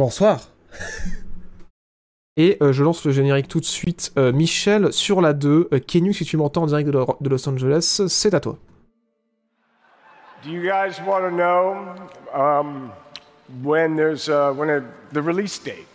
[0.00, 0.40] Bonsoir.
[2.38, 4.12] Et euh, je lance le générique tout de suite.
[4.16, 7.28] Euh, Michel, sur la 2, euh, Kenu, si tu m'entends en direct de, Lo- de
[7.28, 8.56] Los Angeles, c'est à toi.
[10.42, 11.76] Do you guys want to know
[12.34, 12.90] um,
[13.62, 14.80] when there's uh, when a,
[15.12, 15.86] the release date?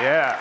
[0.00, 0.36] Yeah.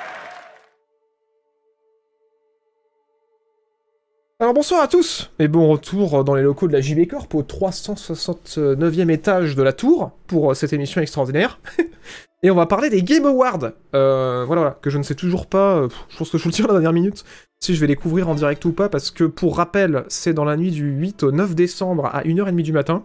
[4.42, 7.44] Alors bonsoir à tous et bon retour dans les locaux de la JB Corp au
[7.44, 11.60] 369e étage de la tour pour euh, cette émission extraordinaire.
[12.44, 13.74] et on va parler des Game Awards.
[13.96, 16.54] Euh, voilà, que je ne sais toujours pas, euh, je pense que je vous le
[16.54, 17.26] tire à la dernière minute,
[17.60, 20.46] si je vais les couvrir en direct ou pas, parce que pour rappel, c'est dans
[20.46, 23.04] la nuit du 8 au 9 décembre à 1h30 du matin,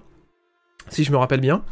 [0.88, 1.64] si je me rappelle bien.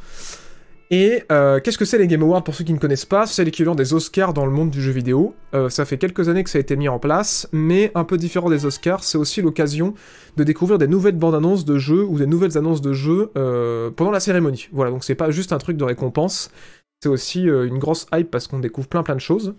[0.94, 3.24] Et euh, qu'est-ce que c'est les Game Awards pour ceux qui ne connaissent pas?
[3.24, 5.34] C'est l'équivalent des Oscars dans le monde du jeu vidéo.
[5.54, 8.18] Euh, ça fait quelques années que ça a été mis en place, mais un peu
[8.18, 9.94] différent des Oscars, c'est aussi l'occasion
[10.36, 13.90] de découvrir des nouvelles bandes annonces de jeux ou des nouvelles annonces de jeux euh,
[13.90, 14.68] pendant la cérémonie.
[14.70, 16.50] Voilà, donc c'est pas juste un truc de récompense,
[17.02, 19.54] c'est aussi une grosse hype parce qu'on découvre plein plein de choses.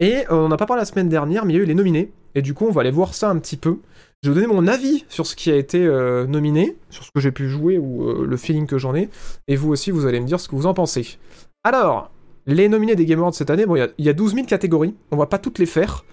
[0.00, 2.66] Et on n'a pas parlé la semaine dernière, mais il y a et du coup
[2.66, 3.78] on va aller voir ça un petit peu.
[4.22, 7.10] Je vais vous donner mon avis sur ce qui a été euh, nominé, sur ce
[7.12, 9.08] que j'ai pu jouer ou euh, le feeling que j'en ai,
[9.46, 11.18] et vous aussi vous allez me dire ce que vous en pensez.
[11.62, 12.10] Alors,
[12.46, 14.34] les nominés des Game Awards cette année, bon, il y a- il y, a 12
[14.34, 16.04] 000 catégories, on va pas toutes les faire.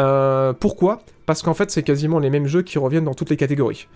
[0.00, 1.02] Euh, pourquoi?
[1.24, 3.86] Parce qu'en fait, c'est quasiment les mêmes jeux qui reviennent dans toutes les catégories.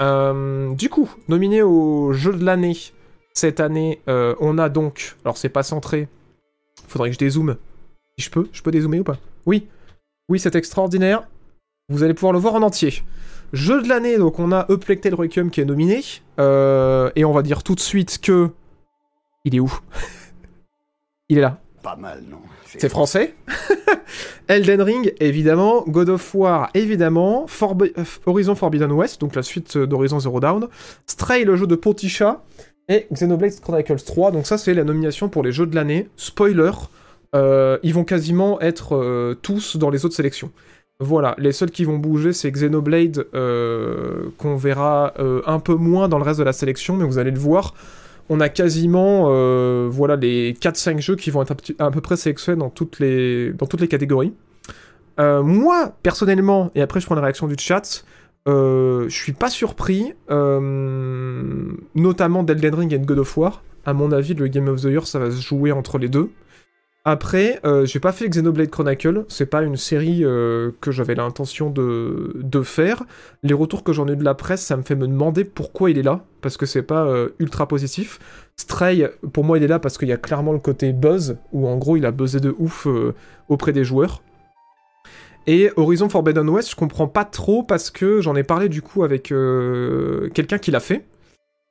[0.00, 2.76] Du coup, nominé au jeu de l'année,
[3.32, 5.16] cette année, on a donc.
[5.24, 6.08] Alors, c'est pas centré.
[6.88, 7.56] Faudrait que je dézoome.
[8.18, 9.16] Si je peux, je peux dézoomer ou pas?
[9.46, 9.66] Oui.
[10.28, 11.26] Oui, c'est extraordinaire.
[11.88, 13.02] Vous allez pouvoir le voir en entier.
[13.52, 16.02] Jeu de l'année, donc on a Tale Requiem qui est nominé.
[16.40, 18.50] Euh, et on va dire tout de suite que.
[19.44, 19.72] Il est où?
[21.28, 21.60] Il est là.
[21.82, 22.38] Pas mal, non
[22.78, 23.34] C'est français.
[24.48, 25.84] Elden Ring, évidemment.
[25.86, 27.44] God of War, évidemment.
[27.46, 30.68] Forbi- euh, Horizon Forbidden West, donc la suite euh, d'Horizon Zero Dawn.
[31.06, 32.42] Stray, le jeu de Pontisha.
[32.88, 34.30] Et Xenoblade Chronicles 3.
[34.30, 36.08] Donc ça, c'est la nomination pour les jeux de l'année.
[36.16, 36.72] Spoiler,
[37.34, 40.50] euh, ils vont quasiment être euh, tous dans les autres sélections.
[41.00, 46.08] Voilà, les seuls qui vont bouger, c'est Xenoblade, euh, qu'on verra euh, un peu moins
[46.08, 47.74] dans le reste de la sélection, mais vous allez le voir.
[48.28, 52.60] On a quasiment euh, voilà, les 4-5 jeux qui vont être à, peu près sélectionnés
[52.60, 53.52] dans toutes les,
[53.90, 54.34] catégories.
[55.18, 58.04] Moi, personnellement, et après je prends la réaction du chat,
[58.46, 60.14] je suis pas surpris,
[61.94, 63.62] notamment d'Elden Ring et God of War.
[63.84, 66.30] À mon avis, le Game of the Year, ça va se jouer entre les deux.
[67.06, 71.68] Après, euh, j'ai pas fait Xenoblade Chronicle, c'est pas une série euh, que j'avais l'intention
[71.68, 73.04] de, faire.
[73.42, 75.98] Les retours que j'en ai de la presse, ça me fait me demander pourquoi il
[75.98, 78.20] est là, parce que c'est pas euh, ultra positif.
[78.56, 81.68] Stray, pour moi, il est là parce qu'il y a clairement le côté buzz, où
[81.68, 82.88] en gros, il a buzzé de ouf
[83.50, 84.22] auprès des joueurs.
[85.46, 89.04] Et Horizon Forbidden West, je comprends pas trop parce que j'en ai parlé du coup
[89.04, 91.04] avec quelqu'un qui l'a fait.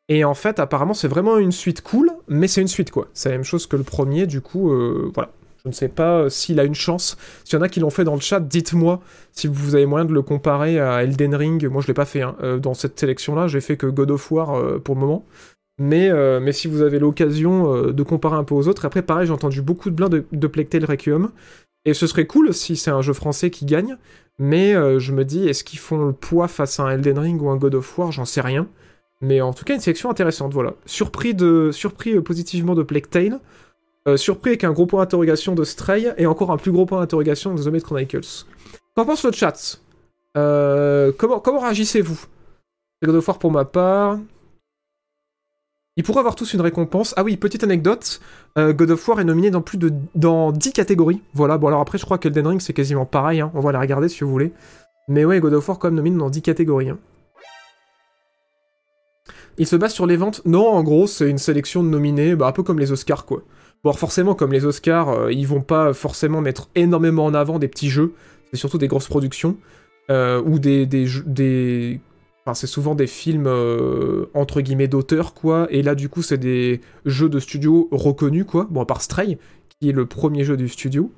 [0.10, 3.08] Et en fait, apparemment, c'est vraiment une suite cool, mais c'est une suite quoi.
[3.14, 5.32] C'est la même chose que le premier, du coup, euh, voilà.
[5.64, 7.18] Je ne sais pas euh, s'il a une chance.
[7.46, 9.00] S'il y en a qui l'ont fait dans le chat, dites-moi
[9.32, 11.66] si vous avez moyen de le comparer à Elden Ring.
[11.68, 12.36] Moi, je l'ai pas fait hein.
[12.44, 13.48] Euh, dans cette sélection-là.
[13.48, 15.26] J'ai fait que God of War pour le moment.
[15.80, 19.34] Mais, mais si vous avez l'occasion de comparer un peu aux autres, après pareil, j'ai
[19.34, 21.30] entendu beaucoup de blancs de, de Tale Requiem.
[21.86, 23.98] Et ce serait cool si c'est un jeu français qui gagne.
[24.38, 27.50] Mais je me dis, est-ce qu'ils font le poids face à un Elden Ring ou
[27.50, 28.12] un God of War?
[28.12, 28.68] J'en sais rien.
[29.24, 30.74] Mais en tout cas, une sélection intéressante, voilà.
[30.86, 33.40] Surpris, de, surpris euh, positivement de Plague Tale.
[34.08, 36.14] Euh, surpris avec un gros point d'interrogation de Stray.
[36.18, 38.46] Et encore un plus gros point d'interrogation de The Made Chronicles.
[38.96, 39.80] Qu'en pense le chat?
[40.38, 42.20] Euh, comment, comment réagissez-vous?
[43.04, 44.20] God of War pour ma part.
[45.96, 47.14] Ils pourraient avoir tous une récompense.
[47.18, 48.20] Ah oui, petite anecdote.
[48.58, 51.22] euh, God of War est nominé dans plus de dans 10 catégories.
[51.34, 53.52] Voilà, bon alors après je crois qu'Elden Ring c'est quasiment pareil, hein.
[53.54, 54.52] on va la regarder si vous voulez.
[55.08, 56.90] Mais ouais, God of War quand même nominé dans 10 catégories.
[56.90, 56.98] hein.
[59.58, 62.48] Il se base sur les ventes Non, en gros c'est une sélection de nominés, bah,
[62.48, 63.44] un peu comme les Oscars quoi.
[63.84, 67.68] Bon forcément comme les Oscars, euh, ils vont pas forcément mettre énormément en avant des
[67.68, 68.14] petits jeux,
[68.52, 69.58] c'est surtout des grosses productions.
[70.12, 72.00] euh, ou des, des, des
[72.46, 75.68] Enfin, c'est souvent des films euh, entre guillemets d'auteur, quoi.
[75.70, 78.68] Et là, du coup, c'est des jeux de studio reconnus, quoi.
[78.70, 79.38] Bon, à part Stray,
[79.80, 81.10] qui est le premier jeu du studio.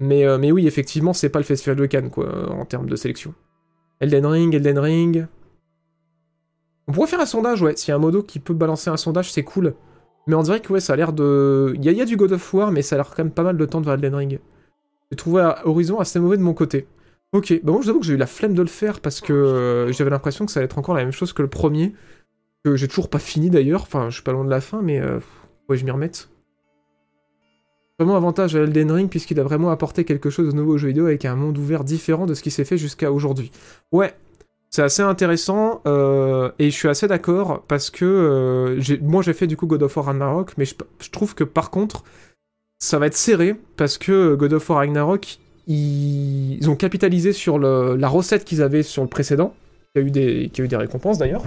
[0.00, 2.96] Mais, euh, mais oui, effectivement, c'est pas le Festival de Cannes, quoi, en termes de
[2.96, 3.32] sélection.
[4.00, 5.26] Elden Ring, Elden Ring.
[6.88, 7.76] On pourrait faire un sondage, ouais.
[7.76, 9.74] S'il y a un modo qui peut balancer un sondage, c'est cool.
[10.26, 11.72] Mais on dirait que, ouais, ça a l'air de.
[11.76, 13.56] Il y, a- du God of War, mais ça a l'air quand même pas mal
[13.56, 14.40] de temps de voir Elden Ring.
[15.10, 16.86] J'ai trouvé Horizon assez mauvais de mon côté.
[17.32, 19.20] Ok, bah moi je vous avoue que j'ai eu la flemme de le faire parce
[19.20, 21.94] que euh, j'avais l'impression que ça allait être encore la même chose que le premier,
[22.64, 24.98] que j'ai toujours pas fini d'ailleurs, enfin je suis pas loin de la fin, mais
[24.98, 25.18] euh,
[25.68, 26.30] ouais je m'y remette.
[27.98, 30.88] Vraiment avantage à Elden Ring puisqu'il a vraiment apporté quelque chose de nouveau au jeu
[30.88, 33.50] vidéo avec un monde ouvert différent de ce qui s'est fait jusqu'à aujourd'hui.
[33.92, 34.14] Ouais,
[34.70, 39.46] C'est assez intéressant euh, et je suis assez d'accord parce que euh, moi j'ai fait
[39.46, 40.74] du coup God of War Ragnarok, mais je,
[41.10, 42.04] trouve que par contre
[42.78, 48.08] ça va être serré parce que God of War Ragnarok ils, ont capitalisé sur la
[48.08, 49.54] recette qu'ils avaient sur le précédent,
[49.94, 51.44] qui a eu des, récompenses d'ailleurs.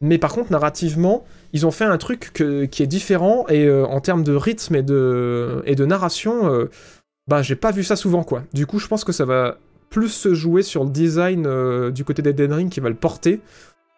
[0.00, 2.32] Mais par contre narrativement ils ont fait un truc
[2.70, 6.70] qui est différent et euh, en termes de rythme et de, narration, euh,
[7.26, 8.42] bah j'ai pas vu ça souvent quoi.
[8.52, 9.58] Du coup je pense que ça va
[9.90, 13.40] plus se jouer sur le design euh, du côté d'Elden Ring qui va le porter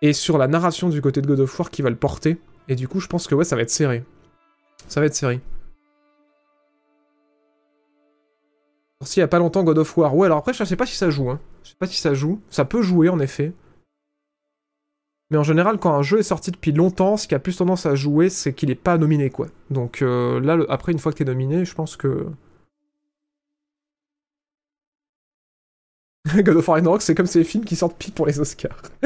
[0.03, 2.39] et sur la narration du côté de God of War qui va le porter.
[2.69, 4.05] Et du coup, je pense que ouais, ça va être serré.
[4.89, 5.41] Ça va être serré.
[9.01, 10.15] Sorti il y a pas longtemps God of War.
[10.17, 11.31] Ouais, alors après, je sais pas si ça joue.
[11.31, 11.41] Hein.
[11.65, 12.41] Je sais pas si ça joue.
[12.51, 13.53] Ça peut jouer en effet.
[15.31, 17.87] Mais en général, quand un jeu est sorti depuis longtemps, ce qui a plus tendance
[17.87, 19.47] à jouer, c'est qu'il est pas nominé, quoi.
[19.71, 22.27] Donc euh, là, après, une fois que t'es nominé, je pense que.
[26.37, 28.83] God of War Ragnarok, c'est comme ces films qui sortent pile pour les Oscars.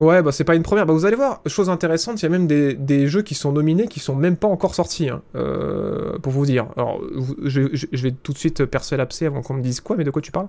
[0.00, 0.86] ouais, bah c'est pas une première.
[0.86, 3.52] Bah vous allez voir, chose intéressante, il y a même des, des jeux qui sont
[3.52, 6.66] nominés qui sont même pas encore sortis, hein, euh, pour vous dire.
[6.76, 7.00] Alors,
[7.44, 10.10] je, je- vais tout de suite percer l'abcès avant qu'on me dise quoi, mais de
[10.10, 10.48] quoi tu parles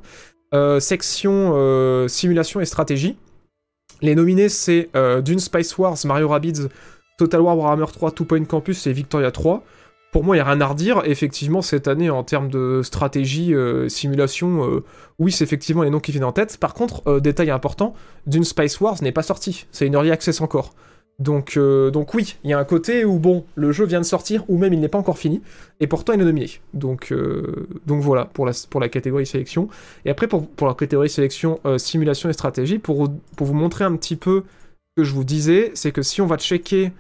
[0.54, 3.18] Euh, Section euh, simulation et stratégie.
[4.02, 4.90] Les nominés, c'est
[5.24, 6.68] Dune Spice Wars, Mario Rabbids,
[7.20, 9.64] Total War Warhammer 3, Two Point Campus et Victoria 3.
[10.12, 11.02] Pour moi, il n'y a rien à redire.
[11.06, 14.84] Effectivement, cette année, en termes de stratégie, euh, simulation, euh,
[15.20, 16.58] oui, c'est effectivement les noms qui viennent en tête.
[16.58, 17.94] Par contre, euh, détail important,
[18.28, 19.68] Dune Spice Wars n'est pas sorti.
[19.72, 20.74] C'est une early access encore.
[21.20, 24.44] Donc, donc oui, il y a un côté où, bon, le jeu vient de sortir,
[24.48, 25.44] ou même il n'est pas encore fini,
[25.80, 26.50] et pourtant il est nominé.
[26.74, 27.14] Donc,
[27.86, 29.70] donc voilà, pour la, pour la catégorie sélection.
[30.04, 33.96] Et après, pour, pour la catégorie sélection simulation et stratégie, pour, pour vous montrer un
[33.98, 34.46] petit peu
[34.98, 36.92] ce que je vous disais, c'est que si on va checker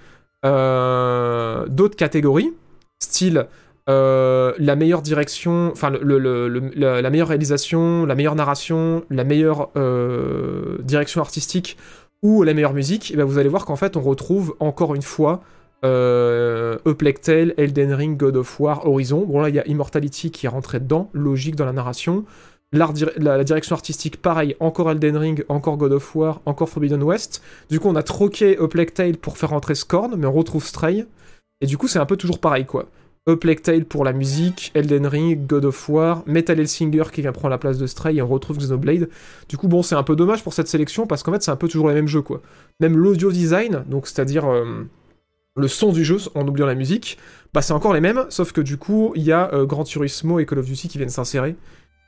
[0.43, 2.53] d'autres catégories,
[3.01, 3.48] style
[3.89, 11.19] euh, la meilleure direction, enfin la, meilleure réalisation, la meilleure narration, la meilleure euh, direction
[11.19, 11.77] artistique
[12.21, 15.01] ou la meilleure musique, et ben vous allez voir qu'en fait on retrouve encore une
[15.01, 15.42] fois
[15.83, 19.25] euh, Elden Ring, God of War, Horizon.
[19.25, 22.24] Bon là il y a Immortality qui est rentré dedans, logique dans la narration.
[22.74, 27.42] La, direction artistique, pareil, encore Elden Ring, encore God of War, encore Forbidden West.
[27.69, 31.06] Du coup, on a troqué A Tale pour faire rentrer Scorn, mais on retrouve Stray.
[31.61, 32.87] Et du coup, c'est un peu toujours pareil, quoi.
[33.27, 37.31] A Plague Tale pour la musique, Elden Ring, God of War, Metal Hellsinger qui vient
[37.31, 39.09] prendre la place de Stray, et on retrouve Xenoblade.
[39.47, 41.55] Du coup, bon, c'est un peu dommage pour cette sélection, parce qu'en fait, c'est un
[41.55, 42.41] peu toujours les mêmes jeux, quoi.
[42.79, 44.87] Même l'audio design, donc c'est-à-dire euh,
[45.55, 47.19] le son du jeu, en oubliant la musique,
[47.53, 50.39] bah c'est encore les mêmes, sauf que du coup, il y a euh, Gran Turismo
[50.39, 51.55] et Call of Duty qui viennent s'insérer.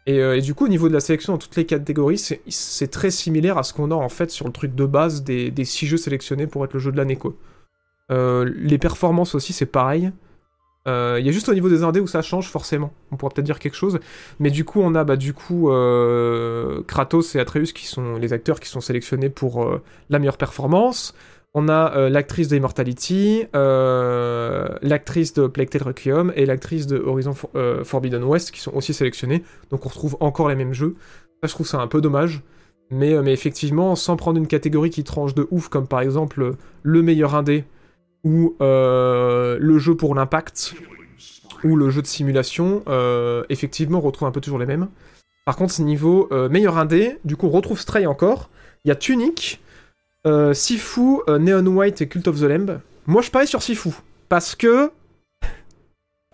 [0.07, 3.11] Et, euh, du coup, au niveau de la sélection dans toutes les catégories, c'est- très
[3.11, 5.85] similaire à ce qu'on a en fait sur le truc de base des, des six
[5.85, 7.33] jeux sélectionnés pour être le jeu de l'année, quoi.
[8.13, 10.11] Euh, les performances aussi, c'est pareil.
[10.87, 12.93] Euh, Il y a juste au niveau des indés où ça change forcément.
[13.11, 13.99] On pourra peut-être dire quelque chose.
[14.39, 18.33] Mais du coup, on a bah, du coup euh, Kratos et Atreus qui sont les
[18.33, 19.53] acteurs qui sont sélectionnés pour
[20.09, 21.15] la meilleure performance.
[21.55, 27.51] On a l'actrice de Immortality, l'actrice de Plague Tale Requiem et l'actrice de Horizon For-
[27.83, 29.43] Forbidden West qui sont aussi sélectionnés.
[29.69, 30.95] Donc on retrouve encore les mêmes jeux.
[31.41, 32.41] Ça, je trouve ça un peu dommage.
[32.89, 37.33] Mais, effectivement, sans prendre une catégorie qui tranche de ouf, comme par exemple le meilleur
[37.33, 37.63] indé
[38.23, 40.75] ou euh, le jeu pour l'impact
[41.63, 44.89] ou le jeu de simulation, euh, effectivement, on retrouve un peu toujours les mêmes.
[45.45, 48.49] Par contre, niveau euh, meilleur indé, du coup, on retrouve Stray encore.
[48.85, 49.61] Il y a Tunic,
[50.53, 52.79] Sifu, Neon White et Cult of the Lamb.
[53.07, 53.89] Moi, je parie sur Sifu.
[54.29, 54.91] Parce que.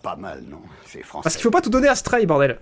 [0.01, 1.23] Pas mal, non C'est français.
[1.23, 2.57] Parce qu'il faut pas tout donner à Stray, bordel.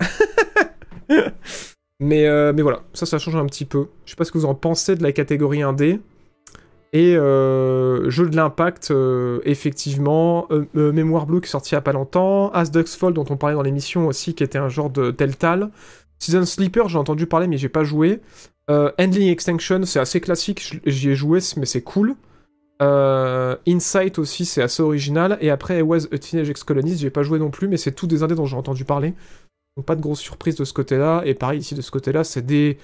[2.00, 3.88] mais, euh, mais voilà, ça, ça change un petit peu.
[4.06, 6.00] Je sais pas ce que vous en pensez de la catégorie indé.
[6.94, 10.48] Et euh, jeu de l'impact, euh, effectivement.
[10.52, 12.52] Euh, Mémoire Blue qui est sorti il y a pas longtemps.
[12.52, 15.70] As Ducks Fall, dont on parlait dans l'émission aussi, qui était un genre de Telltale.
[16.20, 18.22] Season Sleeper, j'ai entendu parler, mais j'ai pas joué.
[18.70, 22.16] Handling Extinction, c'est assez classique, j'y ai joué, mais c'est cool.
[22.82, 25.38] Insight aussi, c'est assez original.
[25.40, 28.24] Et après, Was a Teenage Ex-Colonist, j'ai pas joué non plus, mais c'est tous des
[28.24, 29.14] indés dont j'ai entendu parler.
[29.78, 31.22] Donc pas de grosse surprise de ce côté-là.
[31.26, 32.78] Et pareil, ici, de ce côté-là, c'est des,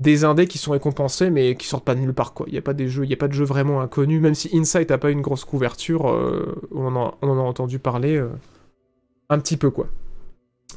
[0.00, 2.46] des indés qui sont récompensés, mais qui sortent pas de nulle part, quoi.
[2.48, 4.20] Il y a pas des jeux, il y a pas de jeux vraiment inconnus.
[4.20, 8.28] Même si Insight a pas une grosse couverture, euh, on, en a, entendu parler euh,
[9.28, 9.86] un petit peu, quoi.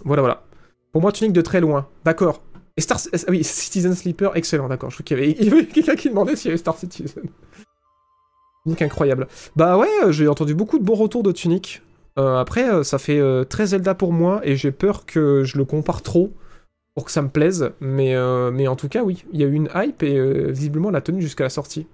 [0.05, 0.43] Voilà, voilà.
[0.91, 1.87] Pour moi, Tunic de très loin.
[2.05, 2.43] D'accord.
[2.77, 2.99] Et Star...
[3.11, 4.91] ah oui, Citizen Sleeper, excellent, d'accord.
[4.91, 7.23] Je crois qu'il y avait, avait quelqu'un qui demandait s'il y avait Star Citizen.
[8.65, 9.27] Tunic incroyable.
[9.55, 11.81] Bah ouais, euh, j'ai entendu beaucoup de bons retours de Tunic.
[12.19, 16.33] Après, ça fait très Zelda pour moi et j'ai peur que je le compare trop
[16.97, 17.73] pour que ça me plaise.
[17.79, 20.49] Mais, euh, mais en tout cas, oui, il y a eu une hype et euh,
[20.49, 21.85] visiblement la tenue jusqu'à la sortie.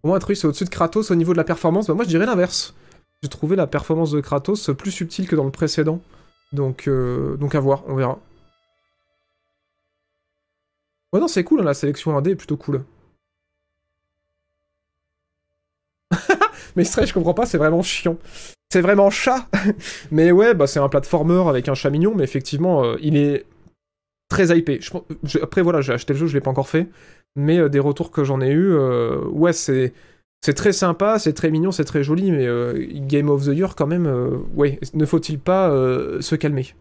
[0.00, 1.88] Pour moi, Atreus c'est au-dessus de Kratos au niveau de la performance.
[1.88, 2.74] Bah, moi, je dirais l'inverse.
[3.22, 6.00] J'ai trouvé la performance de Kratos plus subtile que dans le précédent.
[6.54, 8.18] Donc, euh, donc à voir, on verra.
[11.12, 12.82] Ouais, non, c'est cool, hein, la sélection indé est plutôt cool.
[16.76, 18.16] mais Stray, je comprends pas, c'est vraiment chiant.
[18.72, 19.46] C'est vraiment chat
[20.10, 23.44] Mais ouais, bah c'est un platformer avec un chat mignon, mais effectivement, euh, il est
[24.30, 24.80] très hypé.
[25.42, 26.88] après, voilà, j'ai acheté le jeu, je l'ai pas encore fait,
[27.36, 29.92] mais euh, des retours que j'en ai eu, euh, ouais, c'est.
[30.56, 32.48] Très sympa, c'est très mignon, c'est très joli, mais
[33.06, 34.10] Game of the Year, quand même,
[34.56, 35.70] ouais, ne faut-il pas
[36.20, 36.74] se calmer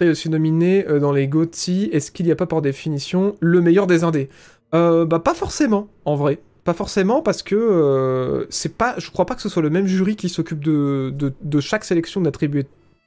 [0.00, 3.86] est aussi nominé dans les GOTY, est-ce qu'il n'y a pas par définition le meilleur
[3.86, 4.28] des indés?
[4.72, 6.38] Bah pas forcément, en vrai.
[6.66, 10.16] Pas forcément parce que c'est pas, je crois pas que ce soit le même jury
[10.16, 12.66] qui s'occupe de, de, chaque sélection d'attribuer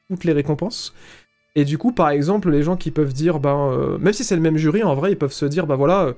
[0.10, 0.94] toutes les récompenses.
[1.56, 4.36] Et du coup, par exemple, les gens qui peuvent dire, ben, euh, même si c'est
[4.36, 6.14] le même jury, en vrai, ils peuvent se dire, ben voilà,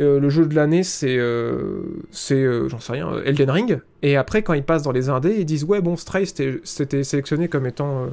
[0.00, 3.80] euh, le jeu de l'année, c'est, euh, c'est, j'en sais rien, Elden Ring.
[4.02, 7.48] Et après, quand ils passent dans les indés, ils disent, ouais, bon, Stray, c'était sélectionné
[7.48, 8.08] comme étant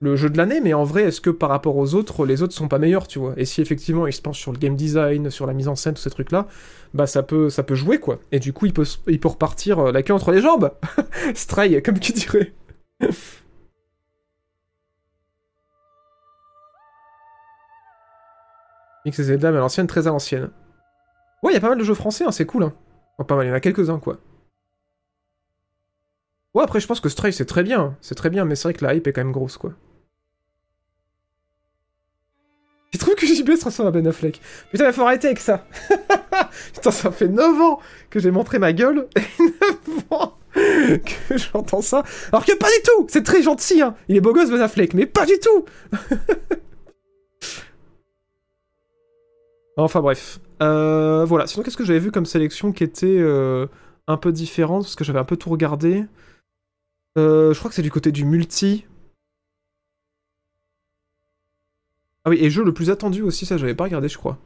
[0.00, 2.54] le jeu de l'année, mais en vrai, est-ce que par rapport aux autres, les autres
[2.54, 3.34] sont pas meilleurs, tu vois?
[3.36, 5.94] Et si effectivement ils se pensent sur le game design, sur la mise en scène,
[5.94, 6.46] tous ces trucs-là,
[6.94, 8.20] bah ça peut, ça peut jouer, quoi.
[8.30, 10.72] Et du coup, il peut, il peut repartir la queue entre les jambes
[11.34, 12.52] Stray, comme qui dirait
[19.04, 20.50] Mix et Zelda, à l'ancienne, très à l'ancienne.
[21.42, 22.64] Ouais, il y a pas mal de jeux français, hein, c'est cool.
[22.64, 22.72] Hein.
[23.24, 24.18] pas mal, il y en a quelques-uns, quoi.
[26.54, 27.96] Ouais, après, je pense que Stray, c'est très bien.
[28.00, 29.72] C'est très bien, mais c'est vrai que la hype est quand même grosse, quoi.
[33.34, 35.66] JB se ressemble à Ben Affleck Putain, il faut arrêter avec ça
[36.74, 37.80] Putain, ça fait 9 ans
[38.10, 42.02] que j'ai montré ma gueule, et 9 ans que j'entends ça.
[42.32, 44.94] Alors que pas du tout C'est très gentil, hein Il est beau gosse, Ben Affleck,
[44.94, 45.64] mais pas du tout
[49.78, 50.40] Enfin bref.
[50.60, 51.46] Euh, voilà.
[51.46, 53.66] Sinon, qu'est-ce que j'avais vu comme sélection qui était euh,
[54.08, 54.82] un peu différente?
[54.82, 56.04] Parce que j'avais un peu tout regardé.
[57.16, 58.86] Euh, je crois que c'est du côté du multi.
[62.24, 64.38] Ah oui, et jeu le plus attendu aussi, ça j'avais pas regardé, je crois.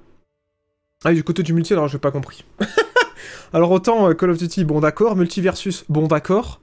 [1.05, 2.45] Ah du côté du multi, alors j'ai pas compris.
[3.53, 5.17] alors autant Call of Duty, bon d'accord.
[5.17, 6.61] Multiversus, bon d'accord.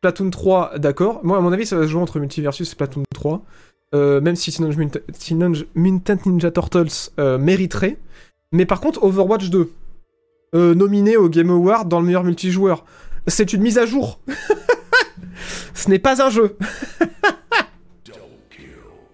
[0.00, 1.20] Platoon 3, d'accord.
[1.24, 3.42] Moi, à mon avis, ça va se jouer entre Multiversus et Platoon 3.
[3.92, 7.96] même si Teenage Mutant Ninja Turtles mériterait.
[8.52, 9.70] Mais par contre, Overwatch 2,
[10.54, 12.86] euh, nominé au Game Award dans le meilleur multijoueur,
[13.26, 14.18] c'est une mise à jour.
[15.74, 16.56] Ce n'est pas un jeu.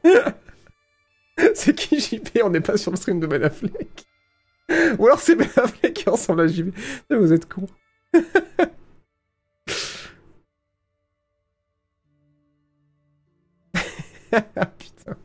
[1.55, 4.07] c'est qui JP On n'est pas sur le stream de Ben Affleck.
[4.99, 6.75] Ou alors c'est Ben Affleck qui ressemble à JP.
[7.11, 7.67] Vous êtes con.
[14.31, 15.17] Putain.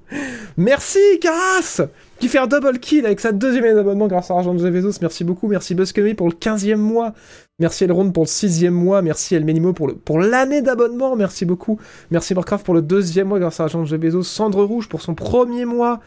[0.58, 1.82] Merci, Caras
[2.20, 5.00] qui fait un double kill avec sa deuxième année d'abonnement grâce à Argent de Bezos.
[5.02, 5.48] Merci beaucoup.
[5.48, 7.14] Merci Buskemi pour le 15e mois.
[7.60, 9.02] Merci Elrond pour le 6e mois.
[9.02, 11.16] Merci Elmenimo pour, pour l'année d'abonnement.
[11.16, 11.80] Merci beaucoup.
[12.12, 14.24] Merci Warcraft pour le deuxième mois grâce à Argent de Bezos.
[14.24, 16.02] Cendre Rouge pour son premier mois.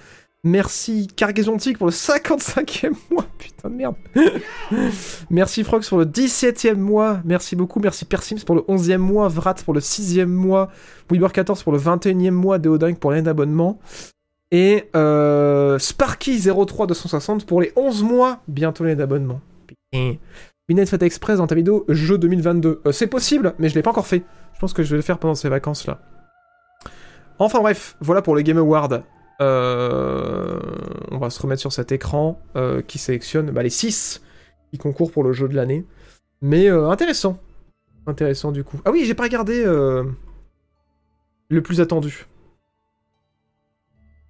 [0.45, 3.26] Merci Cargaisontique pour le 55e mois.
[3.38, 3.95] Putain de merde.
[5.31, 7.21] Merci Frox pour le 17e mois.
[7.25, 7.81] Merci beaucoup.
[7.81, 9.28] Merci Persims pour le 11e mois.
[9.28, 10.69] Vrat pour le 6e mois.
[11.11, 12.59] Weaver14 pour le 21e mois.
[12.59, 13.78] Deodink pour l'année d'abonnement.
[14.52, 19.40] Et euh, Sparky03260 pour les 11 mois, bientôt les d'abonnement.
[20.68, 22.82] Binette fait express dans ta vidéo jeu 2022.
[22.87, 24.23] Euh, c'est possible, mais je l'ai pas encore fait.
[24.52, 26.00] Je pense que je vais le faire pendant ces vacances-là.
[27.38, 29.02] Enfin bref, voilà pour le Game Award.
[29.40, 30.61] Euh,
[31.11, 34.23] on va se remettre sur cet écran euh, qui sélectionne bah, les 6
[34.71, 35.87] qui concourent pour le jeu de l'année.
[36.42, 37.38] Mais intéressant.
[38.06, 38.80] Intéressant du coup.
[38.85, 42.26] Ah oui, j'ai pas regardé le plus attendu.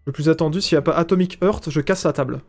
[0.05, 2.41] Le plus attendu, s'il n'y a pas Atomic Heart, je casse la table.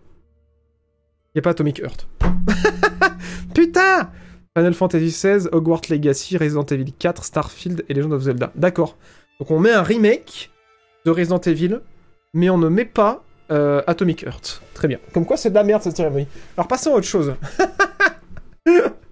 [1.28, 2.08] Il n'y a pas Atomic Heart.
[3.54, 4.12] Putain
[4.56, 8.52] Final Fantasy XVI, Hogwarts Legacy, Resident Evil 4, Starfield et Legend of Zelda.
[8.56, 8.98] D'accord.
[9.40, 10.52] Donc on met un remake
[11.06, 11.82] de Resident Evil,
[12.34, 14.62] mais on ne met pas euh, Atomic Heart.
[14.74, 15.00] Très bien.
[15.14, 16.28] Comme quoi c'est de la merde cette cérémonie.
[16.56, 17.34] Alors passons à autre chose.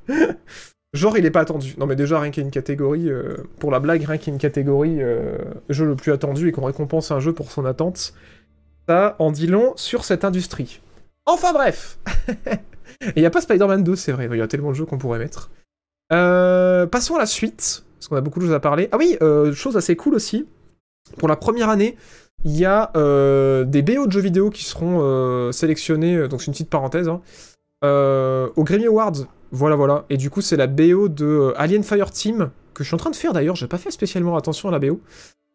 [0.94, 1.76] Genre il est pas attendu.
[1.78, 4.28] Non mais déjà rien qu'il y ait une catégorie, euh, pour la blague, rien qu'il
[4.28, 5.38] y ait une catégorie euh,
[5.70, 8.14] jeu le plus attendu et qu'on récompense un jeu pour son attente,
[8.90, 10.82] ça en dit long sur cette industrie.
[11.26, 11.98] Enfin bref
[13.02, 14.86] Et il n'y a pas Spider-Man 2, c'est vrai, il y a tellement de jeux
[14.86, 15.50] qu'on pourrait mettre.
[16.12, 18.90] Euh, passons à la suite, parce qu'on a beaucoup de choses à parler.
[18.92, 19.18] Ah oui,
[19.56, 20.46] chose assez cool aussi,
[21.18, 21.98] pour la première année,
[22.44, 22.92] il y a
[23.64, 27.22] des BO de jeux vidéo qui seront sélectionnés, donc c'est une petite parenthèse, hein,
[27.82, 30.05] au Grammy Awards voilà, voilà.
[30.10, 32.98] Et du coup, c'est la BO de euh, Alien Fire Team, que je suis en
[32.98, 35.01] train de faire d'ailleurs, j'ai pas fait spécialement attention à la BO.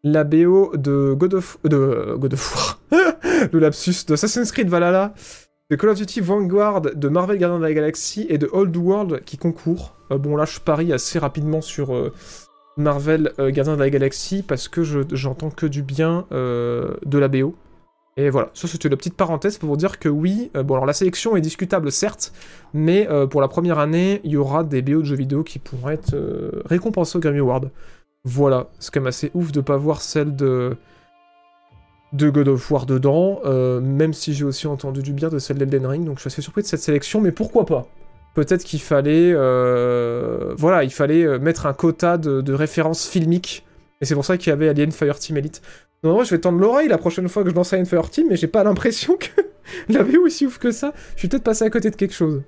[0.04, 1.58] La BO de God of...
[1.64, 2.80] de euh, God of War.
[3.52, 5.14] le lapsus de Assassin's Creed Valhalla,
[5.70, 9.24] de Call of Duty Vanguard, de Marvel Gardien de la Galaxie et de Old World
[9.24, 9.96] qui concourent.
[10.10, 12.12] Euh, bon, là, je parie assez rapidement sur
[12.76, 17.54] Marvel Gardien de la Galaxie parce que j'entends que du bien de la BO.
[18.18, 20.94] Et voilà, ça c'était la petite parenthèse pour vous dire que oui, bon alors la
[20.94, 22.32] sélection est discutable certes,
[22.72, 25.90] mais pour la première année, il y aura des BO de jeux vidéo qui pourront
[25.90, 26.16] être
[26.64, 27.70] récompensés au Grammy Award.
[28.24, 30.78] Voilà, c'est quand même assez ouf de pas voir celle de
[32.14, 33.42] de God of War dedans,
[33.82, 36.40] même si j'ai aussi entendu du bien de celle d'Elden Ring, donc je suis assez
[36.40, 37.86] surpris de cette sélection, mais pourquoi pas?
[38.36, 43.64] Peut-être qu'il fallait, euh, voilà, il fallait euh, mettre un quota de, références filmiques.
[44.02, 45.62] Et c'est pour ça qu'il y avait Alien Fireteam Elite.
[46.04, 48.46] Non, je vais tendre l'oreille la prochaine fois que je lance Alien Fireteam, mais j'ai
[48.46, 49.42] pas l'impression que
[49.88, 50.92] la VO est aussi ouf que ça.
[51.14, 52.42] Je suis peut-être passé à côté de quelque chose.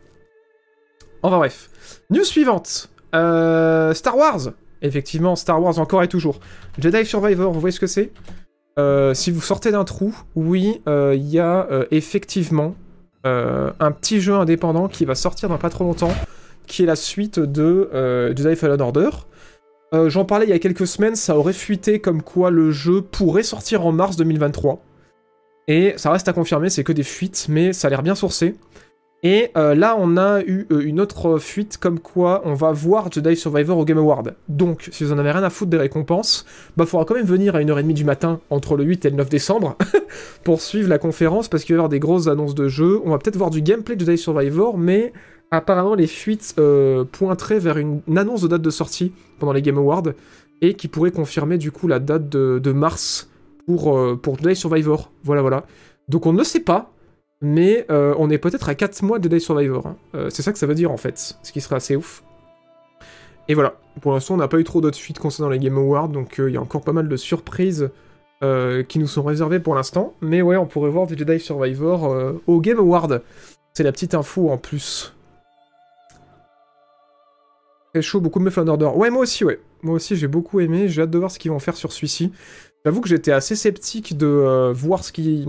[1.23, 1.71] Enfin bref.
[2.11, 2.91] News suivante.
[3.15, 4.53] Euh, Star Wars.
[4.83, 6.39] Effectivement, Star Wars encore et toujours.
[6.79, 8.13] Jedi Survivor, vous voyez ce que c'est?
[9.15, 12.77] Si vous sortez d'un trou, oui, il y a effectivement
[13.27, 16.13] euh, un petit jeu indépendant qui va sortir dans pas trop longtemps,
[16.67, 19.11] qui est la suite de euh, Jedi Fallen Order.
[19.95, 23.01] Euh, j'en parlais il y a quelques semaines, ça aurait fuité comme quoi le jeu
[23.01, 24.83] pourrait sortir en mars 2023.
[25.67, 28.55] Et ça reste à confirmer, c'est que des fuites, mais ça a l'air bien sourcé.
[29.25, 33.11] Et euh, là, on a eu euh, une autre fuite comme quoi on va voir
[33.11, 34.37] Jedi Survivor au Game Award.
[34.49, 37.57] Donc, si vous en avez rien à foutre des récompenses, bah faudra quand même venir
[37.57, 39.77] à 1h30 du matin entre le 8 et le 9 décembre
[40.45, 43.01] pour suivre la conférence parce qu'il va y avoir des grosses annonces de jeux.
[43.05, 45.13] On va peut-être voir du gameplay de Jedi Survivor, mais
[45.51, 49.79] apparemment les fuites euh, pointeraient vers une, annonce de date de sortie pendant les Game
[49.79, 50.13] Awards
[50.61, 53.31] et qui pourrait confirmer du coup la date de, mars
[53.67, 55.11] pour, Jedi Survivor.
[55.25, 55.65] Voilà, voilà.
[56.09, 56.93] Donc on ne sait pas,
[57.41, 59.87] mais euh, on est peut-être à 4 mois de Day Survivor.
[59.87, 59.97] Hein.
[60.15, 62.25] Euh, c'est ça que ça veut dire en fait, ce qui serait assez ouf.
[63.49, 66.09] Et voilà, pour l'instant on n'a pas eu trop d'autres fuites concernant les Game Awards,
[66.09, 67.91] donc euh, il y a encore pas mal de surprises
[68.89, 70.15] qui nous sont réservées pour l'instant.
[70.21, 73.21] Mais ouais, on pourrait voir des Jedi Survivor au Game Award.
[73.75, 75.13] C'est la petite info en plus.
[78.03, 78.91] Chaud, beaucoup de Fallen Order.
[78.95, 79.61] Ouais, moi aussi, ouais.
[79.83, 80.89] Moi aussi, j'ai beaucoup aimé.
[80.89, 82.33] J'ai hâte de voir ce qu'ils vont faire sur celui-ci.
[82.85, 85.47] J'avoue que j'étais assez sceptique de euh, voir ce qu'ils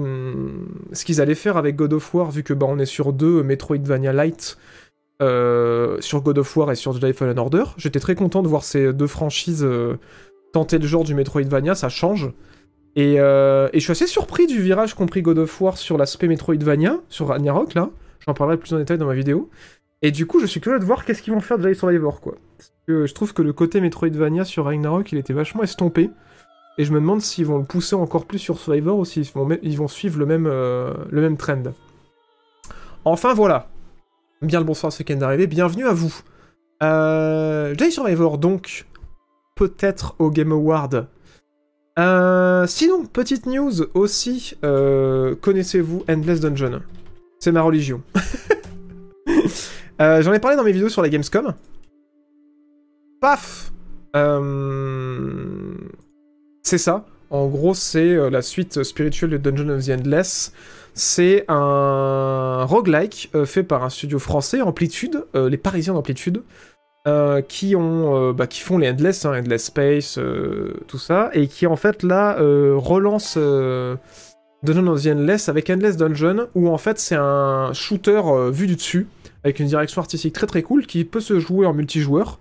[0.91, 3.43] ce qu'ils allaient faire avec God of War, vu que bah, on est sur deux
[3.43, 4.57] Metroidvania Light,
[5.21, 7.63] euh, sur God of War et sur Jedi Fallen Order.
[7.77, 9.97] J'étais très content de voir ces deux franchises euh,
[10.53, 12.31] tenter le genre du Metroidvania, ça change.
[12.95, 17.27] Et, je suis assez surpris du virage compris God of War sur l'aspect Metroidvania, sur
[17.27, 17.91] Ragnarok, là.
[18.25, 19.49] J'en parlerai plus en détail dans ma vidéo.
[20.01, 22.21] Et du coup, je suis curieux de voir qu'est-ce qu'ils vont faire de Jedi Survivor,
[22.21, 22.35] quoi.
[22.57, 26.09] Parce que je trouve que le côté Metroidvania sur Ragnarok, il était vachement estompé.
[26.77, 29.49] Et je me demande s'ils vont le pousser encore plus sur Survivor ou s'ils vont,
[29.61, 31.63] ils vont suivre le même, euh, le même trend.
[33.03, 33.69] Enfin voilà.
[34.41, 35.47] Bien le bonsoir ce qui vient d'arriver.
[35.47, 36.15] Bienvenue à vous.
[36.81, 38.85] Euh, Jedi Survivor donc
[39.55, 41.09] peut-être au Game Award.
[41.99, 44.55] Euh, sinon, petite news aussi.
[44.63, 46.81] Euh, connaissez-vous Endless Dungeon?
[47.39, 48.01] C'est ma religion.
[49.99, 51.53] J'en ai parlé dans mes vidéos sur la Gamescom.
[53.21, 53.71] Paf
[54.15, 55.73] euh...
[56.63, 57.05] C'est ça.
[57.29, 60.51] En gros, c'est euh, la suite spirituelle de Dungeon of the Endless.
[60.93, 66.41] C'est un roguelike euh, fait par un studio français, Amplitude, euh, les Parisiens d'Amplitude,
[67.47, 70.19] qui, ont, bah, qui font les Endless, hein, Endless Space,
[70.85, 73.35] tout ça, et qui en fait là relance
[74.61, 78.75] Dungeon of the Endless avec Endless Dungeon, où en fait c'est un shooter vu du
[78.75, 79.07] dessus,
[79.43, 82.39] avec une direction artistique très très cool, qui peut se jouer en multijoueur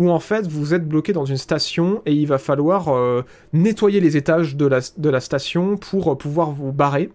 [0.00, 4.00] où en fait vous êtes bloqué dans une station et il va falloir euh, nettoyer
[4.00, 7.10] les étages de la, station pour euh, pouvoir vous barrer.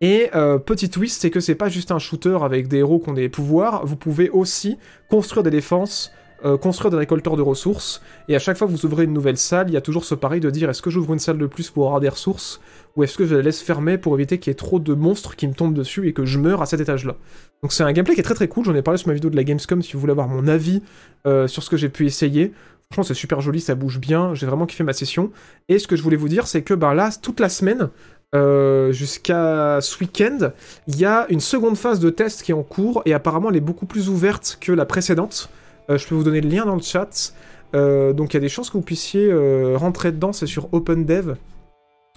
[0.00, 3.10] Et euh, petit twist, c'est que c'est pas juste un shooter avec des héros qui
[3.10, 4.78] ont des pouvoirs, vous pouvez aussi
[5.10, 6.12] construire des défenses,
[6.60, 9.68] construire des récolteurs de ressources, et à chaque fois que vous ouvrez une nouvelle salle,
[9.68, 11.70] il y a toujours ce pari de dire est-ce que j'ouvre une salle de plus
[11.70, 12.60] pour avoir des ressources,
[12.96, 15.36] ou est-ce que je la laisse fermer pour éviter qu'il y ait trop de monstres
[15.36, 17.16] qui me tombent dessus et que je meure à cet étage-là.
[17.62, 19.30] Donc c'est un gameplay qui est très très cool, j'en ai parlé sur ma vidéo
[19.30, 20.82] de la Gamescom si vous voulez avoir mon avis
[21.26, 22.52] euh, sur ce que j'ai pu essayer.
[22.90, 25.30] Franchement c'est super joli, ça bouge bien, j'ai vraiment kiffé ma session.
[25.68, 27.88] Et ce que je voulais vous dire c'est que bah, là, toute la semaine,
[28.34, 30.50] euh, jusqu'à ce week-end,
[30.88, 33.56] il y a une seconde phase de test qui est en cours et apparemment elle
[33.56, 35.48] est beaucoup plus ouverte que la précédente.
[35.90, 37.32] Euh, je peux vous donner le lien dans le chat.
[37.72, 39.32] donc il y a des chances que vous puissiez
[39.76, 41.36] rentrer dedans, c'est sur OpenDev.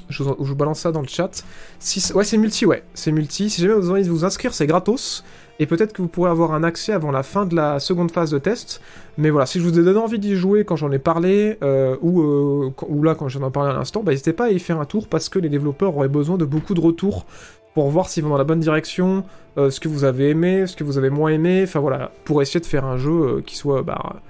[0.09, 1.43] Je vous, balance ça dans le chat.
[2.13, 2.83] Ouais, c'est multi, ouais.
[2.93, 3.49] C'est multi.
[3.49, 5.23] Si jamais vous avez envie de vous inscrire, c'est gratos.
[5.59, 8.29] Et peut-être que vous pourrez avoir un accès avant la fin de la seconde phase
[8.29, 8.81] de test.
[9.17, 11.95] Mais voilà, si je vous ai donné envie d'y jouer quand j'en ai parlé, euh,
[12.01, 14.59] ou, euh, ou, là quand j'en ai parlé à l'instant, bah, n'hésitez pas à y
[14.59, 17.25] faire un tour parce que les développeurs auraient besoin de beaucoup de retours
[17.75, 19.23] pour voir s'ils vont dans la bonne direction,
[19.59, 22.41] euh, ce que vous avez aimé, ce que vous avez moins aimé, enfin voilà, pour
[22.41, 24.21] essayer de faire un jeu qui soit bah,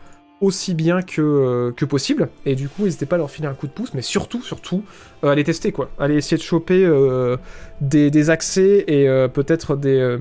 [0.42, 2.30] aussi bien que, euh, que possible.
[2.46, 4.84] Et du coup, n'hésitez pas à leur filer un coup de pouce, mais surtout, surtout,
[5.24, 5.90] euh, allez tester quoi.
[5.98, 7.38] Allez essayer de choper euh,
[7.82, 10.18] des, accès et peut-être des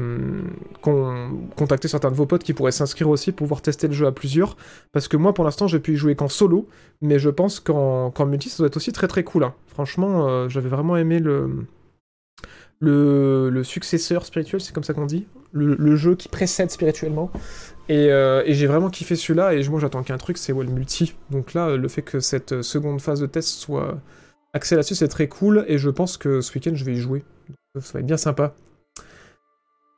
[0.81, 4.13] contacter certains de vos potes qui pourraient s'inscrire aussi pour pouvoir tester le jeu à
[4.13, 4.57] plusieurs.
[4.93, 6.69] Parce que moi, pour l'instant, j'ai pu y jouer qu'en solo,
[7.01, 9.45] mais je pense qu'en multi, ça doit être aussi très très cool.
[9.45, 9.55] Hein.
[9.67, 11.67] Franchement, j'avais vraiment aimé le
[12.81, 17.31] le, successeur spirituel, c'est comme ça qu'on dit, le, jeu qui précède spirituellement.
[17.89, 21.15] Et, euh, et j'ai vraiment kiffé celui-là, et moi j'attends qu'un truc, c'est le multi.
[21.31, 23.99] Donc là, le fait que cette seconde phase de test soit
[24.53, 27.25] axée là-dessus, c'est très cool, et je pense que ce week-end je vais y jouer.
[27.81, 28.55] Ça va être bien sympa.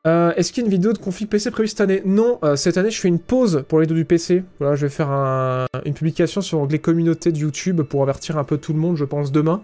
[0.07, 2.01] Euh, Est-ce qu'il y a une vidéo de config PC prévue cette année?
[2.05, 4.45] Non, euh, cette année je fais une pause pour les vidéos du PC.
[4.61, 8.45] Voilà, je vais faire un- une publication sur les communautés de YouTube pour avertir un
[8.45, 9.62] peu tout le monde, je pense, demain.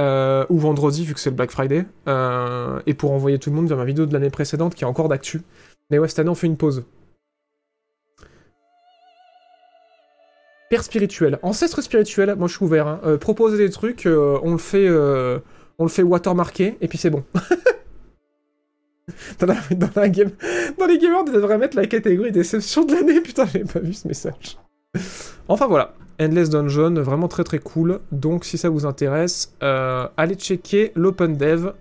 [0.00, 1.84] Euh, ou vendredi, vu que c'est le Black Friday.
[2.08, 4.86] Euh, et pour envoyer tout le monde vers ma vidéo de l'année précédente qui est
[4.86, 5.42] encore d'actu.
[5.90, 6.84] Mais ouais, cette année on fait une pause.
[10.70, 11.38] Père spirituel.
[11.42, 12.86] Ancestre spirituel, moi je suis ouvert.
[12.86, 13.00] hein.
[13.04, 17.10] Euh, proposer des trucs, euh, on le fait, on le fait watermarké, et puis c'est
[17.10, 17.22] bon.
[19.40, 23.20] dans, dans, les gamers, on devrait mettre la catégorie déception de l'année.
[23.20, 24.56] Putain, j'avais pas vu ce message.
[25.48, 28.00] Enfin voilà, Endless Dungeon, vraiment très très cool.
[28.12, 31.72] Donc si ça vous intéresse, euh, allez checker l'Open Dev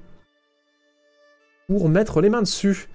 [1.67, 2.87] pour mettre les mains dessus.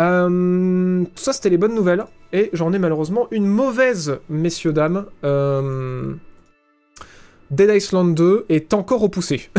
[0.00, 2.04] Euh, ça, c'était les bonnes nouvelles.
[2.32, 5.06] Et j'en ai malheureusement une mauvaise, messieurs, dames.
[5.24, 6.14] Euh,
[7.50, 9.50] Dead Island 2 est encore repoussé.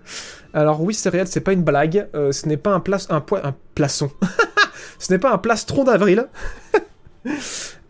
[0.54, 2.08] Alors oui, c'est réel, c'est pas une blague.
[2.12, 4.10] Ce n'est pas un, place, un, un plaçon.
[4.98, 6.28] ce n'est pas un plastron d'avril.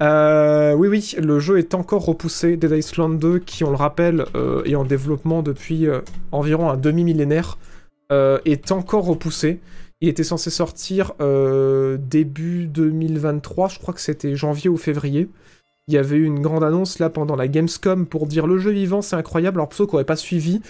[0.03, 2.57] Euh, oui, oui, le jeu est encore repoussé.
[2.57, 6.01] Dead Island 2, qui, on le rappelle, euh, est en développement depuis euh,
[6.33, 7.57] environ un demi-millénaire,
[8.11, 9.61] est encore repoussé.
[10.01, 11.12] Il était censé sortir
[11.99, 15.29] début 2023, je crois que c'était janvier ou février.
[15.87, 18.73] Il y avait eu une grande annonce là pendant la Gamescom pour dire le jeu
[18.73, 19.59] vivant, c'est incroyable.
[19.59, 20.61] Alors pour ceux qui n'auraient pas suivi,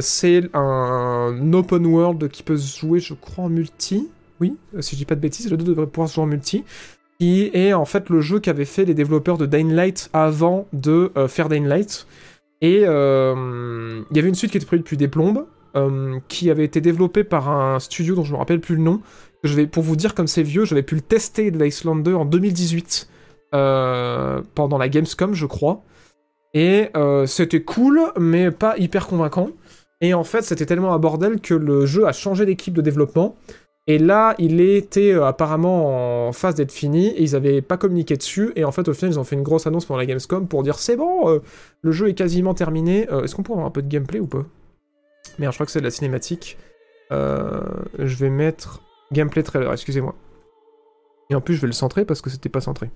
[0.00, 4.08] c'est un open world qui peut se jouer, je crois, en multi.
[4.40, 6.64] Oui, si je dis pas de bêtises, le 2 devrait pouvoir se jouer en multi.
[7.22, 11.12] Qui est en fait le jeu qu'avaient fait les développeurs de Dying Light avant de
[11.16, 12.08] euh, faire Dying Light.
[12.60, 16.50] Et euh, il y avait une suite qui était prévue depuis des plombes, euh, qui
[16.50, 19.00] avait été développée par un studio dont je me rappelle plus le nom.
[19.44, 22.12] Je vais, pour vous dire comme c'est vieux, j'avais pu le tester de l'Iceland 2
[22.12, 23.08] en 2018,
[23.54, 25.84] euh, pendant la Gamescom, je crois.
[26.54, 26.88] Et
[27.26, 29.50] c'était cool, mais pas hyper convaincant.
[30.00, 33.36] Et en fait, c'était tellement un bordel que le jeu a changé d'équipe de développement.
[33.88, 38.16] Et là, il était euh, apparemment en phase d'être fini, et ils avaient pas communiqué
[38.16, 38.52] dessus.
[38.54, 40.62] Et en fait, au final, ils ont fait une grosse annonce pendant la Gamescom pour
[40.62, 41.40] dire c'est bon, euh,
[41.82, 43.08] le jeu est quasiment terminé.
[43.10, 44.44] Euh, Est-ce qu'on peut avoir un peu de gameplay ou pas?
[45.38, 46.58] Merde, je crois que c'est de la cinématique.
[47.10, 48.80] Je vais mettre
[49.12, 50.14] gameplay trailer, excusez-moi.
[51.28, 52.90] Et en plus, je vais le centrer parce que c'était pas centré.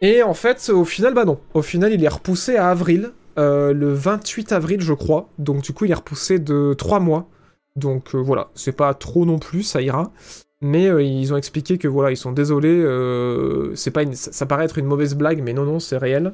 [0.00, 1.40] Et en fait, au final, bah non.
[1.54, 5.28] Au final, il est repoussé à avril, le 28 avril, je crois.
[5.38, 7.28] Donc, du coup, il est repoussé de 3 mois.
[7.76, 10.12] Donc, euh, voilà, c'est pas trop non plus, ça ira.
[10.60, 12.68] Mais euh, ils ont expliqué que voilà, ils sont désolés.
[12.68, 16.32] euh, c'est pas ça, paraît être une mauvaise blague, mais non, non, c'est réel.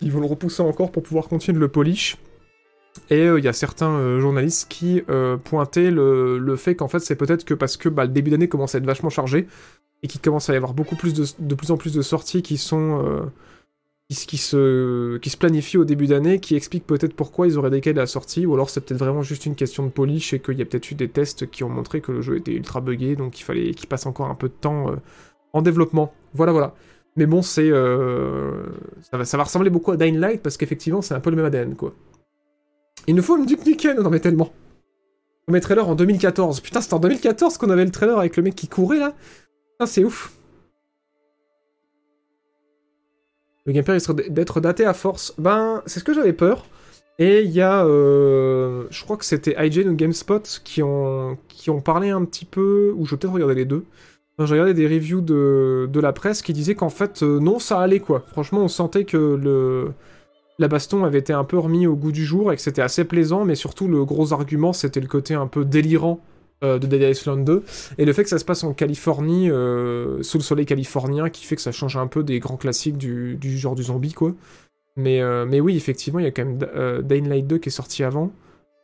[0.00, 2.18] Ils, vont le repousser encore pour pouvoir continuer de le polish.
[3.10, 5.02] Et il y a certains journalistes qui
[5.44, 8.74] pointaient le, fait qu'en fait c'est peut-être que parce que bah, le début d'année commence
[8.74, 9.48] à être vachement chargé
[10.02, 12.56] et qu'il commence à y avoir beaucoup plus de, plus en plus de sorties qui
[12.56, 13.30] sont
[14.08, 17.96] qui, se qui se planifient au début d'année, qui expliquent peut-être pourquoi ils auraient décalé
[17.96, 20.62] la sortie, ou alors c'est peut-être vraiment juste une question de polish et qu'il y
[20.62, 23.40] a peut-être eu des tests qui ont montré que le jeu était ultra buggé, donc
[23.40, 24.96] il fallait qu'il passe encore un peu de temps euh,
[25.52, 26.12] en développement.
[26.34, 26.74] Voilà, voilà.
[27.16, 28.64] Mais bon, c'est euh,
[29.10, 31.74] ça, va, ressembler beaucoup à Dying Light parce qu'effectivement c'est un peu le même ADN
[31.76, 31.94] quoi.
[33.06, 34.52] Il nous faut une Duke Nukem, non mais tellement.
[35.46, 36.60] On met trailer en 2014.
[36.60, 39.14] Putain, c'était en 2014 qu'on avait le trailer avec le mec qui courait là.
[39.72, 40.32] Putain, c'est ouf.
[43.66, 45.34] Le gameplay risque d'être daté à force.
[45.38, 46.66] Ben, c'est ce que j'avais peur.
[47.18, 51.70] Et il y a, euh, je crois que c'était IGN ou GameSpot qui ont, qui
[51.70, 53.84] ont parlé un petit peu, ou je vais peut-être regarder les deux.
[54.40, 57.80] J'ai regardé des reviews de, de la presse qui disaient qu'en fait, euh, non, ça
[57.80, 58.24] allait quoi.
[58.32, 59.92] Franchement, on sentait que le,
[60.58, 63.04] la baston avait été un peu remis au goût du jour et que c'était assez
[63.04, 66.20] plaisant, mais surtout le gros argument c'était le côté un peu délirant
[66.62, 67.64] euh, de Dead Island 2
[67.98, 71.44] et le fait que ça se passe en Californie, euh, sous le soleil californien, qui
[71.44, 74.32] fait que ça change un peu des grands classiques du, du genre du zombie quoi.
[74.96, 77.68] Mais, euh, mais oui, effectivement, il y a quand même euh, Dying Light 2 qui
[77.68, 78.32] est sorti avant.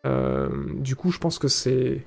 [0.05, 2.05] Du coup, je pense que c'est.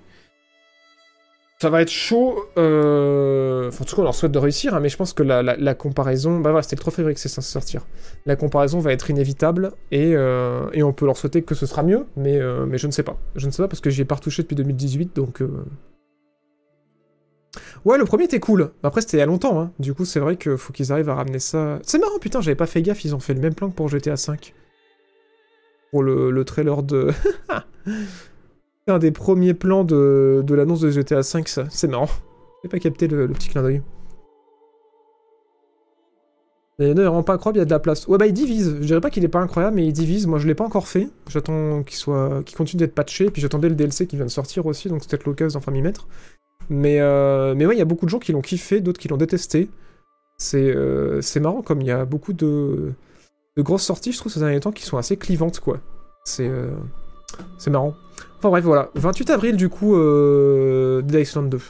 [1.63, 2.43] Ça va être chaud.
[2.57, 3.69] Euh...
[3.69, 5.75] Enfin, en tout cas, on leur souhaite de réussir, hein, mais je pense que la,
[5.75, 6.41] comparaison.
[6.41, 7.85] Bah voilà, c'était le 3 février que c'est censé sortir.
[8.25, 11.81] La comparaison va être inévitable et, euh, et on peut leur souhaiter que ce sera
[11.81, 13.15] mieux, mais, euh, mais je ne sais pas.
[13.37, 15.41] Je ne sais pas parce que j'y ai pas retouché depuis 2018, donc.
[17.85, 18.71] Ouais, le premier était cool.
[18.83, 19.71] Après, c'était il y a longtemps, hein.
[19.79, 21.79] Du coup, c'est vrai qu'il faut qu'ils arrivent à ramener ça.
[21.83, 23.87] C'est marrant, putain, j'avais pas fait gaffe, ils ont fait le même plan que pour
[23.87, 24.33] GTA V.
[25.91, 27.11] Pour le, le trailer de.
[28.87, 31.65] Un des premiers plans de, l'annonce de GTA V, ça.
[31.69, 32.09] C'est marrant.
[32.63, 33.81] J'ai pas capté le, petit clin d'œil.
[36.79, 38.07] Il est vraiment pas incroyable, il y a de la place.
[38.07, 38.77] Ouais, bah il divise.
[38.81, 40.27] Je dirais pas qu'il est pas incroyable, mais il divise.
[40.27, 41.07] Moi, je l'ai pas encore fait.
[41.29, 43.29] J'attends qu'il soit, qu'il continue d'être patché.
[43.29, 45.81] Puis j'attendais le DLC qui vient de sortir aussi, donc c'est peut-être l'occasion d'enfin m'y
[45.81, 46.07] mettre.
[46.69, 47.53] Mais, euh...
[47.55, 49.69] mais ouais, il y a beaucoup de gens qui l'ont kiffé, d'autres qui l'ont détesté.
[50.37, 51.21] C'est euh...
[51.41, 52.93] marrant, comme il y a beaucoup de...
[53.57, 55.79] grosses sorties, je trouve, ces derniers temps, qui sont assez clivantes, quoi.
[56.25, 56.71] C'est euh...
[57.57, 57.93] c'est marrant.
[58.43, 58.91] Enfin bref, voilà.
[58.95, 61.01] 28 avril, du coup, euh...
[61.01, 61.61] Dead Island 2.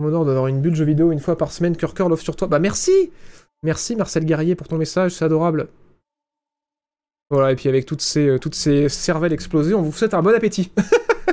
[0.00, 2.48] Mon d'avoir une bulle jeu vidéo une fois par semaine, cœur love sur toi.
[2.48, 3.12] Bah merci
[3.62, 5.68] Merci Marcel Guerrier pour ton message, c'est adorable.
[7.30, 10.34] Voilà, et puis avec toutes ces, toutes ces cervelles explosées, on vous souhaite un bon
[10.34, 10.72] appétit.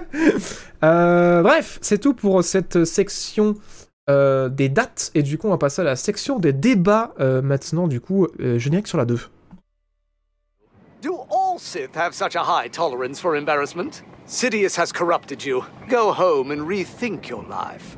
[0.84, 3.56] euh, bref, c'est tout pour cette section
[4.12, 7.41] euh, des dates, et du coup on va passer à la section des débats euh,
[7.41, 9.17] maintenant, du coup, euh, générique sur la 2.
[11.08, 14.04] Do all Sith have such a high tolerance for embarrassment?
[14.28, 15.63] Sidious has corrupted you.
[15.88, 17.96] Go home and rethink your life.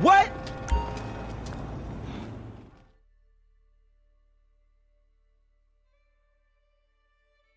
[0.00, 0.30] What?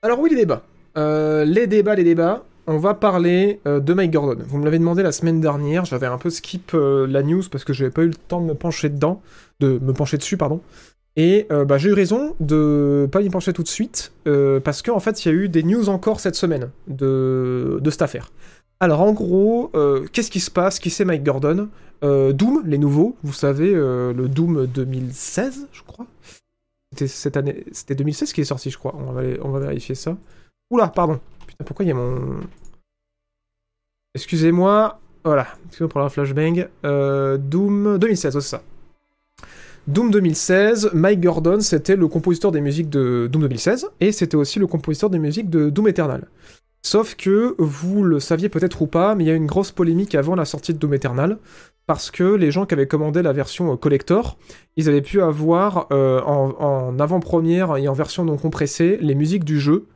[0.02, 0.64] Alors oui, les débats.
[0.98, 2.44] Euh, les débats, les débats.
[2.66, 4.44] On va parler euh, de Mike Gordon.
[4.48, 7.64] Vous me l'avez demandé la semaine dernière, j'avais un peu skip euh, la news parce
[7.64, 9.22] que j'avais pas eu le temps de me pencher dedans,
[9.60, 10.62] de me pencher dessus, pardon.
[11.18, 14.82] Et euh, bah, j'ai eu raison de pas m'y pencher tout de suite, euh, parce
[14.82, 18.32] qu'en fait, il y a eu des news encore cette semaine de, de cette affaire.
[18.80, 20.80] Alors en gros, euh, qu'est-ce qui se passe?
[20.80, 21.70] Qui c'est Mike Gordon?
[22.02, 26.08] Doom, les nouveaux, vous savez, le Doom 2016, je crois.
[26.92, 28.96] C'était cette année, c'était 2016 qui est sorti, je crois.
[28.98, 30.18] On va, on va vérifier ça.
[30.72, 31.20] Oula, pardon.
[31.46, 32.40] Putain, pourquoi il y a mon...
[34.16, 35.00] Excusez-moi.
[35.24, 36.70] Voilà, excusez-moi pour la flashbang.
[37.38, 38.64] Doom 2016, c'est ça.
[39.92, 44.58] Doom 2016, Mike Gordon, c'était le compositeur des musiques de Doom 2016, et c'était aussi
[44.58, 46.30] le compositeur des musiques de Doom Eternal.
[46.82, 50.16] Sauf que, vous le saviez peut-être ou pas, mais il y a une grosse polémique
[50.16, 51.40] avant la sortie de Doom Eternal,
[51.88, 54.38] parce que les gens qui avaient commandé la version euh, collector,
[54.78, 59.44] ils avaient pu avoir euh, en, en avant-première et en version non compressée les musiques
[59.44, 59.88] du jeu,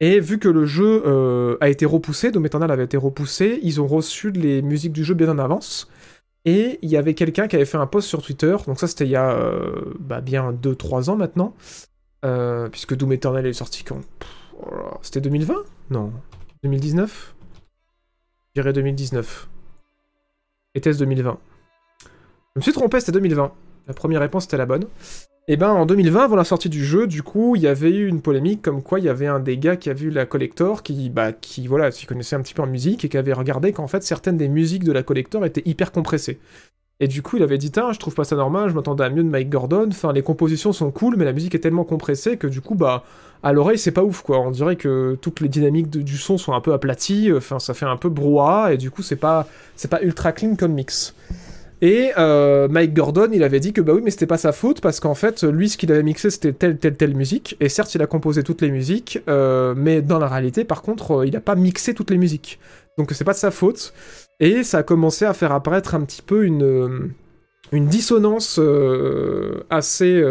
[0.00, 3.80] et vu que le jeu euh, a été repoussé, Doom Eternal avait été repoussé, ils
[3.80, 5.88] ont reçu les musiques du jeu bien en avance,
[6.46, 9.04] et il y avait quelqu'un qui avait fait un post sur Twitter, donc ça c'était
[9.04, 11.54] il y a euh, bah, bien 2-3 ans maintenant,
[12.24, 14.00] euh, puisque Doom Eternal est sorti quand?
[14.58, 15.54] Oh C'était 2020
[15.90, 16.12] Non.
[16.62, 17.34] 2019
[18.54, 19.48] Je dirais 2019.
[20.76, 21.36] Était-ce 2020
[22.04, 22.08] Je
[22.56, 23.52] me suis trompé, c'était 2020.
[23.88, 24.84] La première réponse était la bonne.
[25.48, 28.08] Et ben en 2020, avant la sortie du jeu, du coup, il y avait eu
[28.08, 30.82] une polémique comme quoi il y avait un des gars qui a vu la collector,
[30.82, 33.72] qui, bah, qui voilà, s'y connaissait un petit peu en musique et qui avait regardé
[33.72, 36.40] qu'en fait certaines des musiques de la collector étaient hyper compressées.
[36.98, 39.10] Et du coup, il avait dit, Tain, je trouve pas ça normal, je m'attendais à
[39.10, 42.38] mieux de Mike Gordon, enfin, les compositions sont cool, mais la musique est tellement compressée
[42.38, 43.04] que du coup, bah,
[43.44, 44.40] à l'oreille, c'est pas ouf, quoi.
[44.40, 47.86] On dirait que toutes les dynamiques du son sont un peu aplaties, enfin, ça fait
[47.86, 51.14] un peu brouhaha, et du coup, c'est pas, c'est pas ultra clean comme mix.
[51.82, 54.80] Et euh, Mike Gordon, il avait dit que bah oui, mais c'était pas sa faute
[54.80, 57.56] parce qu'en fait, lui, ce qu'il avait mixé, c'était telle, telle, telle musique.
[57.60, 61.18] Et certes, il a composé toutes les musiques, euh, mais dans la réalité, par contre,
[61.18, 62.58] euh, il a pas mixé toutes les musiques.
[62.96, 63.92] Donc c'est pas de sa faute.
[64.40, 67.12] Et ça a commencé à faire apparaître un petit peu une,
[67.72, 68.60] une dissonance
[69.70, 70.22] assez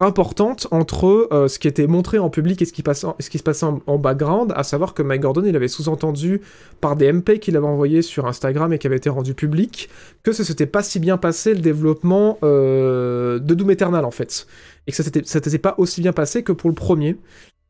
[0.00, 3.66] importante entre euh, ce qui était montré en public et ce qui, ce se passait
[3.66, 6.42] en, background, à savoir que Mike Gordon, il avait sous-entendu
[6.80, 9.88] par des MP qu'il avait envoyés sur Instagram et qui avaient été rendus publics,
[10.22, 14.46] que ça s'était pas si bien passé le développement euh, de Doom Eternal en fait.
[14.86, 17.16] Et que ça s'était pas aussi bien passé que pour le premier.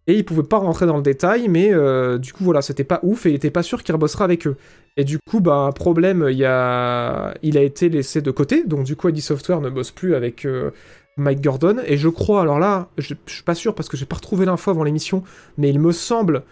[0.09, 3.01] Et il pouvait pas rentrer dans le détail, mais euh, du coup voilà, c'était pas
[3.03, 4.57] ouf et il était pas sûr qu'il rebossera avec eux.
[4.97, 7.35] Et du coup, bah, problème, il, a...
[7.43, 10.47] il a été laissé de côté, donc du coup, ID Software ne bosse plus avec
[11.17, 11.79] Mike Gordon.
[11.87, 14.47] Et je crois, alors là, je, je suis pas sûr parce que j'ai pas retrouvé
[14.47, 15.23] l'info avant l'émission,
[15.59, 16.43] mais il me semble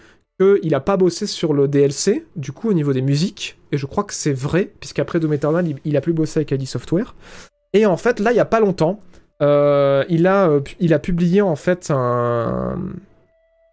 [0.40, 3.58] qu'il a pas bossé sur le DLC, du coup, au niveau des musiques.
[3.72, 6.66] Et je crois que c'est vrai, puisqu'après Doom Eternal, il, a plus bossé avec ID
[6.66, 7.14] Software.
[7.72, 9.00] Et en fait, là, il y a pas longtemps,
[9.42, 12.78] euh, il, a, euh, il a publié en fait un.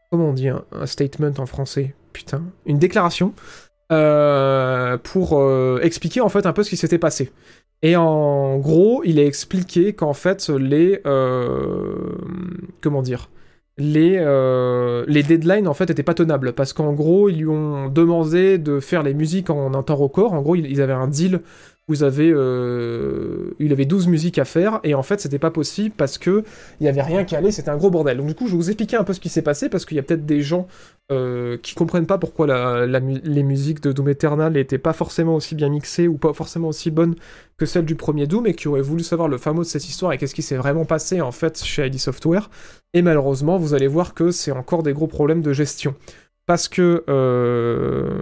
[0.09, 2.43] Comment on dit un, statement en français Putain.
[2.65, 3.33] Une déclaration
[3.91, 5.41] euh, pour
[5.81, 7.31] expliquer en fait un peu ce qui s'était passé.
[7.83, 12.15] Et en gros, il a expliqué qu'en fait les euh,
[12.81, 13.29] comment dire
[13.77, 17.87] les euh, les deadlines en fait étaient pas tenables parce qu'en gros ils lui ont
[17.89, 20.33] demandé de faire les musiques en un temps record.
[20.33, 21.41] En gros, ils, ils avaient un deal.
[21.87, 25.93] Vous avez, euh, il avait 12 musiques à faire et en fait c'était pas possible
[25.97, 26.43] parce que
[26.79, 28.17] il y avait rien qui allait, c'était un gros bordel.
[28.17, 29.97] Donc du coup je vais vous expliquer un peu ce qui s'est passé parce qu'il
[29.97, 30.67] y a peut-être des gens
[31.11, 35.67] euh, qui comprennent pas pourquoi les musiques de Doom Eternal n'étaient pas forcément aussi bien
[35.67, 37.15] mixées ou pas forcément aussi bonnes
[37.57, 40.13] que celles du premier Doom et qui auraient voulu savoir le fameux de cette histoire
[40.13, 42.49] et qu'est-ce qui s'est vraiment passé en fait chez ID Software.
[42.93, 45.95] Et malheureusement, vous allez voir que c'est encore des gros problèmes de gestion.
[46.45, 48.21] Parce que euh,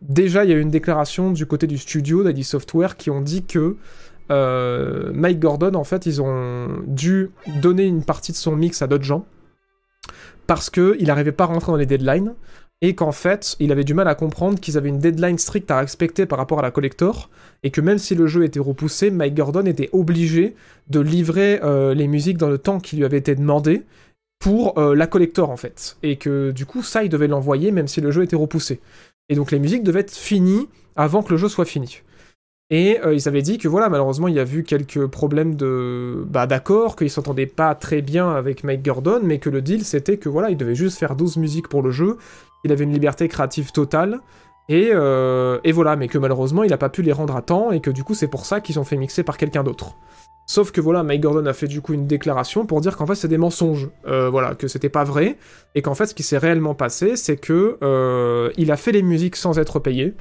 [0.00, 3.20] déjà, il y a eu une déclaration du côté du studio d'ID Software qui ont
[3.20, 3.76] dit que
[4.30, 8.86] euh, Mike Gordon, en fait, ils ont dû donner une partie de son mix à
[8.86, 9.26] d'autres gens
[10.50, 12.34] parce qu'il n'arrivait pas à rentrer dans les deadlines
[12.80, 15.78] et qu'en fait, il avait du mal à comprendre qu'ils avaient une deadline stricte à
[15.78, 17.30] respecter par rapport à la collector,
[17.62, 20.56] et que même si le jeu était repoussé, Mike Gordon était obligé
[20.88, 23.82] de livrer euh, les musiques dans le temps qui lui avait été demandé
[24.40, 27.86] pour euh, la collector en fait, et que du coup ça il devait l'envoyer même
[27.86, 28.80] si le jeu était repoussé.
[29.28, 32.02] Et donc les musiques devaient être finies avant que le jeu soit fini.
[32.70, 36.24] Et euh, ils avaient dit que voilà, malheureusement, il y a eu quelques problèmes de
[36.28, 40.18] bah, d'accord, qu'ils s'entendaient pas très bien avec Mike Gordon, mais que le deal c'était
[40.18, 42.16] que voilà, il devait juste faire 12 musiques pour le jeu,
[42.64, 44.20] il avait une liberté créative totale,
[44.68, 47.72] et, euh, et voilà, mais que malheureusement, il a pas pu les rendre à temps,
[47.72, 49.96] et que du coup, c'est pour ça qu'ils ont fait mixer par quelqu'un d'autre.
[50.46, 53.14] Sauf que voilà, Mike Gordon a fait du coup une déclaration pour dire qu'en fait
[53.14, 55.38] c'est des mensonges, euh, voilà, que c'était pas vrai,
[55.74, 57.78] et qu'en fait ce qui s'est réellement passé, c'est que
[58.56, 60.14] il a fait les musiques sans être payé,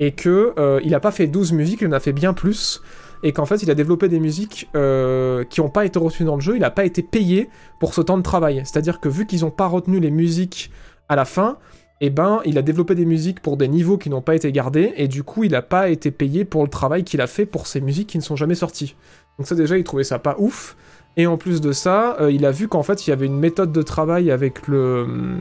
[0.00, 2.82] et que euh, il a pas fait 12 musiques, il en a fait bien plus,
[3.22, 6.36] et qu'en fait il a développé des musiques euh, qui n'ont pas été retenues dans
[6.36, 7.48] le jeu, il n'a pas été payé
[7.80, 8.62] pour ce temps de travail.
[8.64, 10.70] C'est-à-dire que vu qu'ils n'ont pas retenu les musiques
[11.08, 11.58] à la fin,
[12.00, 14.92] eh ben il a développé des musiques pour des niveaux qui n'ont pas été gardés,
[14.96, 17.66] et du coup il n'a pas été payé pour le travail qu'il a fait pour
[17.66, 18.94] ces musiques qui ne sont jamais sorties.
[19.38, 20.76] Donc ça déjà il trouvait ça pas ouf,
[21.16, 23.38] et en plus de ça, euh, il a vu qu'en fait il y avait une
[23.38, 25.40] méthode de travail avec le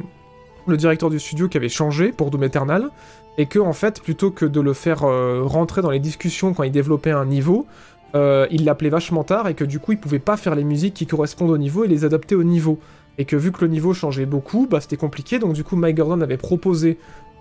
[0.68, 2.90] le directeur du studio qui avait changé pour Doom Eternal,
[3.38, 6.64] et que en fait, plutôt que de le faire euh, rentrer dans les discussions quand
[6.64, 7.68] il développait un niveau,
[8.16, 10.96] euh, il l'appelait vachement tard, et que du coup, il pouvait pas faire les musiques
[10.96, 12.80] qui correspondent au niveau et les adapter au niveau.
[13.20, 15.98] Et que vu que le niveau changeait beaucoup, bah c'était compliqué, donc du coup, Mike
[15.98, 16.98] Gordon avait proposé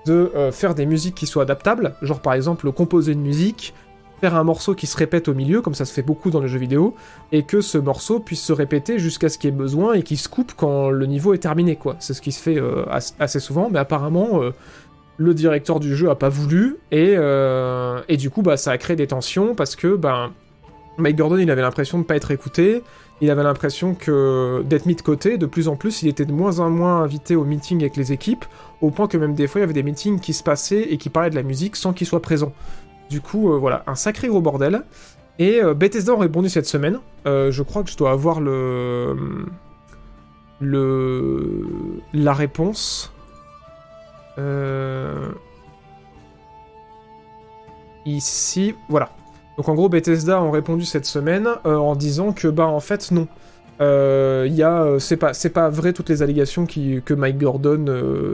[0.06, 3.74] de euh, faire des musiques qui soient adaptables, genre par exemple composer une musique,
[4.20, 6.48] faire un morceau qui se répète au milieu, comme ça se fait beaucoup dans les
[6.48, 6.94] jeux vidéo,
[7.32, 10.16] et que ce morceau puisse se répéter jusqu'à ce qu'il y ait besoin et qu'il
[10.16, 11.78] se coupe quand le niveau est terminé.
[11.98, 12.58] C'est ce qui se fait
[13.18, 14.40] assez souvent, mais apparemment,
[15.18, 18.96] le directeur du jeu a pas voulu, et, euh, du coup, bah, ça a créé
[18.96, 20.32] des tensions, parce que, ben,
[20.98, 22.82] Mike Gordon, il avait l'impression de pas être écouté,
[23.20, 26.32] il avait l'impression que d'être mis de côté, de plus en plus, il était de
[26.32, 28.44] moins en moins invité aux meetings avec les équipes,
[28.82, 30.98] au point que même des fois, il y avait des meetings qui se passaient et
[30.98, 32.52] qui parlaient de la musique sans qu'il soit présent.
[33.08, 34.82] Du coup, euh, voilà, un sacré gros bordel.
[35.38, 36.98] Et euh, Bethesda a répondu cette semaine.
[37.24, 39.16] je crois que je dois avoir le...
[40.60, 41.66] le...
[42.12, 43.12] la réponse.
[44.38, 45.30] Euh,
[48.04, 49.10] ici, voilà.
[49.56, 53.10] Donc en gros, Bethesda ont répondu cette semaine euh, en disant que bah en fait
[53.10, 53.26] non.
[53.82, 57.84] Euh, y a, c'est pas, c'est pas vrai toutes les allégations qui, que Mike Gordon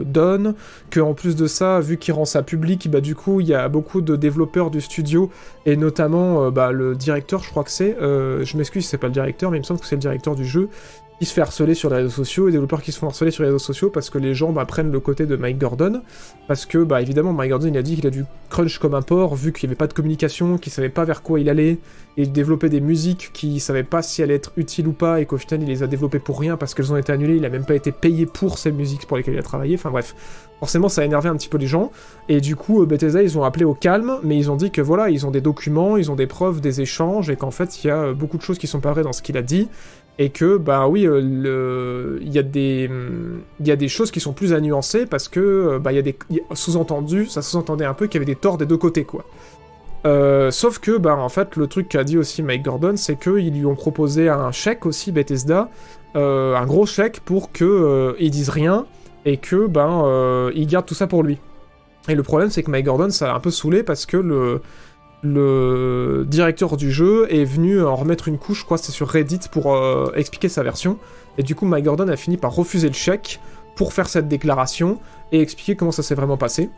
[0.05, 0.55] donne,
[0.89, 3.53] que en plus de ça, vu qu'il rend ça public, bah du coup il y
[3.53, 5.29] a beaucoup de développeurs du studio
[5.65, 9.51] et notamment bah, le directeur, je crois que c'est, je m'excuse, c'est pas le directeur,
[9.51, 10.69] mais il me semble que c'est le directeur du jeu
[11.19, 13.43] qui se fait harceler sur les réseaux sociaux, et développeurs qui se font harceler sur
[13.43, 16.01] les réseaux sociaux parce que les gens bah, prennent le côté de Mike Gordon,
[16.47, 19.01] parce que bah évidemment Mike Gordon il a dit qu'il a dû crunch comme un
[19.01, 21.77] porc, vu qu'il n'y avait pas de communication, qu'il savait pas vers quoi il allait,
[22.17, 25.37] et développer des musiques qu'il savait pas si allaient être utiles ou pas, et qu'au
[25.37, 27.65] final il les a développées pour rien parce qu'elles ont été annulées, il a même
[27.65, 30.15] pas été payé pour ces musiques pour lesquelles il a travaillé, enfin bref.
[30.59, 31.91] Forcément ça a énervé un petit peu les gens,
[32.29, 34.81] et du coup euh, Bethesda ils ont appelé au calme, mais ils ont dit que
[34.81, 37.87] voilà, ils ont des documents, ils ont des preuves, des échanges, et qu'en fait il
[37.87, 39.67] y a euh, beaucoup de choses qui sont pas vraies dans ce qu'il a dit,
[40.19, 42.89] et que bah oui euh, il y a des
[43.59, 45.95] il y a des choses qui sont plus à nuancer parce que euh, bah il
[45.95, 46.15] y a des
[46.53, 49.25] sous-entendus ça sous-entendait un peu qu'il y avait des torts des deux côtés quoi.
[50.05, 53.53] Euh, sauf que bah en fait le truc qu'a dit aussi Mike Gordon c'est qu'ils
[53.53, 55.69] lui ont proposé un chèque aussi Bethesda
[56.15, 58.85] un gros chèque pour que ils disent rien
[59.25, 61.39] et que ben il garde tout ça pour lui.
[62.07, 64.61] Et le problème c'est que Mike Gordon ça l'a un peu saoulé parce que le
[65.23, 69.73] le directeur du jeu est venu en remettre une couche, crois c'est sur Reddit, pour
[69.73, 70.97] euh, expliquer sa version.
[71.37, 73.39] Et du coup, Mike Gordon a fini par refuser le chèque
[73.75, 74.99] pour faire cette déclaration
[75.31, 76.69] et expliquer comment ça s'est vraiment passé.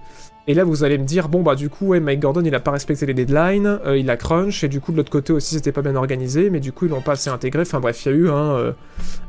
[0.47, 2.59] Et là, vous allez me dire, bon bah du coup, ouais, Mike Gordon, il a
[2.59, 5.55] pas respecté les deadlines, euh, il a crunch, et du coup, de l'autre côté aussi,
[5.55, 7.63] c'était pas bien organisé, mais du coup, ils l'ont pas assez intégré.
[7.63, 8.71] Enfin bref, il y a eu un, euh,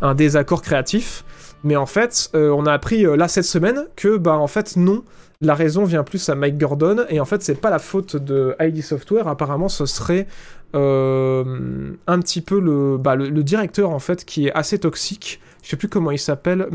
[0.02, 1.24] un désaccord créatif.
[1.64, 5.02] Mais en fait, on a appris là cette semaine que, bah en fait, non,
[5.40, 8.54] la raison vient plus à Mike Gordon, et en fait, c'est pas la faute de
[8.60, 10.26] ID Software, apparemment, ce serait
[10.74, 15.40] euh, un petit peu bah, le, directeur, en fait, qui est assez toxique.
[15.62, 16.68] Je sais plus comment il s'appelle,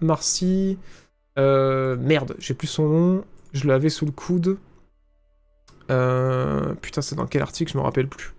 [0.00, 0.78] Marcy...
[1.38, 3.24] Euh, merde, j'ai plus son nom,
[3.54, 4.58] je l'avais sous le coude.
[5.90, 8.34] Euh, putain, c'est dans quel article, je me rappelle plus.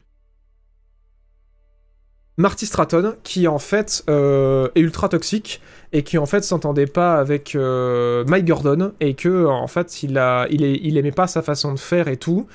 [2.37, 5.61] Marty Stratton, qui en fait euh, est ultra toxique
[5.91, 10.17] et qui en fait s'entendait pas avec euh, Mike Gordon et que en fait il
[10.17, 12.47] a, il, est, il aimait pas sa façon de faire et tout.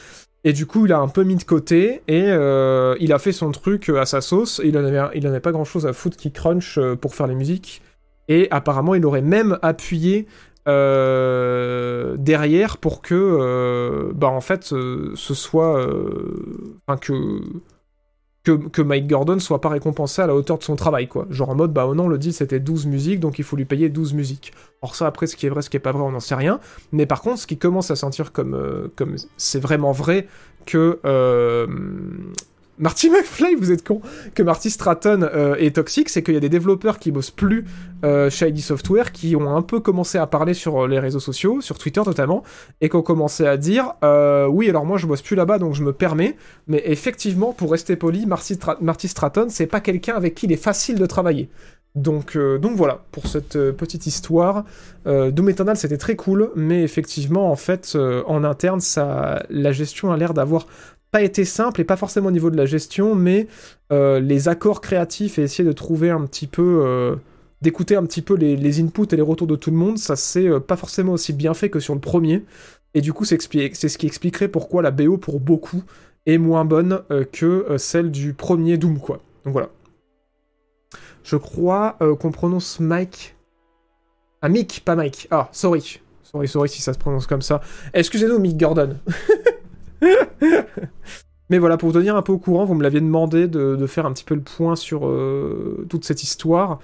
[0.45, 3.33] Et du coup, il a un peu mis de côté et euh, il a fait
[3.33, 4.61] son truc à sa sauce.
[4.65, 7.27] il en avait, il en avait pas grand chose à foutre qui crunch pour faire
[7.27, 7.83] les musiques.
[8.29, 10.27] Et apparemment, il aurait même appuyé
[10.67, 15.85] derrière pour que, bah en fait, ce soit,
[16.87, 17.41] enfin que
[18.57, 21.27] que, Mike Gordon soit pas récompensé à la hauteur de son travail, quoi.
[21.31, 23.65] Genre en mode, bah oh non, le deal c'était 12 musiques, donc il faut lui
[23.65, 24.53] payer 12 musiques.
[24.83, 26.35] Or ça, après, ce qui est vrai, ce qui est pas vrai, on n'en sait
[26.35, 26.61] rien.
[26.93, 30.29] Mais par contre, ce qui commence à sentir comme, euh, comme c'est vraiment vrai
[30.67, 31.67] que euh,
[32.79, 34.01] Marty McFly, vous êtes con,
[34.35, 37.65] que Marty Stratton euh, est toxique, c'est qu'il y a des développeurs qui bossent plus
[38.05, 41.61] euh, chez ID Software qui ont un peu commencé à parler sur les réseaux sociaux,
[41.61, 42.43] sur Twitter notamment,
[42.81, 43.95] et qui ont commencé à dire
[44.51, 47.97] oui, alors moi je bosse plus là-bas donc je me permets, mais effectivement, pour rester
[47.97, 51.49] poli, Marty, Marty Stratton, c'est pas quelqu'un avec qui il est facile de travailler.
[51.95, 54.65] Donc, donc voilà, pour cette petite histoire.
[55.05, 60.17] Doom Eternal, c'était très cool, mais effectivement, en fait, en interne, ça, la gestion a
[60.17, 60.67] l'air d'avoir
[61.11, 63.47] pas été simple et pas forcément au niveau de la gestion, mais
[63.93, 67.17] euh, les accords créatifs et essayer de trouver un petit peu, euh,
[67.63, 70.47] d'écouter un petit peu les, inputs et les retours de tout le monde, ça c'est
[70.47, 72.45] euh, pas forcément aussi bien fait que sur le premier.
[72.95, 75.83] Et du coup, c'est ce qui expliquerait pourquoi la BO pour beaucoup
[76.27, 77.03] est moins bonne
[77.33, 79.21] que celle du premier Doom, quoi.
[79.45, 79.69] Donc voilà.
[81.23, 83.37] Je crois qu'on prononce Mike.
[84.41, 85.29] Ah, Mick, pas Mike.
[85.31, 86.01] Ah, sorry.
[86.23, 87.61] Sorry, sorry si ça se prononce comme ça.
[87.93, 88.97] Excusez-nous, Mick Gordon.
[91.51, 94.07] Mais voilà, pour vous tenir un peu au courant, vous me l'aviez demandé de, faire
[94.07, 96.79] un petit peu le point sur euh, toute cette histoire.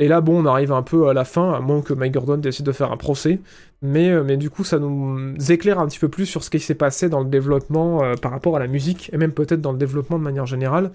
[0.00, 2.36] Et là, bon, on arrive un peu à la fin, à moins que Mike Gordon
[2.36, 3.40] décide de faire un procès.
[3.82, 6.60] Mais, euh, mais du coup, ça nous éclaire un petit peu plus sur ce qui
[6.60, 9.72] s'est passé dans le développement euh, par rapport à la musique, et même peut-être dans
[9.72, 10.90] le développement de manière générale.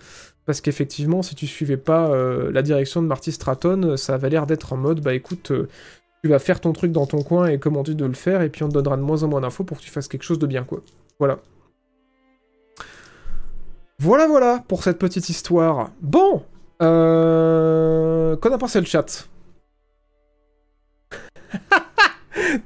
[0.45, 2.13] Parce qu'effectivement, si tu suivais pas
[2.51, 5.53] la direction de Marty Stratton, ça avait l'air d'être en mode, bah écoute,
[6.21, 8.63] tu vas faire ton truc dans ton coin et comment de le faire, et puis
[8.63, 10.47] on te donnera de moins en moins d'infos pour que tu fasses quelque chose de
[10.47, 10.82] bien, quoi.
[11.17, 11.39] Voilà.
[14.04, 15.91] Voilà, voilà pour cette petite histoire.
[16.01, 16.43] Bon,
[16.82, 18.36] euh...
[18.36, 19.30] qu'en a pensé le chat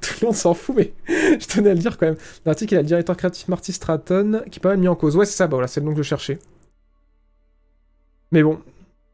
[0.02, 2.16] Tout le monde s'en fout, mais je tenais à le dire quand même.
[2.44, 5.16] L'article, a le directeur créatif Marty Stratton, qui est pas mal mis en cause.
[5.16, 6.40] Ouais, c'est ça, bah voilà, c'est le nom que je cherchais.
[8.32, 8.58] Mais bon,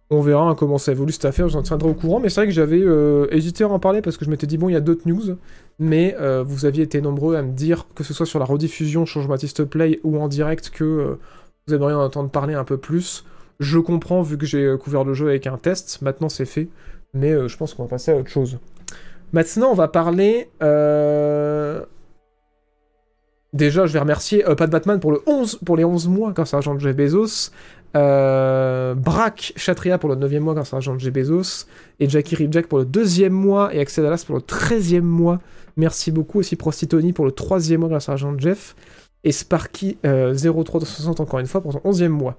[0.10, 2.22] on verra hein, comment ça évolue cette affaire, je vous en tiendrai au courant.
[2.22, 4.58] Mais c'est vrai que j'avais euh, hésité à en parler parce que je m'étais dit,
[4.58, 5.38] bon, il y a d'autres news.
[5.78, 9.06] Mais euh, vous aviez été nombreux à me dire, que ce soit sur la rediffusion
[9.06, 11.20] Change Baptiste Play ou en direct, que euh,
[11.68, 13.24] vous aimeriez en entendre parler un peu plus.
[13.60, 16.68] Je comprends vu que j'ai euh, couvert le jeu avec un test, maintenant c'est fait,
[17.14, 18.60] mais euh, je pense qu'on va passer à autre chose.
[19.32, 20.50] Maintenant, on va parler.
[20.62, 21.84] Euh,
[23.52, 26.58] déjà, je vais remercier Pat Batman pour, le 11, pour les 11 mois grâce à
[26.58, 27.50] l'argent de Jeff Bezos.
[27.96, 31.66] Brack Chatria pour le 9e mois grâce à l'argent de Jeff Bezos.
[32.00, 33.74] Et Jackie Ripjack pour le 2e mois.
[33.74, 35.40] Et Axel Dallas pour le 13e mois.
[35.78, 38.76] Merci beaucoup aussi Prostitoni pour le 3e mois grâce à l'argent de Jeff
[39.24, 42.38] et Sparky euh, 0360 encore une fois pour son 11e mois.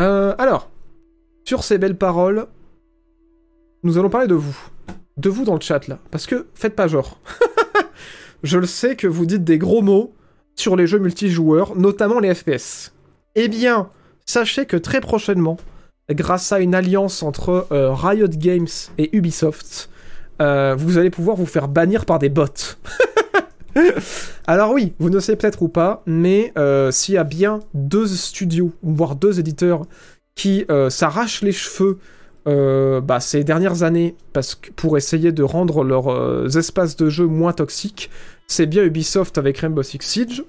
[0.00, 0.70] Euh, alors,
[1.44, 2.46] sur ces belles paroles,
[3.82, 4.56] nous allons parler de vous.
[5.16, 5.98] De vous dans le chat là.
[6.10, 7.18] Parce que faites pas genre.
[8.44, 10.14] Je le sais que vous dites des gros mots
[10.54, 12.92] sur les jeux multijoueurs, notamment les FPS.
[13.34, 13.90] Eh bien,
[14.26, 15.56] sachez que très prochainement,
[16.10, 19.90] grâce à une alliance entre euh, Riot Games et Ubisoft,
[20.40, 22.46] vous allez pouvoir vous faire bannir par des bots.
[24.46, 28.06] Alors oui, vous ne savez peut-être ou pas, mais euh, s'il y a bien deux
[28.06, 29.82] studios, voire deux éditeurs,
[30.34, 31.98] qui euh, s'arrachent les cheveux
[32.46, 37.26] euh, bah, ces dernières années parce que pour essayer de rendre leurs espaces de jeu
[37.26, 38.10] moins toxiques,
[38.46, 40.44] c'est bien Ubisoft avec Rainbow Six Siege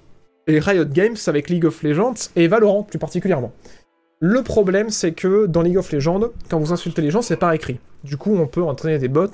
[0.48, 3.52] et Riot Games avec League of Legends et Valorant plus particulièrement.
[4.22, 7.56] Le problème, c'est que dans League of Legends, quand vous insultez les gens, c'est pas
[7.56, 7.80] écrit.
[8.04, 9.28] Du coup, on peut entraîner des bots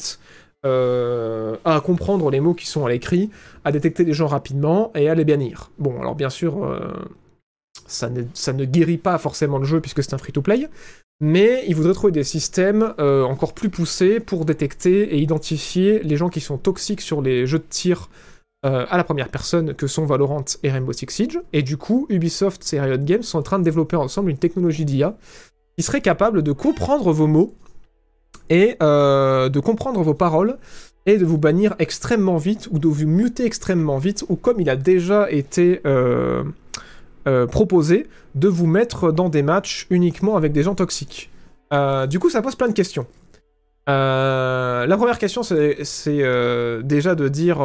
[0.66, 3.30] euh, à comprendre les mots qui sont à l'écrit,
[3.64, 5.70] à détecter les gens rapidement et à les bannir.
[5.78, 6.92] Bon, alors bien sûr, euh,
[7.86, 10.68] ça, ne, guérit pas forcément le jeu puisque c'est un free-to-play,
[11.22, 16.18] mais il voudrait trouver des systèmes euh, encore plus poussés pour détecter et identifier les
[16.18, 18.10] gens qui sont toxiques sur les jeux de tir
[18.64, 21.40] à la première personne que sont Valorant et Rainbow Six Siege.
[21.54, 24.86] Et du coup, Ubisoft et Riot Games sont en train de développer ensemble une technologie
[24.86, 25.16] d'IA
[25.78, 27.54] qui serait capable de comprendre vos mots
[28.50, 30.58] et euh, de comprendre vos paroles
[31.06, 34.70] et de vous bannir extrêmement vite ou de vous muter extrêmement vite ou comme il
[34.70, 36.44] a déjà été euh,
[37.28, 41.30] euh, proposé de vous mettre dans des matchs uniquement avec des gens toxiques.
[42.10, 43.06] du coup ça pose plein de questions.
[43.88, 46.24] la première question, c'est
[46.84, 47.58] déjà de dire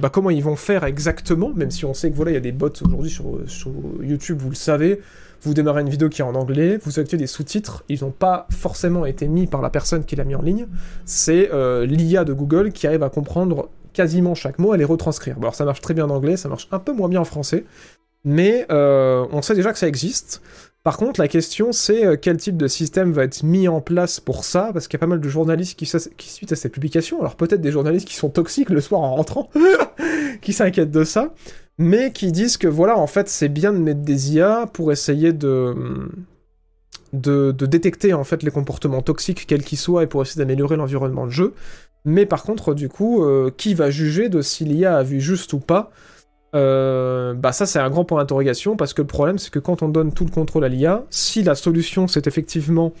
[0.00, 2.40] bah, comment ils vont faire exactement, même si on sait que voilà, il y a
[2.40, 3.70] des bots aujourd'hui sur, sur,
[4.02, 5.00] YouTube, vous le savez
[5.42, 8.46] vous démarrez une vidéo qui est en anglais, vous activez des sous-titres, ils n'ont pas
[8.50, 10.66] forcément été mis par la personne qui l'a mis en ligne,
[11.04, 15.36] c'est euh, l'IA de Google qui arrive à comprendre quasiment chaque mot et les retranscrire.
[15.38, 17.64] alors ça marche très bien en anglais, ça marche un peu moins bien en français,
[18.24, 20.42] mais euh, on sait déjà que ça existe.
[20.82, 24.20] Par contre, la question c'est euh, quel type de système va être mis en place
[24.20, 26.72] pour ça, parce qu'il y a pas mal de journalistes qui, qui suite à cette
[26.72, 29.50] publication, alors peut-être des journalistes qui sont toxiques le soir en rentrant,
[30.42, 31.34] qui s'inquiètent de ça,
[31.80, 35.32] mais qui disent que voilà, en fait, c'est bien de mettre des IA pour essayer
[35.32, 35.74] de,
[37.14, 41.24] de, détecter en fait les comportements toxiques quels qu'ils soient et pour essayer d'améliorer l'environnement
[41.24, 41.54] de jeu.
[42.04, 45.54] Mais par contre, du coup, euh, qui va juger de si l'IA a vu juste
[45.54, 45.90] ou pas
[46.52, 49.84] euh, bah ça c'est un grand point d'interrogation parce que le problème c'est que quand
[49.84, 52.92] on donne tout le contrôle à l'IA, si la solution c'est effectivement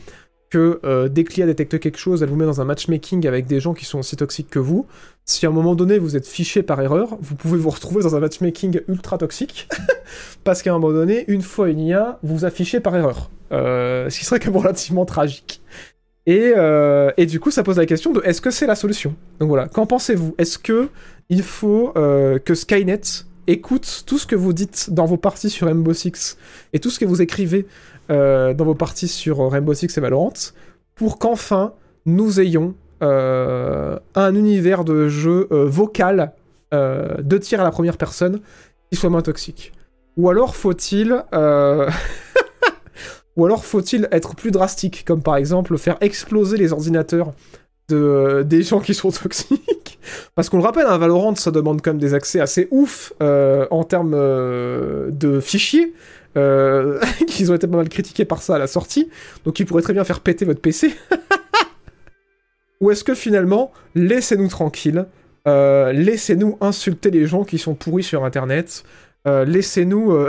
[0.50, 3.46] que euh, dès que l'IA détecte quelque chose, elle vous met dans un matchmaking avec
[3.46, 4.86] des gens qui sont aussi toxiques que vous,
[5.24, 8.16] si à un moment donné vous êtes fiché par erreur, vous pouvez vous retrouver dans
[8.16, 9.68] un matchmaking ultra toxique
[10.44, 13.30] parce qu'à un moment donné, une fois une IA, vous affichez par erreur.
[13.50, 15.62] ce qui serait quand même relativement tragique.
[16.26, 19.14] Et, euh, et, du coup, ça pose la question de est-ce que c'est la solution?
[19.38, 20.34] Donc voilà, qu'en pensez-vous?
[20.38, 20.88] Est-ce que
[21.28, 23.00] il faut euh, que Skynet
[23.52, 26.36] écoute tout ce que vous dites dans vos parties sur Rainbow Six
[26.72, 27.66] et tout ce que vous écrivez
[28.10, 30.32] euh, dans vos parties sur Rainbow Six et Valorant
[30.94, 31.72] pour qu'enfin
[32.06, 36.32] nous ayons un univers de jeu vocal
[36.70, 38.40] de tir à la première personne
[38.90, 39.72] qui soit moins toxique.
[40.18, 41.24] Ou alors faut-il
[44.12, 47.32] être plus drastique, comme par exemple faire exploser les ordinateurs
[47.92, 49.98] euh, des gens qui sont toxiques
[50.34, 53.12] Parce qu'on le rappelle, un hein, Valorant, ça demande quand même des accès assez ouf
[53.22, 55.94] euh, en termes euh, de fichiers.
[57.26, 59.10] qu'ils ont été pas mal critiqués par ça à la sortie,
[59.44, 60.94] donc ils pourraient très bien faire péter votre PC.
[62.80, 65.06] Ou est-ce que finalement, laissez-nous tranquilles,
[65.44, 68.84] laissez-nous insulter les gens qui sont pourris sur Internet,
[69.26, 70.28] laissez-nous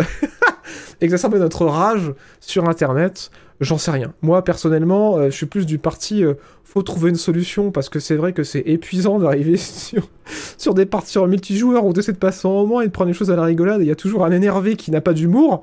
[1.02, 3.32] exacerber notre rage sur Internet,
[3.62, 4.14] j'en sais rien.
[4.22, 6.34] Moi, personnellement, euh, je suis plus du parti, euh,
[6.64, 9.56] faut trouver une solution, parce que c'est vrai que c'est épuisant d'arriver
[10.58, 13.14] sur, des parties en multijoueur où d'essayer de passer un moment et de prendre les
[13.14, 15.62] choses à la rigolade, il y a toujours un énervé qui n'a pas d'humour.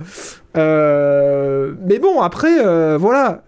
[0.57, 3.43] Euh, mais bon, après, voilà,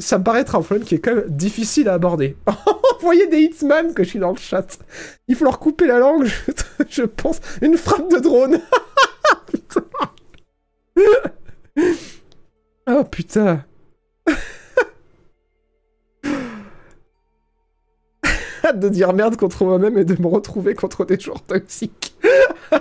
[0.00, 2.36] ça me paraît être un problème qui est quand même difficile à aborder.
[3.00, 4.78] Envoyer des Hitman que je suis dans le chat.
[5.28, 6.26] Il faut leur couper la langue,
[6.88, 7.40] je, pense.
[7.62, 8.58] Une frappe de drone.
[12.88, 13.64] oh putain.
[18.74, 22.14] De dire merde contre moi-même et de me retrouver contre des joueurs toxiques.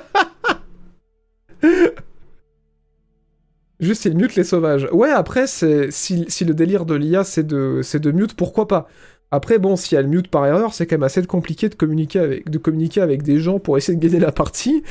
[3.80, 4.90] Juste, il mute les sauvages.
[4.92, 8.88] Ouais, après, c'est si, le délire de l'IA, c'est de, de mute, pourquoi pas?
[9.30, 12.50] Après, bon, si elle mute par erreur, c'est quand même assez compliqué de communiquer, avec,
[12.50, 14.84] de communiquer avec des gens pour essayer de gagner la partie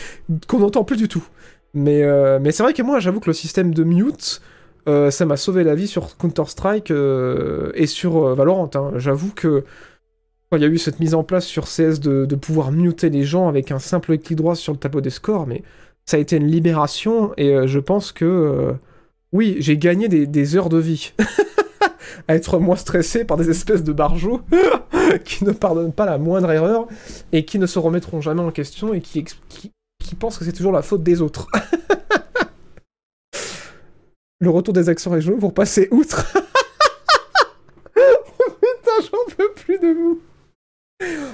[0.46, 1.26] qu'on n'entend plus du tout.
[1.76, 4.40] Mais, euh, mais c'est vrai que moi, j'avoue que le système de mute,
[4.88, 8.70] euh, ça m'a sauvé la vie sur Counter-Strike euh, et sur Valorant.
[8.74, 8.92] Hein.
[8.96, 9.62] J'avoue que
[10.52, 13.46] il y a eu cette mise en place sur CS de, pouvoir muter les gens
[13.46, 15.62] avec un simple clic droit sur le tableau des scores, mais
[16.06, 18.72] ça a été une libération et je pense que
[19.32, 21.12] oui, j'ai gagné des, heures de vie.
[22.28, 24.40] à être moins stressé par des espèces de barjots
[25.24, 26.86] qui ne pardonnent pas la moindre erreur
[27.32, 29.70] et qui ne se remettront jamais en question et qui, qui,
[30.07, 31.48] qui pense que c'est toujours la faute des autres.
[34.40, 36.32] Le retour des accents régionaux pour passer outre.
[37.94, 40.20] putain, j'en peux plus de vous.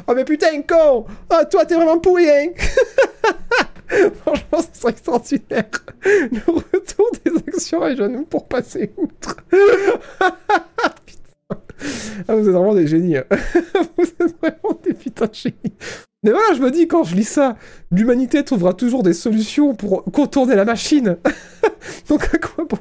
[0.06, 2.46] Oh mais putain, con Oh, toi, t'es vraiment pourri, hein
[4.22, 5.68] Franchement, ce serait extraordinaire.
[6.04, 6.40] Le
[6.72, 9.36] retour des actions régionaux pour passer outre.
[12.26, 13.18] Ah, vous êtes vraiment des génies.
[13.18, 13.24] Hein.
[13.98, 15.76] vous êtes vraiment des putains de génies.
[16.22, 17.56] Mais voilà, je me dis, quand je lis ça,
[17.90, 21.16] l'humanité trouvera toujours des solutions pour contourner la machine.
[22.08, 22.78] Donc à quoi bon?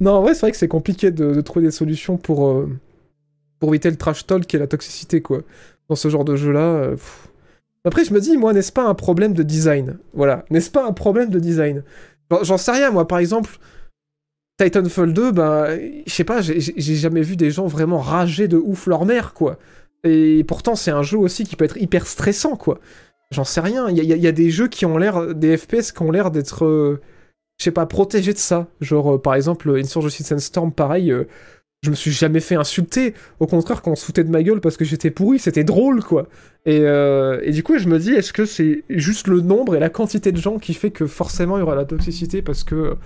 [0.00, 2.68] Non, en vrai, c'est vrai que c'est compliqué de, trouver des solutions pour, euh,
[3.58, 5.42] pour éviter le trash talk et la toxicité, quoi.
[5.88, 6.60] Dans ce genre de jeu-là.
[6.60, 6.96] Euh,
[7.84, 9.98] Après, je me dis, moi, n'est-ce pas un problème de design?
[10.14, 11.82] Voilà, n'est-ce pas un problème de design?
[12.42, 13.58] J'en sais rien, moi, par exemple...
[14.58, 18.86] Titanfall 2, ben, je sais pas, j'ai jamais vu des gens vraiment rager de ouf
[18.86, 19.58] leur mère, quoi.
[20.04, 22.80] Et pourtant, c'est un jeu aussi qui peut être hyper stressant, quoi.
[23.32, 23.88] J'en sais rien.
[23.88, 27.00] Il y, a des jeux qui ont l'air, des FPS qui ont l'air d'être, euh,
[27.58, 28.66] je sais pas, protégés de ça.
[28.80, 31.12] Genre, euh, par exemple, Insurgency Sandstorm, pareil.
[31.12, 31.24] Euh,
[31.82, 33.14] je me suis jamais fait insulter.
[33.38, 36.02] Au contraire, quand on se foutait de ma gueule parce que j'étais pourri, c'était drôle,
[36.02, 36.28] quoi.
[36.66, 39.88] Et, et, du coup, je me dis, est-ce que c'est juste le nombre et la
[39.88, 42.96] quantité de gens qui fait que forcément il y aura la toxicité parce que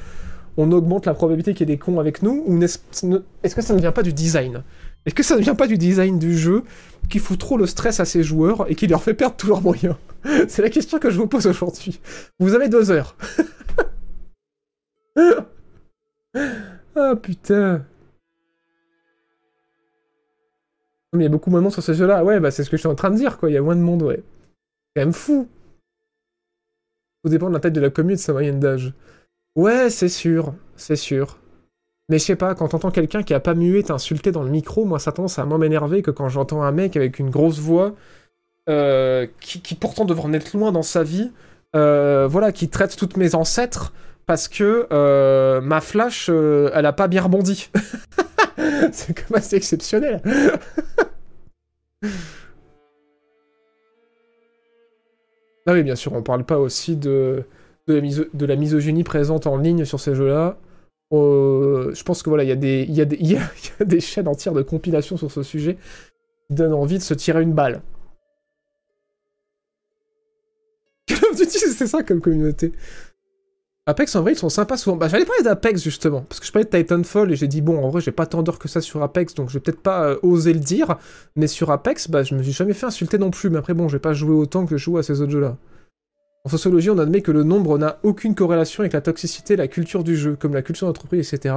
[0.56, 3.74] on augmente la probabilité qu'il y ait des cons avec nous Ou est-ce que ça
[3.74, 4.62] ne vient pas du design?
[5.06, 6.64] Est-ce que ça ne vient pas du design du jeu
[7.10, 9.60] qui fout trop le stress à ses joueurs et qui leur fait perdre tous leurs
[9.60, 9.96] moyens
[10.48, 12.00] C'est la question que je vous pose aujourd'hui.
[12.38, 13.16] Vous avez deux heures.
[16.96, 17.84] ah putain.
[21.12, 22.24] Mais il y a beaucoup moins de monde sur ce jeu-là.
[22.24, 23.50] Ouais, bah c'est ce que je suis en train de dire, quoi.
[23.50, 24.16] Il y a moins de monde, ouais.
[24.18, 25.48] C'est quand même fou.
[27.22, 28.92] Tout dépend de la taille de la commune de sa moyenne d'âge.
[29.54, 30.54] Ouais, c'est sûr.
[30.76, 31.38] C'est sûr.
[32.10, 34.84] Mais je sais pas, quand t'entends quelqu'un qui a pas mué t'insulter dans le micro,
[34.84, 37.94] moi ça tendance à moins m'énerver que quand j'entends un mec avec une grosse voix
[38.68, 41.32] euh, qui, pourtant devrait en être loin dans sa vie
[41.76, 43.94] euh, voilà, qui traite toutes mes ancêtres
[44.26, 47.70] parce que euh, ma flash, elle a pas bien rebondi.
[48.92, 50.20] c'est même assez exceptionnel.
[55.66, 57.44] ah oui, bien sûr, on parle pas aussi de
[57.88, 60.58] la misogynie présente en ligne sur ces jeux-là.
[61.94, 65.76] Je pense que voilà, il y, a des- chaînes entières de compilation sur ce sujet
[66.48, 67.82] qui donnent envie de se tirer une balle.
[71.36, 72.72] C'est ça comme communauté.
[73.86, 74.96] Apex, en vrai, ils sont sympas souvent.
[74.96, 77.84] Bah, j'allais parler d'Apex, justement, parce que je parlais de Titanfall, et j'ai dit, bon,
[77.84, 80.08] en vrai, j'ai pas tant d'heures que ça sur Apex, donc je vais peut-être pas
[80.08, 80.96] euh, oser le dire,
[81.36, 83.88] mais sur Apex, bah, je me suis jamais fait insulter non plus, mais après, bon,
[83.88, 85.58] j'ai pas joué autant que je joue à ces autres jeux-là.
[86.44, 90.04] En sociologie, on admet que le nombre n'a aucune corrélation avec la toxicité, la culture
[90.04, 91.54] du jeu, comme la culture d'entreprise, etc.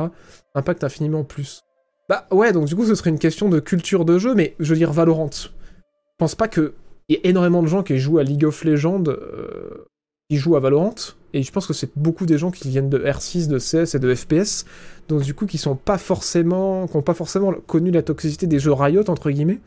[0.56, 1.64] Impacte infiniment plus.
[2.08, 4.70] Bah ouais, donc du coup, ce serait une question de culture de jeu, mais je
[4.74, 5.30] veux dire Valorant.
[5.32, 5.50] Je
[6.18, 6.74] pense pas que
[7.10, 9.88] il y ait énormément de gens qui jouent à League of Legends, euh,
[10.30, 10.96] qui jouent à Valorant,
[11.34, 14.00] et je pense que c'est beaucoup des gens qui viennent de R6, de CS et
[14.00, 14.66] de FPS,
[15.10, 18.60] donc du coup qui sont pas forcément, qui ont pas forcément connu la toxicité des
[18.60, 19.60] jeux Riot entre guillemets.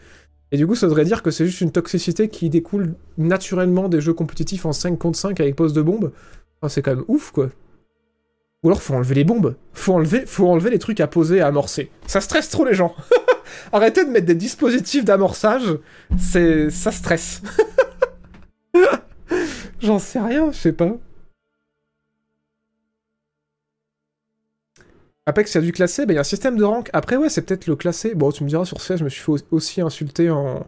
[0.52, 4.00] Et du coup, ça voudrait dire que c'est juste une toxicité qui découle naturellement des
[4.00, 6.12] jeux compétitifs en 5 contre 5 avec pose de bombes.
[6.60, 7.50] Enfin, c'est quand même ouf, quoi.
[8.62, 9.54] Ou alors, faut enlever les bombes.
[9.72, 11.90] Faut enlever, faut enlever les trucs à poser et à amorcer.
[12.06, 12.94] Ça stresse trop les gens.
[13.72, 15.78] Arrêtez de mettre des dispositifs d'amorçage.
[16.18, 17.42] C'est, ça stresse.
[19.80, 20.96] J'en sais rien, je sais pas.
[25.30, 26.90] Apex, il y a du classé, il y a un système de rank.
[26.92, 28.14] Après, ouais, c'est peut-être le classé.
[28.14, 30.66] Bon, tu me diras, sur CS, je me suis fait au- aussi insulter en.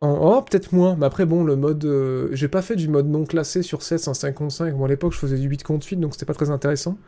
[0.00, 0.18] en...
[0.38, 0.96] Oh, peut-être moins.
[0.96, 1.84] Mais après, bon, le mode.
[1.84, 4.74] euh, J'ai pas fait du mode non classé sur CS en 5 contre 5.
[4.76, 6.98] Bon, à l'époque, je faisais du 8 contre 8, donc c'était pas très intéressant.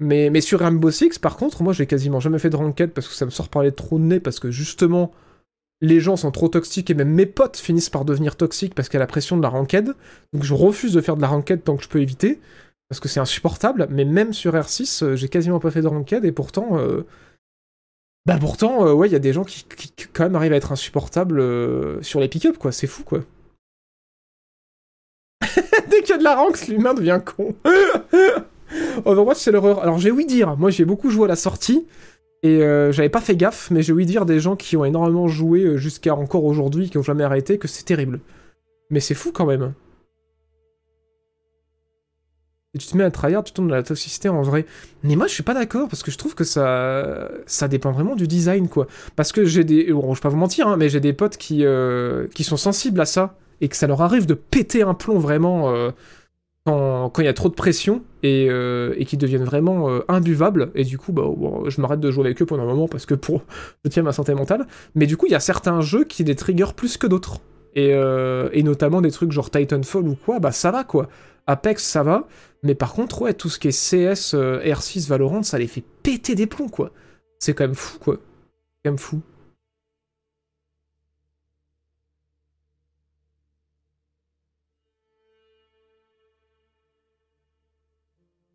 [0.00, 3.08] Mais, mais sur Rainbow Six, par contre, moi, j'ai quasiment jamais fait de ranked parce
[3.08, 5.10] que ça me sort par les trous de nez, parce que justement,
[5.80, 8.98] les gens sont trop toxiques et même mes potes finissent par devenir toxiques parce qu'il
[8.98, 9.86] y a la pression de la ranked.
[10.32, 12.40] Donc je refuse de faire de la ranked tant que je peux éviter
[12.88, 13.86] parce que c'est insupportable.
[13.90, 17.02] Mais même sur R6, euh, j'ai quasiment pas fait de ranked et pourtant, euh,
[18.26, 19.64] bah pourtant, euh, ouais, il y a des gens qui,
[20.12, 21.42] quand même arrivent à être insupportables
[22.02, 22.72] sur les pick-up quoi.
[22.72, 23.20] C'est fou quoi.
[25.90, 27.54] Dès qu'il y a de la rank, l'humain devient con.
[29.04, 29.80] Overwatch, c'est l'horreur.
[29.80, 31.86] Alors j'ai ouï dire, moi j'ai beaucoup joué à la sortie.
[32.44, 32.60] Et
[32.92, 36.14] j'avais pas fait gaffe, mais j'ai ouï dire des gens qui ont énormément joué jusqu'à
[36.14, 38.20] encore aujourd'hui, qui ont jamais arrêté, que c'est terrible.
[38.90, 39.74] Mais c'est fou quand même.
[42.78, 44.66] Et tu te mets à tryhard, tu tombes dans la toxicité en vrai.
[45.02, 48.14] Mais moi je suis pas d'accord, parce que je trouve que ça ça dépend vraiment
[48.16, 48.86] du design quoi.
[49.16, 49.88] Parce que j'ai des...
[49.88, 53.00] Je vais pas vous mentir, hein, mais j'ai des potes qui, euh, qui sont sensibles
[53.00, 55.74] à ça, et que ça leur arrive de péter un plomb vraiment...
[55.74, 55.90] euh,
[56.66, 60.70] quand il y a trop de pression et, euh, et qui deviennent vraiment euh, imbuvables.
[60.74, 61.24] Et du coup, bah,
[61.66, 63.42] je m'arrête de jouer avec eux pendant un moment parce que pour
[63.84, 64.66] je tiens ma santé mentale.
[64.94, 67.38] Mais du coup, il y a certains jeux qui les trigger plus que d'autres.
[67.74, 71.08] Et, et notamment des trucs genre Titanfall ou quoi, bah ça va quoi.
[71.48, 72.28] Apex, ça va.
[72.62, 75.82] Mais par contre, ouais, tout ce qui est CS, euh, R6, Valorant, ça les fait
[76.04, 76.92] péter des plombs quoi.
[77.40, 78.16] C'est quand même fou quoi.
[78.16, 79.22] C'est quand même fou.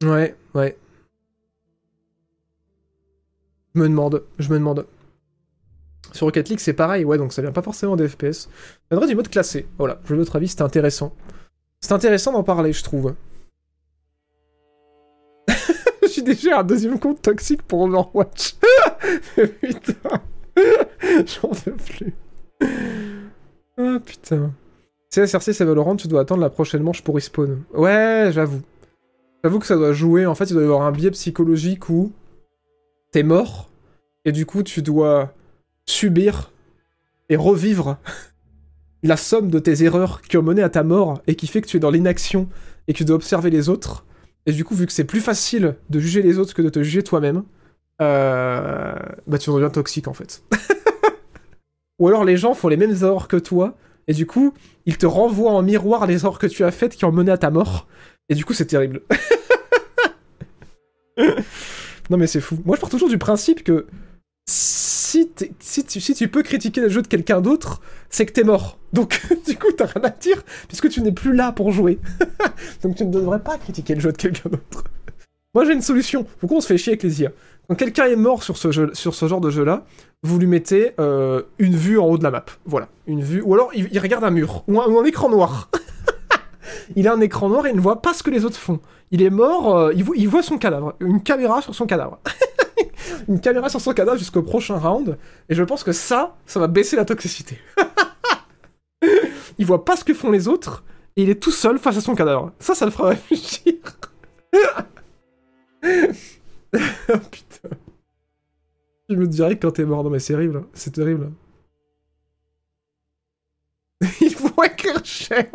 [0.03, 0.77] Ouais, ouais.
[3.75, 4.87] Je me demande, je me demande.
[6.11, 8.41] Sur Rocket League, c'est pareil, ouais, donc ça vient pas forcément des FPS.
[8.43, 8.49] Ça
[8.91, 9.67] viendrait du mode classé.
[9.77, 11.15] Voilà, je veux votre avis, c'est intéressant.
[11.83, 13.13] C'est intéressant d'en parler, je trouve.
[16.01, 18.55] je suis déjà un deuxième compte toxique pour Overwatch.
[19.35, 20.21] putain.
[21.25, 22.13] J'en peux plus.
[23.77, 24.53] Ah putain.
[25.09, 27.63] CSRC, c'est Valorant, tu dois attendre la prochaine manche pour respawn.
[27.73, 28.61] Ouais, j'avoue.
[29.43, 32.13] J'avoue que ça doit jouer, en fait, il doit y avoir un biais psychologique où
[33.11, 33.69] t'es mort,
[34.23, 35.33] et du coup, tu dois
[35.85, 36.53] subir
[37.27, 37.97] et revivre
[39.03, 41.67] la somme de tes erreurs qui ont mené à ta mort et qui fait que
[41.67, 42.47] tu es dans l'inaction
[42.87, 44.05] et que tu dois observer les autres.
[44.45, 46.81] Et du coup, vu que c'est plus facile de juger les autres que de te
[46.81, 47.43] juger toi-même,
[48.01, 48.95] euh,
[49.27, 50.43] bah tu deviens toxique en fait.
[51.99, 53.77] Ou alors les gens font les mêmes erreurs que toi,
[54.07, 54.53] et du coup,
[54.85, 57.37] ils te renvoient en miroir les erreurs que tu as faites qui ont mené à
[57.37, 57.87] ta mort.
[58.29, 59.01] Et du coup, c'est terrible.
[62.09, 62.57] non mais c'est fou.
[62.65, 63.85] Moi, je pars toujours du principe que
[64.45, 68.77] si, tu, peux critiquer le jeu de quelqu'un d'autre, c'est que t'es mort.
[68.91, 71.99] Donc, du coup, t'as rien à dire, puisque tu n'es plus là pour jouer.
[72.83, 74.83] Donc, tu ne devrais pas critiquer le jeu de quelqu'un d'autre.
[75.55, 76.25] Moi, j'ai une solution.
[76.39, 77.31] Pourquoi on se fait chier avec les IA
[77.67, 79.85] Quand quelqu'un est mort sur ce, genre de jeu-là,
[80.23, 82.45] vous lui mettez euh, une vue en haut de la map.
[82.65, 83.41] Voilà, une vue.
[83.41, 85.69] Ou alors, il, regarde un mur, ou un, écran noir.
[86.95, 88.79] il a un écran noir et il ne voit pas ce que les autres font.
[89.11, 90.95] Il est mort, euh, il voit son cadavre.
[90.99, 92.19] Une caméra sur son cadavre.
[93.27, 95.17] Une caméra sur son cadavre jusqu'au prochain round.
[95.49, 97.59] Et je pense que ça, ça va baisser la toxicité.
[99.57, 100.83] il voit pas ce que font les autres.
[101.15, 102.51] et il est tout seul face à son cadavre.
[102.59, 103.75] Ça, ça le fera réfléchir.
[106.73, 107.69] oh putain.
[109.09, 110.67] Je me dirais que quand t'es mort, non mais c'est terrible, hein.
[110.73, 111.31] c'est terrible.
[114.21, 114.35] Il
[114.65, 115.45] écrire cher.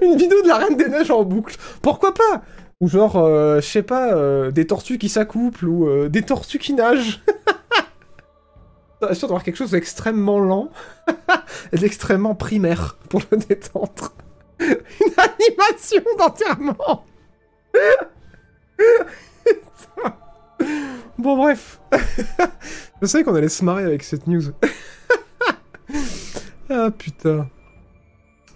[0.00, 1.56] Une vidéo de la Reine des Neiges en boucle.
[1.82, 2.42] Pourquoi pas?
[2.80, 6.58] Ou genre, euh, je sais pas, euh, des tortues qui s'accouplent ou euh, des tortues
[6.58, 7.22] qui nagent.
[9.12, 10.70] sûr d'avoir quelque chose d'extrêmement lent
[11.72, 14.14] et d'extrêmement primaire pour le détendre.
[14.60, 17.06] Une animation d'enterrement
[21.18, 21.80] Bon bref.
[23.02, 24.42] Je savais qu'on allait se marrer avec cette news.
[26.70, 27.48] ah putain.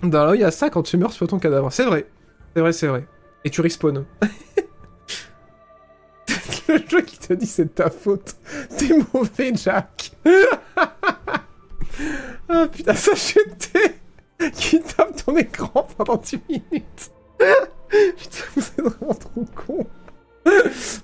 [0.03, 1.73] Non, il y a ça quand tu meurs sur ton cadavre.
[1.73, 2.07] C'est vrai.
[2.55, 3.07] C'est vrai, c'est vrai.
[3.45, 4.05] Et tu respawns.
[6.69, 8.37] le jeu qui te dit c'est ta faute.
[8.77, 10.13] T'es mauvais, Jack.
[12.49, 13.13] ah putain, ça
[13.59, 13.97] t'ai
[14.53, 17.11] qui tape ton écran pendant 10 minutes.
[17.89, 19.87] putain, vous êtes vraiment trop con.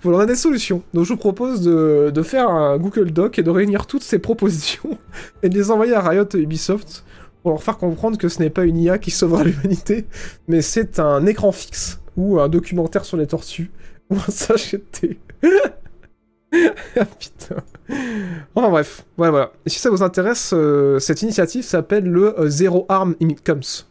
[0.02, 0.82] Bon, on a des solutions.
[0.92, 4.18] Donc je vous propose de, de, faire un Google Doc et de réunir toutes ces
[4.18, 4.98] propositions
[5.42, 7.04] et de les envoyer à Riot et Ubisoft
[7.42, 10.04] pour leur faire comprendre que ce n'est pas une IA qui sauvera l'humanité,
[10.46, 13.70] mais c'est un écran fixe ou un documentaire sur les tortues
[14.10, 15.18] ou un sachet de thé.
[16.96, 17.56] ah putain.
[18.54, 19.52] Enfin bref, voilà, voilà.
[19.66, 23.28] Si ça vous intéresse, euh, cette initiative s'appelle le euh, Zero Arm in.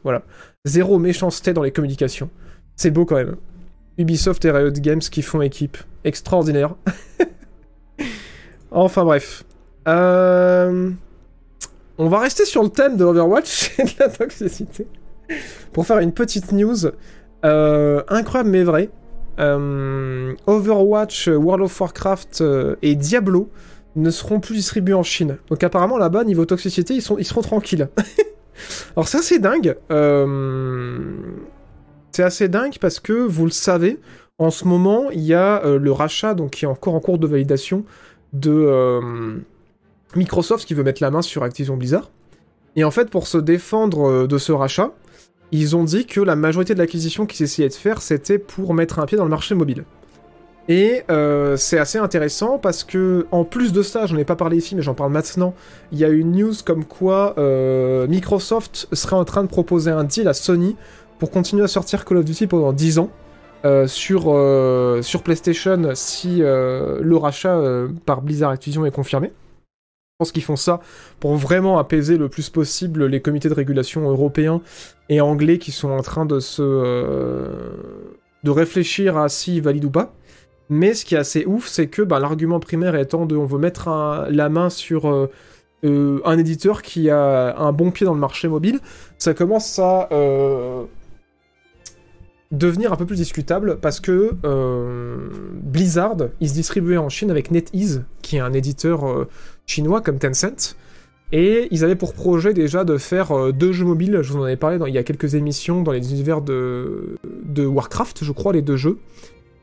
[0.04, 0.24] Voilà.
[0.66, 2.30] Zéro méchanceté dans les communications.
[2.76, 3.36] C'est beau quand même.
[3.98, 5.78] Ubisoft et Riot Games qui font équipe.
[6.04, 6.76] Extraordinaire.
[8.72, 9.44] enfin bref.
[9.88, 10.92] Euh,
[11.98, 14.88] on va rester sur le thème de Overwatch et de la toxicité.
[15.74, 16.92] Pour faire une petite news.
[17.44, 18.90] Incroyable mais vrai.
[19.40, 23.50] Euh, Overwatch, World of Warcraft euh, et Diablo
[23.96, 25.38] ne seront plus distribués en Chine.
[25.50, 27.90] Donc apparemment là-bas, niveau toxicité, ils, sont, ils seront tranquilles.
[28.96, 29.78] Alors ça c'est dingue.
[29.92, 31.10] Euh,
[32.12, 34.00] c'est assez dingue parce que, vous le savez,
[34.40, 37.28] en ce moment, il y a le rachat, donc qui est encore en cours de
[37.28, 37.86] validation,
[38.34, 39.42] de
[40.16, 42.10] Microsoft qui veut mettre la main sur Activision Blizzard.
[42.76, 44.92] Et en fait, pour se défendre de ce rachat,
[45.52, 49.00] ils ont dit que la majorité de l'acquisition qu'ils essayaient de faire, c'était pour mettre
[49.00, 49.84] un pied dans le marché mobile.
[50.68, 54.58] Et euh, c'est assez intéressant parce que, en plus de ça, j'en ai pas parlé
[54.58, 55.56] ici, mais j'en parle maintenant,
[55.92, 60.04] il y a une news comme quoi euh, Microsoft serait en train de proposer un
[60.04, 60.76] deal à Sony
[61.18, 63.10] pour continuer à sortir Call of Duty pendant 10 ans
[63.66, 64.22] euh, sur,
[65.04, 67.60] sur PlayStation si le rachat
[68.06, 69.32] par Blizzard Activision est confirmé.
[70.20, 70.82] Je pense qu'ils font ça
[71.22, 74.60] pour vraiment apaiser le plus possible les comités de régulation européens
[75.08, 77.48] et anglais qui sont en train de se euh,
[78.44, 80.14] de réfléchir à s'ils valident ou pas.
[80.68, 83.60] Mais ce qui est assez ouf, c'est que bah, l'argument primaire étant de on veut
[83.60, 85.32] mettre la main sur euh,
[85.86, 88.82] euh, un éditeur qui a un bon pied dans le marché mobile,
[89.18, 90.10] ça commence à
[92.52, 94.36] devenir un peu plus discutable parce que
[95.62, 99.28] Blizzard, il se distribuait en Chine avec NetEase, qui est un éditeur
[99.70, 100.76] chinois comme Tencent.
[101.32, 104.44] Et ils avaient pour projet déjà de faire euh, deux jeux mobiles, je vous en
[104.44, 107.18] avais parlé dans, il y a quelques émissions dans les univers de,
[107.56, 108.98] Warcraft, je crois, les deux jeux.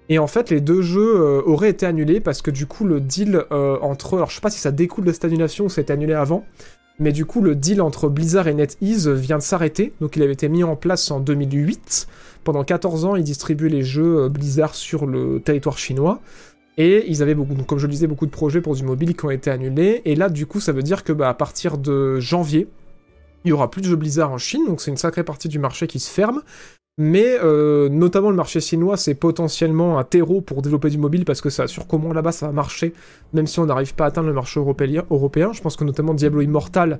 [0.09, 3.01] Et en fait, les deux jeux euh, auraient été annulés parce que du coup, le
[3.01, 4.15] deal euh, entre.
[4.15, 6.45] Alors, je sais pas si ça découle de cette annulation ou c'est annulé avant,
[7.01, 9.93] mais du coup, le deal entre Blizzard et NetEase vient de s'arrêter.
[10.01, 12.07] Donc, il avait été mis en place en 2008.
[12.45, 16.21] Pendant 14 ans, ils distribuaient les jeux Blizzard sur le territoire chinois.
[16.77, 19.25] Et ils avaient beaucoup, comme je le disais, beaucoup de projets pour du mobile qui
[19.25, 20.03] ont été annulés.
[20.05, 22.69] Et là, du coup, ça veut dire que bah, à partir de janvier,
[23.45, 25.59] il y aura plus de jeux Blizzard en Chine, donc c'est une sacrée partie du
[25.59, 26.43] marché qui se ferme.
[26.99, 31.43] Mais euh, notamment le marché chinois, c'est potentiellement un terreau pour développer du mobile parce
[31.43, 32.95] que ça assure comment là-bas ça va marcher,
[33.35, 35.53] même si on n'arrive pas à atteindre le marché européen.
[35.53, 36.99] Je pense que notamment Diablo Immortal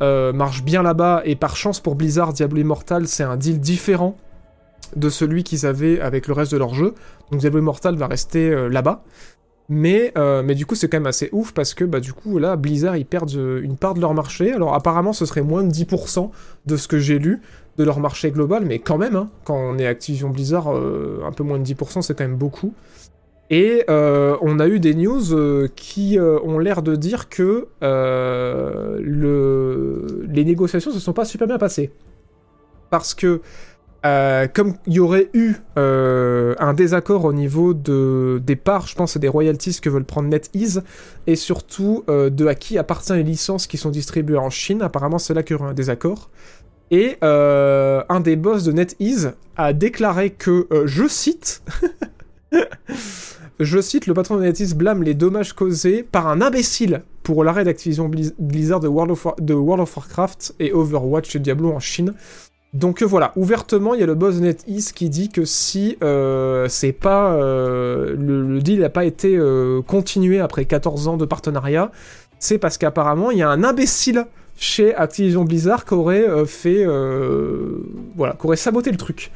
[0.00, 4.16] euh, marche bien là-bas et par chance pour Blizzard, Diablo Immortal c'est un deal différent
[4.96, 6.94] de celui qu'ils avaient avec le reste de leur jeu.
[7.30, 9.02] Donc Diablo Immortal va rester euh, là-bas.
[9.70, 12.38] Mais, euh, mais du coup, c'est quand même assez ouf parce que bah, du coup,
[12.38, 14.52] là, Blizzard, ils perdent euh, une part de leur marché.
[14.52, 16.30] Alors, apparemment, ce serait moins de 10%
[16.66, 17.40] de ce que j'ai lu
[17.78, 21.42] de leur marché global, mais quand même, hein, quand on est Activision Blizzard, un peu
[21.42, 22.72] moins de 10%, c'est quand même beaucoup.
[23.50, 27.66] Et on a eu des news qui ont l'air de dire que
[29.00, 30.06] le...
[30.28, 31.90] les négociations se sont pas super bien passées.
[32.90, 33.40] Parce que
[34.04, 38.94] euh, comme il y aurait eu euh, un désaccord au niveau de, des parts, je
[38.94, 40.82] pense, des royalties que veulent prendre NetEase,
[41.26, 44.82] et surtout euh, de à qui appartiennent les licences qui sont distribuées en Chine.
[44.82, 46.30] Apparemment, c'est là qu'il y aurait un désaccord.
[46.90, 51.62] Et un des boss de NetEase a déclaré que, je cite,
[53.58, 57.64] je cite, le patron de NetEase blâme les dommages causés par un imbécile pour l'arrêt
[57.64, 62.14] d'Activision Blizzard de World, of de World of Warcraft et Overwatch et Diablo en Chine
[62.74, 66.66] Donc euh, voilà, ouvertement, il y a le boss NetEase qui dit que si euh,
[66.68, 69.40] c'est pas euh, le, deal n'a pas été
[69.86, 71.92] continué après 14 ans de partenariat,
[72.40, 76.84] c'est parce qu'apparemment il y a un imbécile chez Activision Blizzard qui aurait fait
[78.16, 79.30] voilà, qui aurait saboté le truc.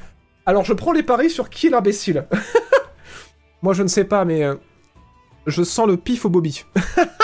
[0.44, 2.26] Alors je prends les paris sur qui est l'imbécile.
[3.62, 4.42] Moi je ne sais pas, mais
[5.48, 6.64] je sens le pif au Bobby.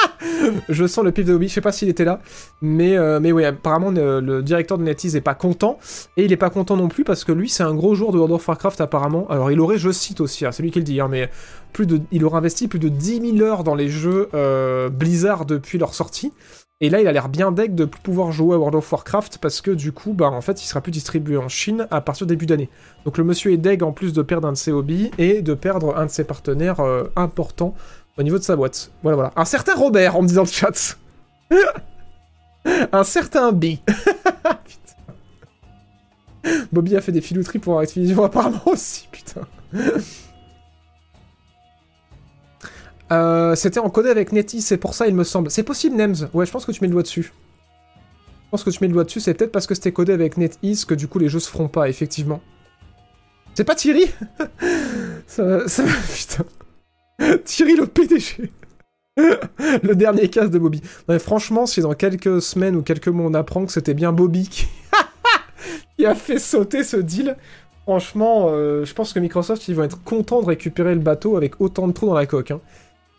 [0.68, 1.48] je sens le pif de Bobby.
[1.48, 2.20] Je sais pas s'il était là,
[2.60, 5.78] mais euh, mais oui, apparemment le, le directeur de NetEase est pas content
[6.16, 8.18] et il est pas content non plus parce que lui c'est un gros joueur de
[8.18, 9.26] World of Warcraft apparemment.
[9.28, 11.30] Alors il aurait, je cite aussi, hein, c'est lui qui le dit, hein, mais
[11.72, 15.44] plus de, il aurait investi plus de 10 000 heures dans les jeux euh, Blizzard
[15.44, 16.32] depuis leur sortie.
[16.80, 19.60] Et là, il a l'air bien deg de pouvoir jouer à World of Warcraft parce
[19.60, 22.34] que du coup, bah en fait, il sera plus distribué en Chine à partir du
[22.34, 22.68] début d'année.
[23.04, 25.54] Donc le monsieur est deg en plus de perdre un de ses hobbies et de
[25.54, 27.74] perdre un de ses partenaires euh, importants
[28.16, 28.90] au niveau de sa boîte.
[29.02, 29.32] Voilà, voilà.
[29.36, 30.96] Un certain Robert, on me dit dans le chat.
[32.92, 33.76] un certain B.
[36.72, 39.42] Bobby a fait des filouteries pour Activision apparemment aussi, putain.
[43.12, 45.50] Euh, C'était encodé avec NetEase, c'est pour ça, il me semble.
[45.50, 46.28] C'est possible, Nems.
[46.34, 47.32] Ouais, je pense que tu mets le doigt dessus.
[48.44, 50.36] Je pense que tu mets le doigt dessus, c'est peut-être parce que c'était codé avec
[50.36, 52.40] NetEase que du coup les jeux se feront pas, effectivement.
[53.54, 54.10] C'est pas Thierry?
[55.26, 55.84] Ça, ça,
[56.14, 56.44] putain.
[57.44, 58.50] Thierry le PDG.
[59.16, 60.82] le dernier casse de Bobby.
[61.20, 64.48] Franchement, si dans quelques semaines ou quelques mois on apprend que c'était bien Bobby
[65.96, 66.06] qui...
[66.06, 67.36] a fait sauter ce deal,
[67.84, 71.60] franchement, euh, je pense que Microsoft ils vont être contents de récupérer le bateau avec
[71.60, 72.50] autant de trous dans la coque.
[72.50, 72.60] hein.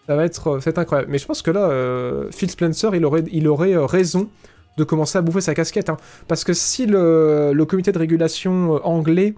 [0.07, 1.09] Ça va être, euh, c'est incroyable.
[1.09, 4.29] Mais je pense que là, euh, Phil Spencer, il aurait, raison
[4.77, 5.89] de commencer à bouffer sa casquette.
[5.89, 5.97] hein.
[6.27, 9.33] Parce que si le, comité de régulation anglais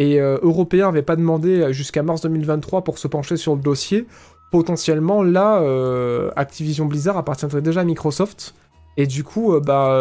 [0.00, 3.60] et euh, européen n'avait pas demandé euh, jusqu'à mars 2023 pour se pencher sur le
[3.60, 4.06] dossier,
[4.50, 8.54] potentiellement là, euh, Activision Blizzard appartiendrait déjà à Microsoft.
[8.96, 9.94] Et du coup, euh, bah,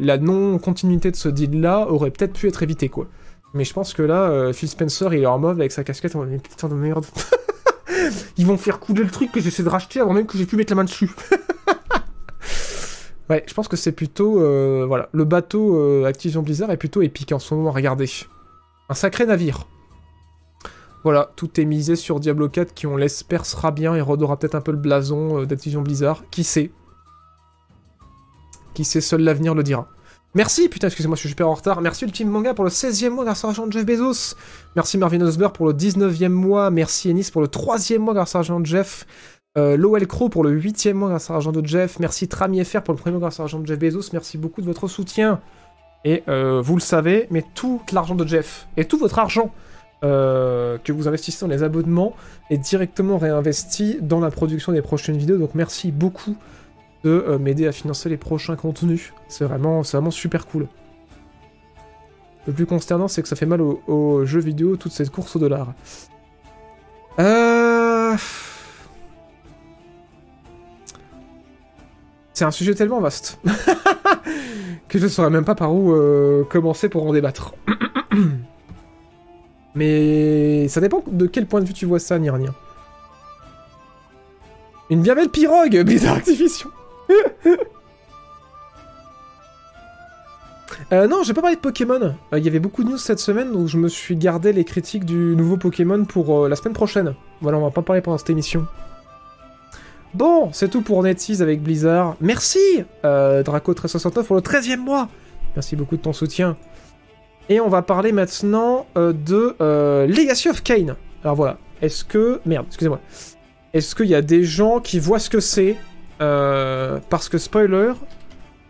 [0.00, 3.06] la non-continuité de ce deal-là aurait peut-être pu être évitée, quoi.
[3.54, 6.38] Mais je pense que là, Phil Spencer, il est en mode avec sa casquette, mais
[6.38, 7.04] putain de merde.
[8.38, 10.56] Ils vont faire couler le truc que j'essaie de racheter avant même que j'ai pu
[10.56, 11.10] mettre la main dessus.
[13.30, 14.38] ouais, je pense que c'est plutôt...
[14.86, 18.08] voilà, le bateau Activision Blizzard est plutôt épique en ce moment, regardez.
[18.92, 19.66] Un sacré navire.
[21.02, 24.54] Voilà, tout est misé sur Diablo 4 qui, on l'espère, sera bien et redora peut-être
[24.54, 26.24] un peu le blason euh, d'Activision Blizzard.
[26.30, 26.70] Qui sait?
[28.74, 29.88] Qui sait, seul l'avenir le dira.
[30.34, 31.80] Merci, putain, excusez-moi, je suis super en retard.
[31.80, 34.36] Merci Ultime Manga pour le 16e mois grâce à l'argent de Jeff Bezos.
[34.76, 36.70] Merci Marvin Osber pour le 19e mois.
[36.70, 39.06] Merci Ennis pour le 3e mois grâce à l'argent de Jeff.
[39.56, 41.98] Euh, Lowell Crow pour le 8e mois grâce à l'argent de Jeff.
[41.98, 44.10] Merci Trami FR pour le premier mois grâce à l'argent de Jeff Bezos.
[44.12, 45.40] Merci beaucoup de votre soutien.
[46.04, 49.52] Et euh, vous le savez, mais tout l'argent de Jeff et tout votre argent
[50.02, 52.14] euh, que vous investissez dans les abonnements
[52.50, 55.38] est directement réinvesti dans la production des prochaines vidéos.
[55.38, 56.36] Donc merci beaucoup
[57.04, 59.12] de euh, m'aider à financer les prochains contenus.
[59.28, 60.66] C'est vraiment, vraiment super cool.
[62.46, 65.36] Le plus consternant, c'est que ça fait mal aux, aux jeux vidéo, toute cette course
[65.36, 65.72] au dollar.
[67.20, 68.16] Euh...
[72.32, 73.38] C'est un sujet tellement vaste
[74.98, 77.54] je ne saurais même pas par où euh, commencer pour en débattre.
[79.74, 82.52] Mais ça dépend de quel point de vue tu vois ça, Nirnia.
[84.90, 86.70] Une bien belle pirogue, Blizzard Activision.
[90.92, 92.00] Euh, non, j'ai pas parlé de Pokémon.
[92.02, 94.64] Euh, Il y avait beaucoup de news cette semaine, donc je me suis gardé les
[94.64, 97.14] critiques du nouveau Pokémon pour euh, la semaine prochaine.
[97.40, 98.66] Voilà, on va pas parler pendant cette émission.
[100.14, 102.16] Bon, c'est tout pour NetEase avec Blizzard.
[102.20, 102.58] Merci,
[103.04, 105.08] euh, Draco1369 pour le 13e mois.
[105.56, 106.56] Merci beaucoup de ton soutien.
[107.48, 110.96] Et on va parler maintenant euh, de euh, Legacy of Kane.
[111.24, 112.40] Alors voilà, est-ce que...
[112.44, 113.00] Merde, excusez-moi.
[113.72, 115.76] Est-ce qu'il y a des gens qui voient ce que c'est
[116.18, 117.92] Parce que, spoiler,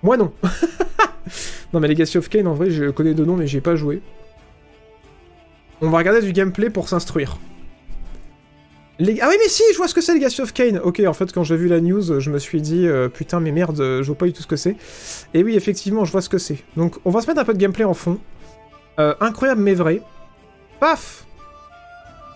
[0.05, 0.33] moi non.
[1.73, 4.01] non mais Legacy of Kane, en vrai, je connais deux noms, mais j'ai pas joué.
[5.81, 7.37] On va regarder du gameplay pour s'instruire.
[9.21, 10.79] Ah oui mais si, je vois ce que c'est Legacy of Kane.
[10.79, 13.51] Ok, en fait quand j'ai vu la news, je me suis dit euh, putain mais
[13.51, 14.77] merde, je vois pas du tout ce que c'est.
[15.35, 16.59] Et oui effectivement, je vois ce que c'est.
[16.77, 18.19] Donc on va se mettre un peu de gameplay en fond.
[19.01, 20.03] Euh, incroyable mais vrai.
[20.79, 21.27] Paf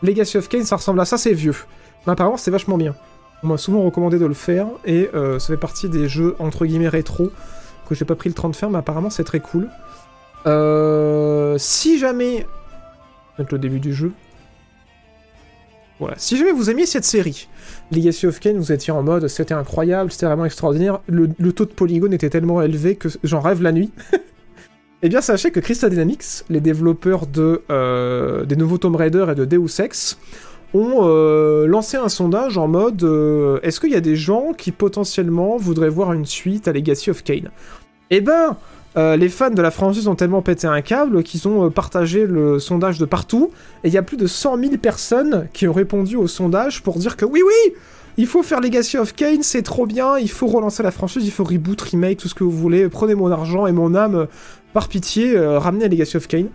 [0.03, 1.55] Legacy of Kane, ça ressemble à ça, c'est vieux.
[2.07, 2.97] Mais apparemment c'est vachement bien.
[3.43, 6.67] On m'a souvent recommandé de le faire et euh, ça fait partie des jeux entre
[6.67, 7.31] guillemets rétro
[7.89, 9.69] que j'ai pas pris le temps de faire, mais apparemment c'est très cool.
[11.59, 12.47] Si jamais,
[13.37, 14.13] peut-être le début du jeu.
[15.99, 17.49] Voilà, si jamais vous aimiez cette série,
[17.91, 21.71] Legacy of Kain, vous étiez en mode c'était incroyable, c'était vraiment extraordinaire, le, taux de
[21.71, 23.91] polygone était tellement élevé que j'en rêve la nuit.
[25.03, 29.35] Eh bien, sachez que Crystal Dynamics, les développeurs de, euh, des nouveaux Tomb Raider et
[29.35, 30.19] de Deus Ex,
[30.73, 34.73] ont euh, lancé un sondage en mode euh, est-ce qu'il y a des gens qui
[34.73, 37.51] potentiellement voudraient voir une suite à Legacy of Kain?
[38.11, 38.57] Eh ben,
[38.97, 42.27] euh, les fans de la franchise ont tellement pété un câble qu'ils ont euh, partagé
[42.27, 43.51] le sondage de partout.
[43.85, 46.99] Et il y a plus de 100 000 personnes qui ont répondu au sondage pour
[46.99, 47.75] dire que oui, oui,
[48.17, 51.31] il faut faire Legacy of Kane, c'est trop bien, il faut relancer la franchise, il
[51.31, 54.27] faut reboot, remake, tout ce que vous voulez, prenez mon argent et mon âme,
[54.73, 56.49] par pitié, ramenez Legacy of Kane.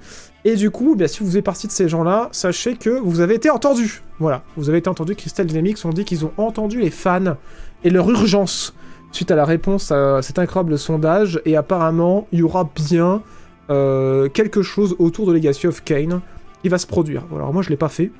[0.43, 3.35] Et du coup, bien, si vous faites partie de ces gens-là, sachez que vous avez
[3.35, 4.01] été entendu.
[4.17, 5.15] Voilà, vous avez été entendu.
[5.15, 7.37] Crystal Dynamics ont dit qu'ils ont entendu les fans
[7.83, 8.73] et leur urgence
[9.11, 11.41] suite à la réponse à cet incroyable sondage.
[11.45, 13.21] Et apparemment, il y aura bien
[13.69, 16.21] euh, quelque chose autour de Legacy of Kane
[16.61, 17.23] qui va se produire.
[17.33, 18.11] Alors moi, je l'ai pas fait.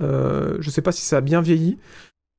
[0.00, 1.78] Euh, je sais pas si ça a bien vieilli.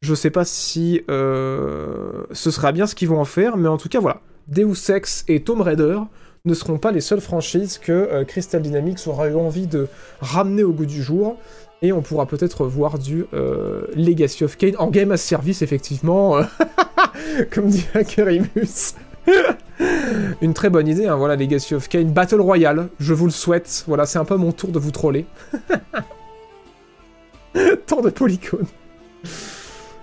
[0.02, 3.78] Je sais pas si euh, ce sera bien ce qu'ils vont en faire, mais en
[3.78, 4.22] tout cas, voilà.
[4.48, 6.00] Deus Ex et Tomb Raider
[6.44, 9.88] ne seront pas les seules franchises que euh, Crystal Dynamics aura eu envie de
[10.22, 11.38] ramener au goût du jour.
[11.82, 13.26] Et on pourra peut-être voir du
[13.96, 16.38] Legacy of Kane en game as service, effectivement.
[17.52, 18.96] Comme dit Kerimus.
[20.42, 22.12] Une très bonne idée, hein, voilà, Legacy of Kane.
[22.12, 23.84] Battle Royale, je vous le souhaite.
[23.88, 25.26] Voilà, c'est un peu mon tour de vous troller.
[27.88, 28.68] Tant de polygones.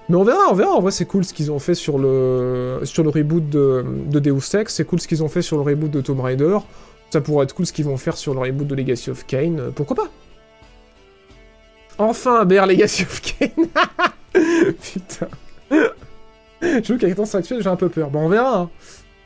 [0.09, 0.73] Mais on verra, on verra.
[0.73, 4.55] En vrai, c'est cool ce qu'ils ont fait sur le, sur reboot de, de Deus
[4.55, 4.75] Ex.
[4.75, 6.59] C'est cool ce qu'ils ont fait sur le reboot de Tomb Raider.
[7.11, 9.71] Ça pourrait être cool ce qu'ils vont faire sur le reboot de Legacy of Kane.
[9.75, 10.11] Pourquoi pas?
[11.99, 13.69] Enfin, BR Legacy of Kane
[14.83, 15.29] Putain.
[16.63, 18.11] Je veux qu'avec temps actuel, j'ai un peu peur.
[18.11, 18.61] Bon, on verra.
[18.61, 18.71] Hein.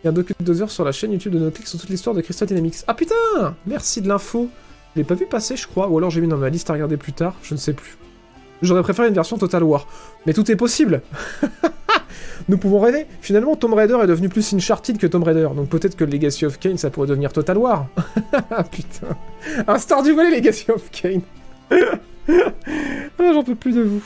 [0.03, 1.78] Il y a un docu de deux heures sur la chaîne YouTube de NoClick sur
[1.78, 2.76] toute l'histoire de Crystal Dynamics.
[2.87, 3.14] Ah putain
[3.66, 4.49] Merci de l'info.
[4.95, 5.89] Je l'ai pas vu passer, je crois.
[5.89, 7.34] Ou alors j'ai mis dans ma liste à regarder plus tard.
[7.43, 7.97] Je ne sais plus.
[8.62, 9.87] J'aurais préféré une version Total War.
[10.24, 11.03] Mais tout est possible
[12.49, 13.07] Nous pouvons rêver.
[13.20, 15.49] Finalement, Tomb Raider est devenu plus Uncharted que Tomb Raider.
[15.55, 17.89] Donc peut-être que Legacy of Kane, ça pourrait devenir Total War.
[18.70, 19.16] Putain.
[19.66, 21.22] Un star du volet, Legacy of Kane.
[21.70, 24.03] ah, J'en peux plus de vous.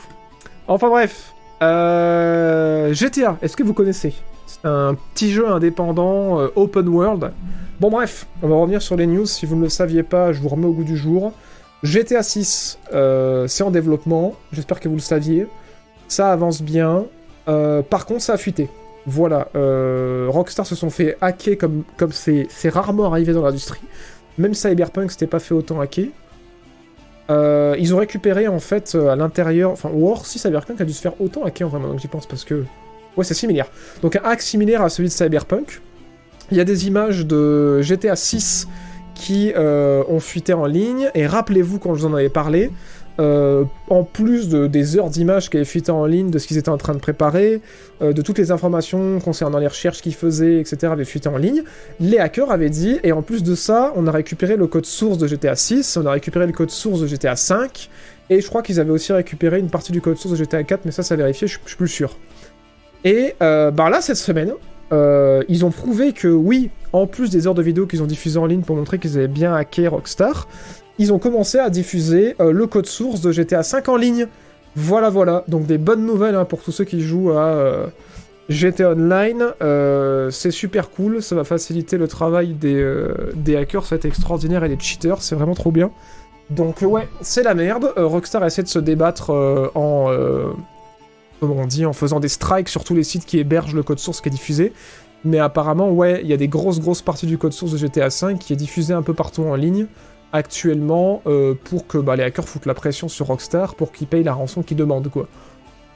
[0.67, 1.35] Enfin bref.
[1.63, 2.93] Euh...
[2.93, 4.15] GTA, est-ce que vous connaissez?
[4.47, 7.33] C'est un petit jeu indépendant, euh, open world.
[7.81, 9.27] Bon bref, on va revenir sur les news.
[9.27, 11.33] Si vous ne le saviez pas, je vous remets au goût du jour.
[11.83, 15.47] GTA 6, euh, c'est en développement, j'espère que vous le saviez.
[16.09, 17.05] Ça avance bien.
[17.89, 18.69] Par contre, ça a fuité.
[19.07, 19.49] Voilà,
[20.29, 23.81] Rockstar se sont fait hacker comme c'est rarement arrivé dans l'industrie.
[24.39, 26.07] Même Cyberpunk s'était pas fait autant hacker.
[27.31, 31.21] Ils ont récupéré en fait à l'intérieur, enfin, War si Cyberpunk a dû se faire
[31.21, 32.65] autant hacker en vraiment, donc j'y pense parce que.
[33.17, 33.67] Ouais, c'est similaire.
[34.03, 35.81] Donc un hack similaire à celui de Cyberpunk.
[36.51, 38.67] Il y a des images de GTA 6
[39.15, 41.11] qui euh, ont fuité en ligne.
[41.15, 42.71] Et rappelez-vous, quand je vous en avais parlé,
[43.21, 46.57] euh, en plus de, des heures d'images qui avaient fuité en ligne, de ce qu'ils
[46.57, 47.61] étaient en train de préparer,
[48.01, 51.63] euh, de toutes les informations concernant les recherches qu'ils faisaient, etc., avaient fuité en ligne,
[52.01, 55.19] les hackers avaient dit, et en plus de ça, on a récupéré le code source
[55.19, 57.91] de GTA 6, on a récupéré le code source de GTA 5,
[58.31, 60.87] et je crois qu'ils avaient aussi récupéré une partie du code source de GTA 4,
[60.87, 62.17] mais ça, ça a vérifié, je, suis plus sûr.
[63.05, 64.53] Et bah là, cette semaine,
[64.93, 68.39] euh, ils ont prouvé que oui, en plus des heures de vidéo qu'ils ont diffusées
[68.39, 70.49] en ligne pour montrer qu'ils avaient bien hacké Rockstar,
[71.01, 74.27] ils ont commencé à diffuser euh, le code source de GTA V en ligne.
[74.77, 75.45] Voilà, voilà.
[75.49, 77.87] Donc des bonnes nouvelles hein, pour tous ceux qui jouent à euh,
[78.49, 79.53] GTA Online.
[80.31, 84.69] c'est super cool, ça va faciliter le travail des, hackers, ça va être extraordinaire et
[84.69, 85.91] des cheaters, c'est vraiment trop bien.
[86.51, 87.93] Donc ouais, c'est la merde.
[87.97, 90.11] Rockstar essaie de se débattre en
[91.41, 93.99] comme on dit, en faisant des strikes sur tous les sites qui hébergent le code
[93.99, 94.73] source qui est diffusé.
[95.25, 98.09] Mais apparemment, ouais, il y a des grosses, grosses parties du code source de GTA
[98.09, 99.87] V qui est diffusé un peu partout en ligne
[100.33, 104.25] actuellement euh, pour que bah, les hackers foutent la pression sur Rockstar pour qu'ils payent
[104.25, 105.29] la rançon qu'ils demandent, quoi.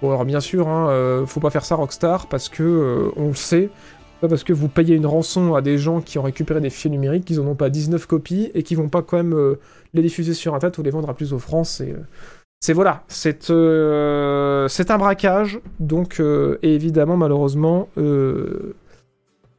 [0.03, 3.35] Alors bien sûr, hein, euh, faut pas faire ça Rockstar parce que, euh, on le
[3.35, 3.70] sait,
[4.20, 6.91] pas parce que vous payez une rançon à des gens qui ont récupéré des fichiers
[6.91, 9.57] numériques, qu'ils en ont pas 19 copies et qui vont pas quand même
[9.95, 11.95] les diffuser sur Internet ou les vendre à plus offrance et
[12.64, 18.74] c'est voilà, c'est euh, c'est un braquage, donc euh, évidemment malheureusement euh,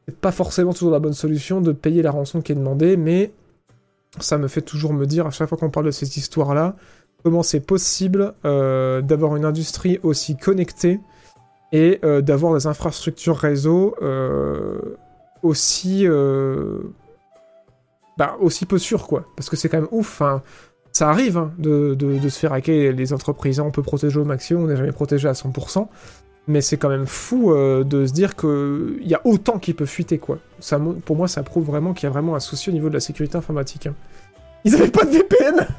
[0.08, 3.30] c'est pas forcément toujours la bonne solution de payer la rançon qui est demandée, mais
[4.20, 6.76] ça me fait toujours me dire à chaque fois qu'on parle de cette histoire-là,
[7.22, 11.00] comment c'est possible d'avoir une industrie aussi connectée
[11.72, 13.96] et d'avoir des infrastructures réseau
[15.42, 16.06] aussi
[18.16, 20.22] bah, aussi peu sûres quoi, parce que c'est quand même ouf.
[20.92, 21.94] Ça arrive hein, de,
[22.28, 23.60] se faire hacker les entreprises.
[23.60, 25.88] On peut protéger au maximum, on n'est jamais protégé à 100%.
[26.48, 29.86] Mais c'est quand même fou euh, de se dire qu'il y a autant qui peut
[29.86, 30.38] fuiter, quoi.
[30.60, 32.94] Ça, pour moi, ça prouve vraiment qu'il y a vraiment un souci au niveau de
[32.94, 33.88] la sécurité informatique.
[33.88, 33.94] Hein.
[34.64, 35.66] Ils avaient pas de VPN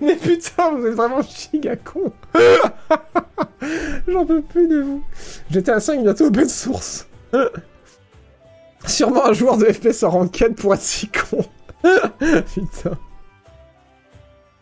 [0.00, 2.12] Mais putain, vous êtes vraiment giga con
[4.08, 5.02] J'en peux plus de vous.
[5.50, 7.06] J'étais à 5 bientôt open source.
[8.86, 11.44] Sûrement un joueur de FPS en ranked pour être si con.
[12.54, 12.98] Putain.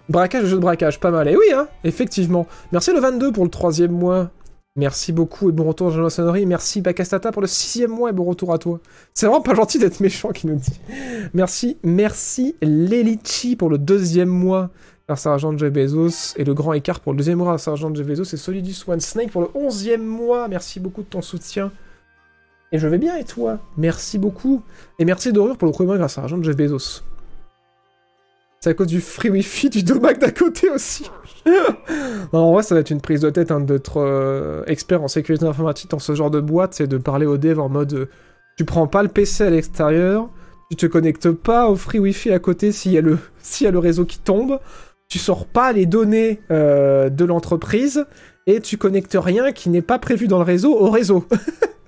[0.09, 1.28] Braquage, jeu de braquage, pas mal.
[1.28, 2.46] Et oui, hein, effectivement.
[2.72, 4.30] Merci le 22 pour le troisième mois.
[4.76, 6.46] Merci beaucoup et bon retour Jean Sonnerie.
[6.46, 8.80] Merci Bakastata pour le sixième mois et bon retour à toi.
[9.14, 10.80] C'est vraiment pas gentil d'être méchant qui nous dit.
[11.32, 14.70] Merci, merci Lelichi pour le deuxième mois.
[15.07, 17.70] Grâce à l'argent Jeff Bezos et le grand écart pour le deuxième mois grâce à
[17.70, 20.48] l'argent Jeff Bezos et Solidus One Snake pour le onzième mois.
[20.48, 21.70] Merci beaucoup de ton soutien.
[22.72, 23.61] Et je vais bien et toi?
[23.76, 24.61] Merci beaucoup.
[24.98, 27.02] Et merci Dorure pour le premier mois grâce à l'argent Jeff Bezos.
[28.64, 31.10] C'est à cause du free wifi du domac d'à côté aussi.
[32.32, 35.44] en vrai, ça va être une prise de tête hein, d'être euh, expert en sécurité
[35.44, 38.06] informatique dans ce genre de boîte, c'est de parler au dev en mode euh,
[38.56, 40.30] tu prends pas le PC à l'extérieur,
[40.70, 43.68] tu te connectes pas au free wifi à côté s'il y, a le, s'il y
[43.68, 44.58] a le réseau qui tombe,
[45.10, 48.06] tu sors pas les données euh, de l'entreprise
[48.46, 51.26] et tu connectes rien qui n'est pas prévu dans le réseau au réseau.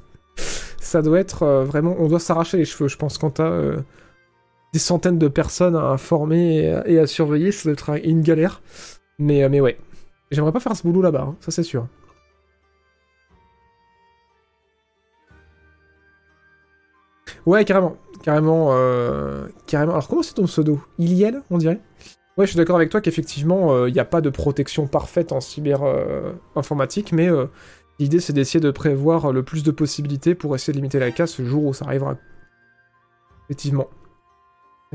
[0.78, 1.96] ça doit être vraiment.
[1.98, 3.50] On doit s'arracher les cheveux, je pense, quand t'as
[4.76, 8.60] des centaines de personnes à informer et à, surveiller, ça doit être une galère.
[9.18, 9.78] Mais, euh, mais ouais.
[10.30, 11.86] J'aimerais pas faire ce boulot là-bas, hein, ça c'est sûr.
[17.46, 17.96] Ouais, carrément.
[18.22, 18.68] Carrément.
[18.72, 19.92] Euh, carrément.
[19.92, 20.78] Alors, comment c'est ton pseudo?
[20.98, 21.80] Iliel, on dirait?
[22.36, 25.32] Ouais, je suis d'accord avec toi qu'effectivement, il euh, n'y a pas de protection parfaite
[25.32, 25.80] en cyber
[26.54, 27.30] informatique, mais
[27.98, 31.38] l'idée c'est d'essayer de prévoir le plus de possibilités pour essayer de limiter la casse
[31.38, 32.18] le jour où ça arrivera.
[33.48, 33.88] Effectivement.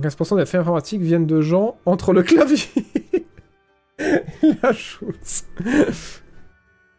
[0.02, 2.60] 15% des faits informatiques viennent de gens entre le clavier
[4.64, 5.44] la chose.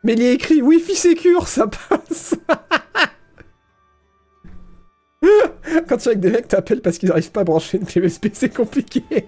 [0.05, 2.35] Mais il est écrit Wi-Fi Secure, ça passe.
[5.89, 8.09] Quand tu es avec des mecs, t'appelles parce qu'ils n'arrivent pas à brancher une clé
[8.09, 9.05] c'est compliqué.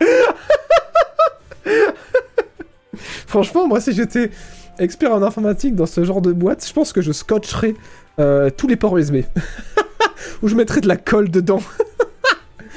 [3.26, 4.30] Franchement, moi, si j'étais
[4.78, 7.74] expert en informatique dans ce genre de boîte, je pense que je scotcherais
[8.18, 9.22] euh, tous les ports USB.
[10.42, 11.60] Ou je mettrais de la colle dedans.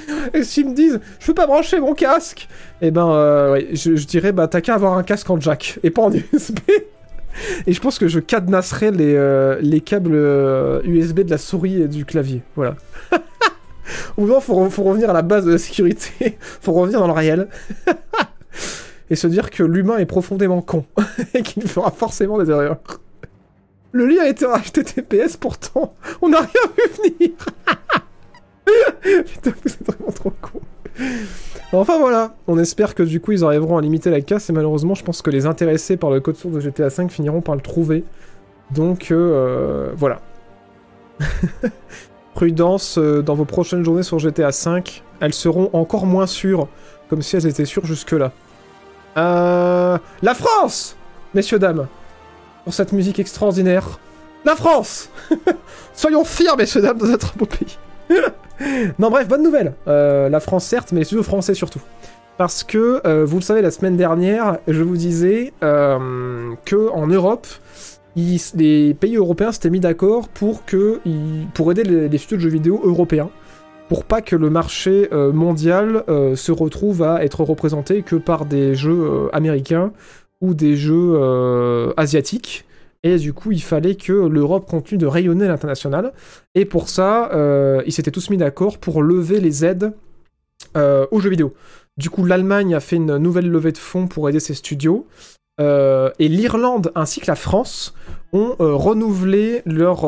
[0.33, 2.47] Et s'ils me disent, je peux pas brancher mon casque,
[2.81, 6.03] eh ben, euh, je, dirais, bah, t'as qu'à avoir un casque en jack et pas
[6.03, 6.59] en USB.
[7.67, 10.15] Et je pense que je cadenasserai les, euh, les câbles
[10.85, 12.41] USB euh, de la souris et du clavier.
[12.55, 12.75] Voilà.
[14.17, 16.37] Ou non, faut, faut revenir à la base de la sécurité.
[16.39, 17.47] faut revenir dans le réel.
[19.09, 20.85] et se dire que l'humain est profondément con.
[21.33, 22.79] et qu'il fera forcément des erreurs.
[23.91, 27.31] Le lien été en HTTPS, pourtant, on n'a rien vu venir.
[29.01, 29.51] Putain,
[29.85, 30.59] vraiment trop con.
[31.73, 34.95] Enfin voilà, on espère que du coup ils arriveront à limiter la casse et malheureusement
[34.95, 37.61] je pense que les intéressés par le code source de GTA V finiront par le
[37.61, 38.03] trouver.
[38.71, 40.21] Donc euh, voilà.
[42.33, 44.83] Prudence euh, dans vos prochaines journées sur GTA V,
[45.19, 46.67] elles seront encore moins sûres,
[47.09, 48.31] comme si elles étaient sûres jusque-là.
[49.17, 50.95] Euh, la France
[51.33, 51.87] Messieurs, dames,
[52.63, 53.99] pour cette musique extraordinaire.
[54.45, 55.09] La France
[55.93, 57.77] Soyons fiers, messieurs, dames, de notre beau pays.
[58.99, 59.73] non, bref, bonne nouvelle.
[59.87, 61.81] Euh, la France, certes, mais les studios français surtout.
[62.37, 67.07] Parce que, euh, vous le savez, la semaine dernière, je vous disais euh, que en
[67.07, 67.47] Europe,
[68.15, 70.61] les pays européens s'étaient mis d'accord pour,
[71.53, 73.29] pour aider les, studios de jeux vidéo européens.
[73.89, 79.29] Pour pas que le marché mondial se retrouve à être représenté que par des jeux
[79.33, 79.91] américains
[80.41, 82.66] ou des jeux asiatiques.
[83.15, 86.11] Du coup, il fallait que l'Europe continue de rayonner à l'international.
[86.55, 89.93] Et pour ça, euh, ils s'étaient tous mis d'accord pour lever les aides
[90.75, 91.53] euh, aux jeux vidéo.
[91.95, 95.07] Du coup, l'Allemagne a fait une nouvelle levée de fonds pour aider ses studios.
[95.59, 97.95] Euh, et l'Irlande ainsi que la France
[98.33, 100.05] ont renouvelé leur,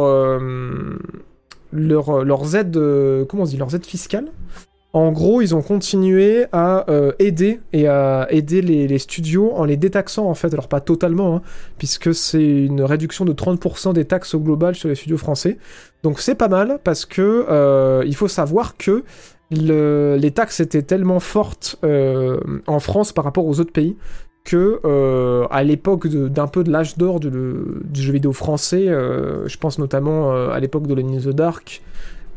[1.72, 2.80] leurs aides,
[3.28, 4.30] comment on dit, leurs aides fiscales
[4.92, 9.78] en gros, ils ont continué à euh, aider et à aider les, studios en les
[9.78, 11.42] détaxant en fait, alors pas totalement, hein,
[11.78, 15.60] puisque c'est une réduction de 30% des taxes au global sur les studios français.
[16.02, 19.04] Donc c'est pas mal parce que euh, il faut savoir que
[19.52, 23.96] les taxes étaient tellement fortes euh, en France par rapport aux autres pays
[24.44, 24.80] que
[25.52, 27.30] à l'époque d'un peu de l'âge d'or du,
[27.94, 31.84] jeu vidéo français, je pense notamment à l'époque de Lenny the Dark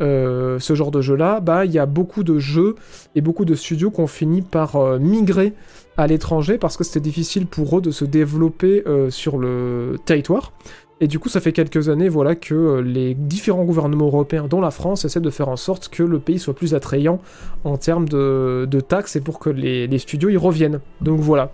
[0.02, 2.74] euh, ce genre de jeu-là, bah il y a beaucoup de jeux
[3.14, 5.52] et beaucoup de studios qui ont fini par euh, migrer
[5.96, 10.52] à l'étranger parce que c'était difficile pour eux de se développer euh, sur le territoire.
[11.00, 14.70] Et du coup, ça fait quelques années, voilà, que les différents gouvernements européens, dont la
[14.70, 17.20] France, essaient de faire en sorte que le pays soit plus attrayant
[17.64, 20.78] en termes de, taxes et pour que les, les, studios y reviennent.
[21.00, 21.50] Donc voilà.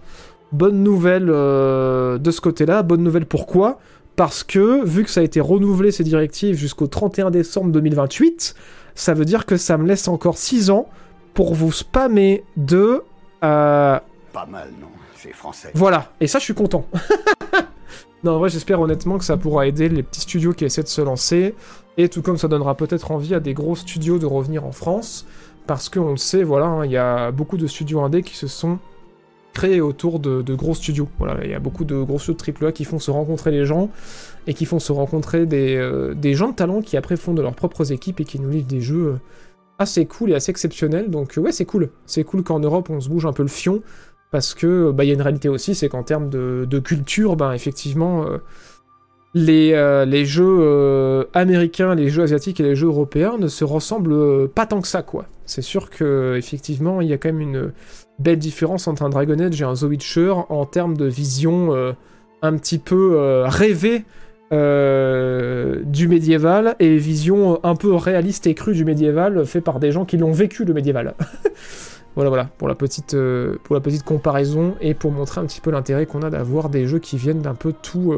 [0.52, 2.82] Bonne nouvelle de ce côté-là.
[2.82, 3.78] Bonne nouvelle pourquoi?
[4.18, 8.56] Parce que, vu que ça a été renouvelé ces directives jusqu'au 31 décembre 2028,
[8.96, 10.88] ça veut dire que ça me laisse encore 6 ans
[11.34, 13.04] pour vous spammer de...
[13.44, 14.00] Euh,
[14.32, 15.70] Pas mal, non C'est français.
[15.72, 16.84] Voilà, et ça je suis content.
[18.24, 20.88] non, en vrai j'espère honnêtement que ça pourra aider les petits studios qui essaient de
[20.88, 21.54] se lancer,
[21.96, 25.26] et tout comme ça donnera peut-être envie à des gros studios de revenir en France,
[25.68, 28.48] parce qu'on le sait, voilà, hein, il y a beaucoup de studios indés qui se
[28.48, 28.80] sont
[29.80, 31.08] autour de, gros studios.
[31.18, 33.64] Voilà, il y a beaucoup de gros studios de AAA qui font se rencontrer les
[33.64, 33.90] gens
[34.46, 37.42] et qui font se rencontrer des, euh, des gens de talent qui après font de
[37.42, 39.20] leurs propres équipes et qui nous livrent des jeux euh,
[39.78, 41.10] assez cool et assez exceptionnels.
[41.10, 41.90] Donc ouais, c'est cool.
[42.06, 43.82] C'est cool qu'en Europe on se bouge un peu le fion
[44.30, 47.52] parce que bah il y a une réalité aussi, c'est qu'en termes de, culture, ben
[47.52, 48.24] effectivement.
[48.26, 48.38] euh,
[49.34, 54.12] les, euh, jeux euh, américains, les jeux asiatiques et les jeux européens ne se ressemblent
[54.12, 55.26] euh, pas tant que ça, quoi.
[55.44, 57.72] C'est sûr que effectivement, il y a quand même une
[58.18, 59.86] belle différence entre un Dragon Age et un The
[60.48, 61.92] en termes de vision euh,
[62.42, 64.04] un petit peu euh, rêvée
[64.52, 69.92] euh, du médiéval et vision un peu réaliste et crue du médiéval fait par des
[69.92, 71.14] gens qui l'ont vécu le médiéval.
[72.14, 73.16] voilà, voilà, pour la petite,
[73.64, 76.86] pour la petite comparaison et pour montrer un petit peu l'intérêt qu'on a d'avoir des
[76.86, 78.14] jeux qui viennent d'un peu tout.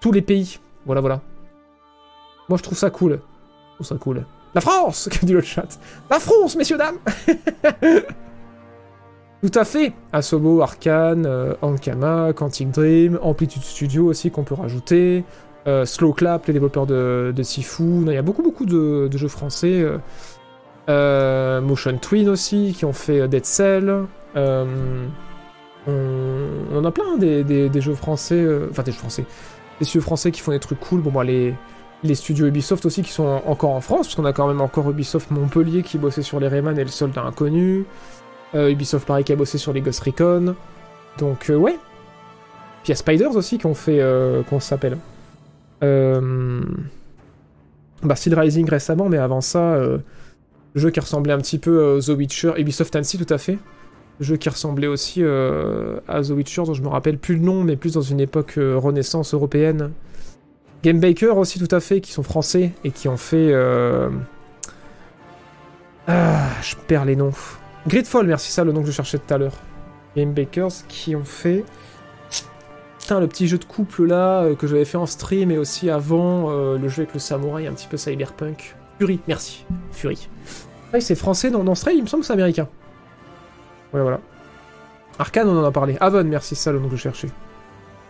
[0.00, 0.58] tous les pays.
[0.84, 1.20] Voilà, voilà.
[2.48, 3.20] Moi, je trouve ça cool.
[3.78, 4.24] Je ça cool.
[4.54, 5.78] La France que dit le chat.
[6.10, 6.98] La France, messieurs, dames
[9.42, 9.92] Tout à fait.
[10.12, 15.24] Asobo, Arkane, euh, Ankama, Quantic Dream, Amplitude Studio aussi qu'on peut rajouter.
[15.66, 17.82] euh, Slow Clap, les développeurs de, de Sifu.
[18.06, 19.84] Il y a beaucoup, beaucoup de, jeux français.
[20.88, 23.94] euh, Motion Twin aussi, qui ont fait Dead Cell.
[25.86, 28.44] On, a plein des, des- des jeux français.
[28.70, 29.24] Enfin, des jeux français
[29.80, 31.02] les studios français qui font des trucs cool.
[32.02, 34.60] Les, studios Ubisoft aussi qui sont en- encore en France, parce qu'on a quand même
[34.60, 37.84] encore Ubisoft Montpellier qui bossait sur les Rayman et le soldat inconnu.
[38.54, 40.54] Euh, Ubisoft Paris qui a bossé sur les Ghost Recon.
[41.18, 41.78] Donc, euh, ouais.
[42.82, 44.00] Puis il y a Spiders aussi qu'on fait.
[44.48, 44.98] Qu'on s'appelle?
[45.82, 46.62] Euh...
[48.02, 49.78] Bah, Steel Rising récemment, mais avant ça,
[50.74, 52.52] jeu qui ressemblait un petit peu à The Witcher.
[52.56, 53.58] Ubisoft Annecy, tout à fait
[54.20, 57.76] jeu qui ressemblait aussi à The Witcher, dont je me rappelle plus le nom, mais
[57.76, 59.92] plus dans une époque renaissance européenne.
[60.82, 63.52] Game Baker aussi, tout à fait, qui sont français et qui ont fait.
[66.06, 67.32] Ah, je perds les noms.
[67.88, 69.54] Gridfall, merci, ça le nom que je cherchais tout à l'heure.
[70.14, 71.64] Game Bakers qui ont fait.
[73.00, 75.88] Putain, le petit jeu de couple là euh, que j'avais fait en stream et aussi
[75.88, 78.76] avant euh, le jeu avec le samouraï, un petit peu cyberpunk.
[78.98, 79.64] Fury, merci.
[79.92, 80.28] Fury.
[80.92, 82.68] Ouais, c'est français dans, dans il me semble que c'est américain.
[83.94, 84.20] Ouais, voilà.
[85.18, 85.96] Arkane, on en a parlé.
[86.00, 87.30] Avon, merci, ça le nom que je cherchais.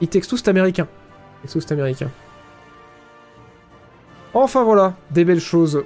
[0.00, 0.88] It c'est américain.
[1.44, 2.10] It Takes américain.
[4.34, 5.84] Enfin voilà, des belles choses.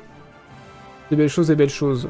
[1.11, 2.09] Des belles choses, des belles choses.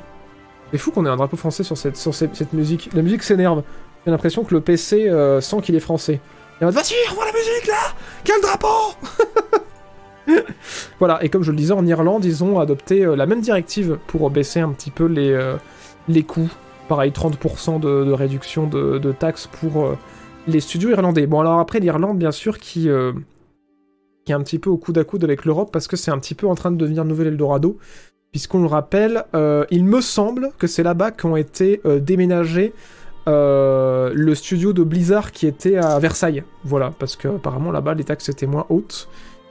[0.73, 2.89] C'est fou qu'on ait un drapeau français sur cette, musique.
[2.95, 3.63] La musique s'énerve.
[4.07, 6.19] J'ai l'impression que le PC euh, sent qu'il est français.
[6.61, 7.95] Il mode, vas-y, revois la musique là
[8.25, 8.95] Quel drapeau
[10.99, 13.99] Voilà, et comme je le disais, en Irlande, ils ont adopté euh, la même directive
[14.07, 15.57] pour baisser un petit peu les, euh,
[16.09, 16.51] les coûts
[16.89, 19.97] pareil 30% de, réduction de, taxes pour
[20.47, 21.27] les studios irlandais.
[21.27, 22.89] Bon alors après l'Irlande bien sûr qui,
[24.27, 26.19] qui est un petit peu au coude à coude avec l'Europe parce que c'est un
[26.19, 27.79] petit peu en train de devenir nouvel Eldorado
[28.33, 32.73] puisqu'on le rappelle, euh, il me semble que c'est là-bas qu'ont été euh, déménagés
[33.29, 36.43] euh, le studio de Blizzard qui était à Versailles.
[36.65, 39.09] Voilà, parce que apparemment là-bas les taxes étaient moins hautes.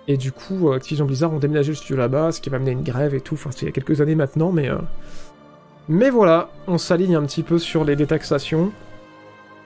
[0.08, 2.82] Et du coup, Activision Blizzard ont déménagé le studio là-bas, ce qui va amener une
[2.82, 3.36] grève et tout.
[3.36, 4.68] Enfin, c'est il y a quelques années maintenant, mais...
[5.88, 8.72] mais voilà, on s'aligne un petit peu sur les détaxations,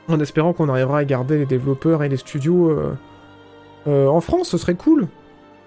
[0.09, 2.77] en espérant qu'on arrivera à garder les développeurs et les studios
[3.87, 5.07] en France, ce serait cool.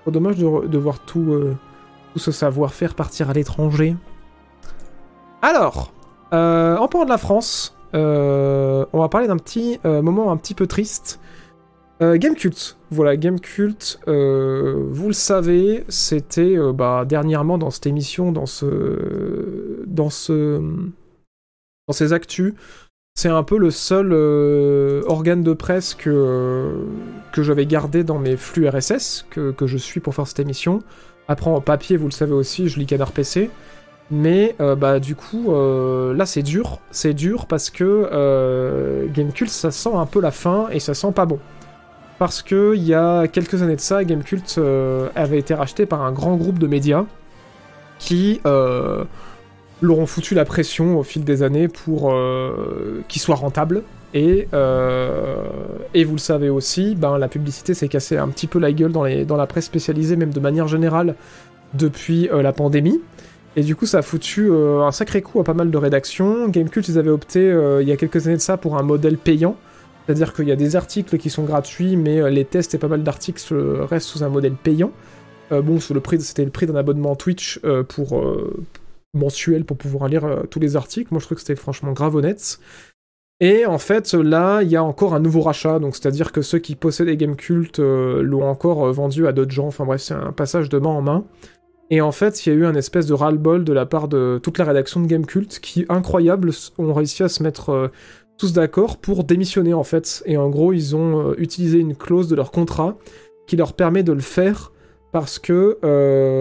[0.07, 1.57] Dommage de, voir tout,
[2.13, 3.97] tout ce savoir-faire partir à l'étranger.
[5.43, 5.93] Alors,
[6.33, 10.37] euh, en parlant de la France, euh, on va parler d'un petit euh, moment un
[10.37, 11.21] petit peu triste.
[12.01, 20.09] Gamecult, voilà, Gamecult, vous le savez, c'était bah, dernièrement dans cette émission, dans ce, dans
[20.09, 20.61] ce,
[21.89, 22.55] dans ces actus,
[23.17, 24.13] c'est un peu le seul
[25.09, 26.87] organe de presse que,
[27.33, 30.85] que j'avais gardé dans mes flux RSS, que, que je suis pour faire cette émission.
[31.29, 33.51] Après, en papier, vous le savez aussi, je lis Canard PC.
[34.11, 39.51] Mais euh, bah du coup, euh, là c'est dur, c'est dur parce que euh, Gamecult
[39.51, 41.39] ça sent un peu la fin et ça sent pas bon.
[42.19, 46.03] Parce que il y a quelques années de ça, Gamecult euh, avait été racheté par
[46.03, 47.05] un grand groupe de médias
[47.99, 49.05] qui euh,
[49.83, 52.15] leur ont foutu la pression au fil des années pour
[53.09, 53.83] qu'il soit rentable.
[54.15, 55.45] Et, euh,
[55.95, 58.93] et vous le savez aussi, ben, la publicité s'est cassée un petit peu la gueule
[58.93, 61.15] dans, la presse spécialisée, même de manière générale,
[61.75, 63.01] depuis euh, la pandémie.
[63.57, 66.49] Et du coup, ça a foutu euh, un sacré coup à pas mal de rédactions.
[66.49, 67.41] Gamecult, ils avaient opté
[67.81, 69.57] il y a quelques années de ça pour un modèle payant.
[70.07, 73.03] C'est-à-dire qu'il y a des articles qui sont gratuits, mais les tests et pas mal
[73.03, 73.55] d'articles
[73.91, 74.91] restent sous un modèle payant.
[75.51, 78.23] Bon, c'était le prix d'un abonnement Twitch pour
[79.13, 81.09] mensuel pour pouvoir lire tous les articles.
[81.11, 82.59] Moi, je trouve que c'était franchement grave honnête.
[83.41, 86.59] Et en fait, là, il y a encore un nouveau rachat, donc c'est-à-dire que ceux
[86.59, 89.69] qui possédaient Gamecult euh, l'ont encore euh, vendu à d'autres gens.
[89.69, 91.25] Enfin bref, c'est un passage de main en main.
[91.91, 94.41] Et en fait, il y a eu un espèce de ras-le-bol de la part de
[94.43, 97.89] toute la rédaction de Gamecult qui, incroyable, ont réussi à se mettre euh,
[98.39, 100.23] tous d'accord pour démissionner en fait.
[100.27, 102.99] Et en gros, ils ont euh, utilisé une clause de leur contrat
[103.47, 104.73] qui leur permet de le faire
[105.13, 105.79] parce que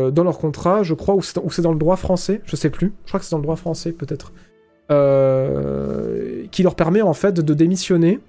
[0.10, 3.07] dans leur contrat, je crois, ou c'est dans le droit français, je sais plus, je
[3.07, 4.34] crois que c'est dans le droit français peut-être,
[4.89, 8.19] qui leur permet en fait de démissionner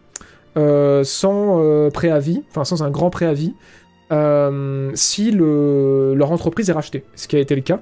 [0.56, 3.55] sans préavis, enfin sans un grand préavis,
[4.94, 7.80] si le, leur entreprise est rachetée, ce qui a été le cas.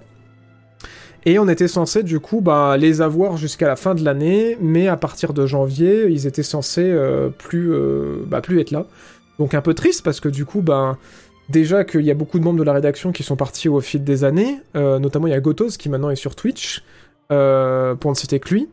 [1.27, 4.87] Et on était censé du coup bah, les avoir jusqu'à la fin de l'année, mais
[4.87, 8.87] à partir de janvier, ils étaient censés euh, plus, euh, bah, plus être là.
[9.41, 10.99] Donc un peu triste parce que du coup, bah,
[11.49, 14.05] déjà qu'il y a beaucoup de membres de la rédaction qui sont partis au fil
[14.05, 16.85] des années, euh, notamment il y a Gotos qui maintenant est sur Twitch,
[17.29, 18.69] pour ne citer que lui.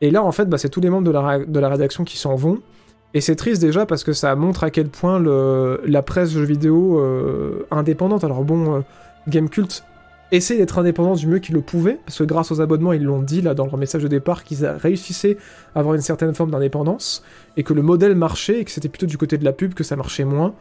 [0.00, 2.60] Et là en fait, bah, c'est tous les membres de la, rédaction qui s'en vont.
[3.14, 7.02] Et c'est triste déjà parce que ça montre à quel point la presse jeux vidéo
[7.70, 8.84] indépendante, alors bon,
[9.28, 9.82] Gamecult
[10.30, 13.22] essayer d'être indépendant du mieux qu'ils le pouvaient, parce que grâce aux abonnements, ils l'ont
[13.22, 15.38] dit là dans leur message de départ qu'ils réussissaient
[15.74, 17.22] à avoir une certaine forme d'indépendance,
[17.56, 19.84] et que le modèle marchait, et que c'était plutôt du côté de la pub que
[19.84, 20.54] ça marchait moins,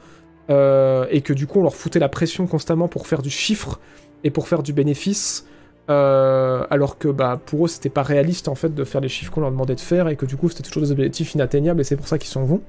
[0.49, 3.79] euh, et que du coup on leur foutait la pression constamment pour faire du chiffre
[4.23, 5.45] et pour faire du bénéfice,
[5.89, 9.31] euh, alors que bah, pour eux c'était pas réaliste en fait de faire les chiffres
[9.31, 11.83] qu'on leur demandait de faire, et que du coup c'était toujours des objectifs inatteignables, et
[11.83, 12.61] c'est pour ça qu'ils s'en vont.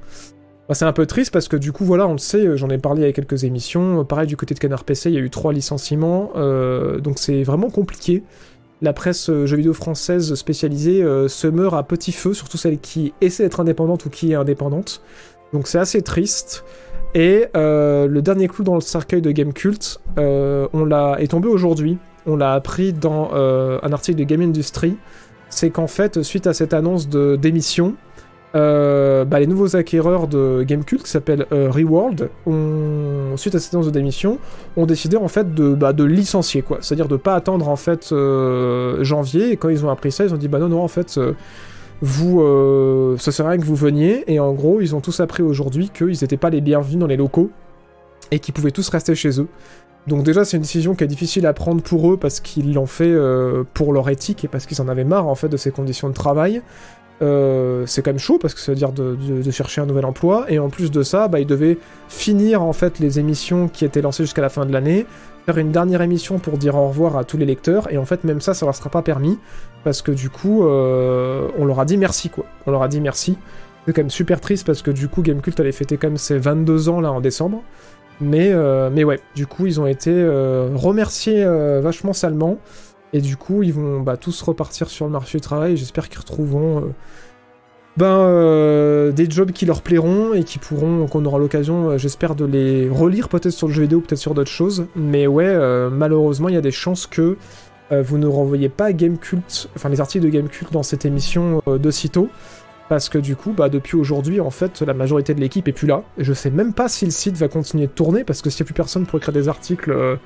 [0.68, 2.76] Bah, c'est un peu triste parce que du coup, voilà, on le sait, j'en ai
[2.76, 4.04] parlé a quelques émissions.
[4.04, 6.30] Pareil, du côté de Canard PC, il y a eu trois licenciements.
[6.36, 8.22] Euh, donc c'est vraiment compliqué.
[8.82, 13.14] La presse euh, jeux vidéo française spécialisée se meurt à petit feu, surtout celle qui
[13.22, 15.00] essaie d'être indépendante ou qui est indépendante.
[15.54, 16.64] Donc c'est assez triste.
[17.14, 21.96] Et le dernier clou dans le cercueil de Game Cult, on l'a est tombé aujourd'hui.
[22.26, 24.96] On l'a appris dans un article de Game Industry.
[25.50, 27.94] C'est qu'en fait, suite à cette annonce de démission,
[28.54, 32.30] euh, bah, les nouveaux acquéreurs de Gamecult qui s'appellent euh, Reworld,
[33.36, 34.38] suite à cette annonce de démission,
[34.76, 36.78] ont décidé en fait de, bah, licencier quoi.
[36.80, 39.52] C'est-à-dire de pas attendre en fait euh, janvier.
[39.52, 41.20] Et quand ils ont appris ça, ils ont dit bah non non en fait
[42.00, 44.24] vous ça serait rien que vous veniez.
[44.32, 47.16] Et en gros ils ont tous appris aujourd'hui qu'ils n'étaient pas les bienvenus dans les
[47.16, 47.50] locaux
[48.30, 49.48] et qu'ils pouvaient tous rester chez eux.
[50.08, 52.86] Donc déjà c'est une décision qui est difficile à prendre pour eux parce qu'ils l'ont
[52.86, 53.14] fait
[53.74, 56.14] pour leur éthique et parce qu'ils en avaient marre en fait de ces conditions de
[56.14, 56.62] travail.
[57.20, 59.16] Euh, c'est quand même chaud parce que ça veut dire de,
[59.50, 60.46] chercher un nouvel emploi.
[60.48, 61.78] Et en plus de ça bah, ils devaient
[62.08, 65.06] finir en fait les émissions qui étaient lancées jusqu'à la fin de l'année
[65.46, 67.92] faire une dernière émission pour dire au revoir à tous les lecteurs.
[67.92, 69.38] Et en fait même ça ça leur sera pas permis
[69.84, 72.44] parce que du coup euh, on leur a dit merci quoi.
[72.66, 73.36] On leur a dit merci.
[73.86, 76.38] C'est quand même super triste parce que du coup Gamecult allait fêter quand même ses
[76.38, 77.62] 22 ans là en décembre
[78.20, 80.12] mais, euh, mais ouais du coup ils ont été
[80.74, 81.44] remerciés
[81.80, 82.58] vachement salement
[83.12, 85.76] et du coup, ils vont bah, tous repartir sur le marché du travail.
[85.76, 86.88] J'espère qu'ils retrouveront euh,
[87.96, 92.34] ben, euh, des jobs qui leur plairont et qui pourront, qu'on aura l'occasion, euh, j'espère,
[92.34, 94.86] de les relire peut-être sur le jeu vidéo, peut-être sur d'autres choses.
[94.94, 95.56] Mais ouais,
[95.90, 97.36] malheureusement, il y a des chances que
[97.90, 102.28] vous ne renvoyez pas Gamecult, enfin les articles de Gamecult dans cette émission de sitôt.
[102.88, 105.86] Parce que du coup, bah, depuis aujourd'hui, en fait, la majorité de l'équipe est plus
[105.86, 106.02] là.
[106.16, 108.62] Et je sais même pas si le site va continuer de tourner, parce que s'il
[108.62, 110.18] n'y a plus personne pour écrire des articles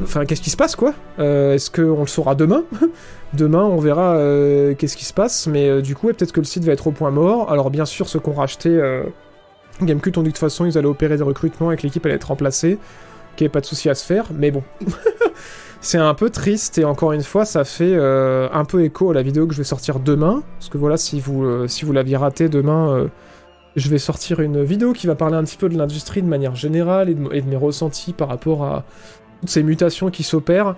[0.00, 0.94] Enfin, qu'est-ce qui se passe, quoi?
[1.18, 2.64] Euh, Est-ce qu'on le saura demain?
[3.34, 6.46] Demain, on verra euh, qu'est-ce qui se passe, mais euh, du coup, peut-être que le
[6.46, 7.50] site va être au point mort.
[7.50, 8.80] Alors, bien sûr, ceux qui ont racheté
[9.80, 12.14] Gamecult ont dit de toute façon, ils allaient opérer des recrutements et que l'équipe allait
[12.14, 12.78] être remplacée,
[13.36, 14.62] qu'il n'y avait pas de souci à se faire, mais bon.
[15.82, 19.22] c'est un peu triste, et encore une fois, ça fait un peu écho à la
[19.22, 22.48] vidéo que je vais sortir demain, parce que voilà, si vous, si vous l'aviez raté
[22.48, 23.08] demain...
[23.76, 26.54] je vais sortir une vidéo qui va parler un petit peu de l'industrie de manière
[26.54, 28.84] générale et de mes ressentis par rapport à,
[29.42, 30.76] toutes ces mutations qui s'opèrent.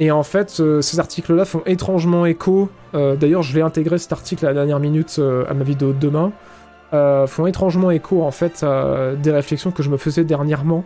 [0.00, 2.68] Et en fait, euh, ces articles-là font étrangement écho.
[2.94, 5.92] Euh, d'ailleurs, je vais intégrer cet article à la dernière minute euh, à ma vidéo
[5.92, 6.32] de demain.
[7.26, 10.84] font étrangement écho en fait à des réflexions que je me faisais dernièrement,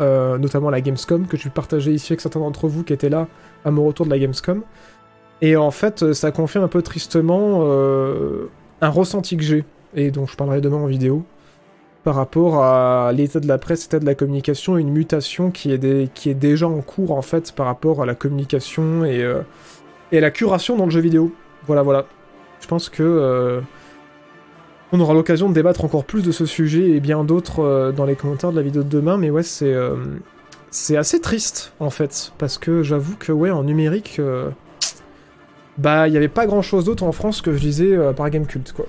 [0.00, 3.28] notamment à la Gamescom, que je partager ici avec certains d'entre vous qui étaient là
[3.64, 4.62] à mon retour de la Gamescom.
[5.40, 7.62] Et en fait, ça confirme un peu tristement
[8.80, 9.64] un ressenti que j'ai,
[9.94, 11.24] et dont je parlerai demain en vidéo
[12.04, 16.34] par rapport à l'état de la presse, l'état de la communication, une mutation qui est,
[16.34, 19.40] déjà en cours en fait par rapport à la communication et, euh,
[20.12, 21.32] et à la curation dans le jeu vidéo.
[21.66, 22.04] Voilà, voilà.
[22.60, 23.60] Je pense que euh,
[24.94, 28.04] on aura l'occasion de débattre encore plus de ce sujet et bien d'autres euh, dans
[28.04, 29.74] les commentaires de la vidéo de demain, mais ouais, c'est
[30.70, 34.20] c'est assez triste en fait parce que j'avoue que ouais, en numérique,
[35.78, 38.72] bah il y avait pas grand chose d'autre en France que je disais par Gamecult
[38.72, 38.86] quoi.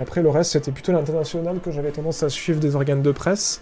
[0.00, 3.60] Après, le reste, c'était plutôt l'international que j'avais tendance à suivre des organes de presse.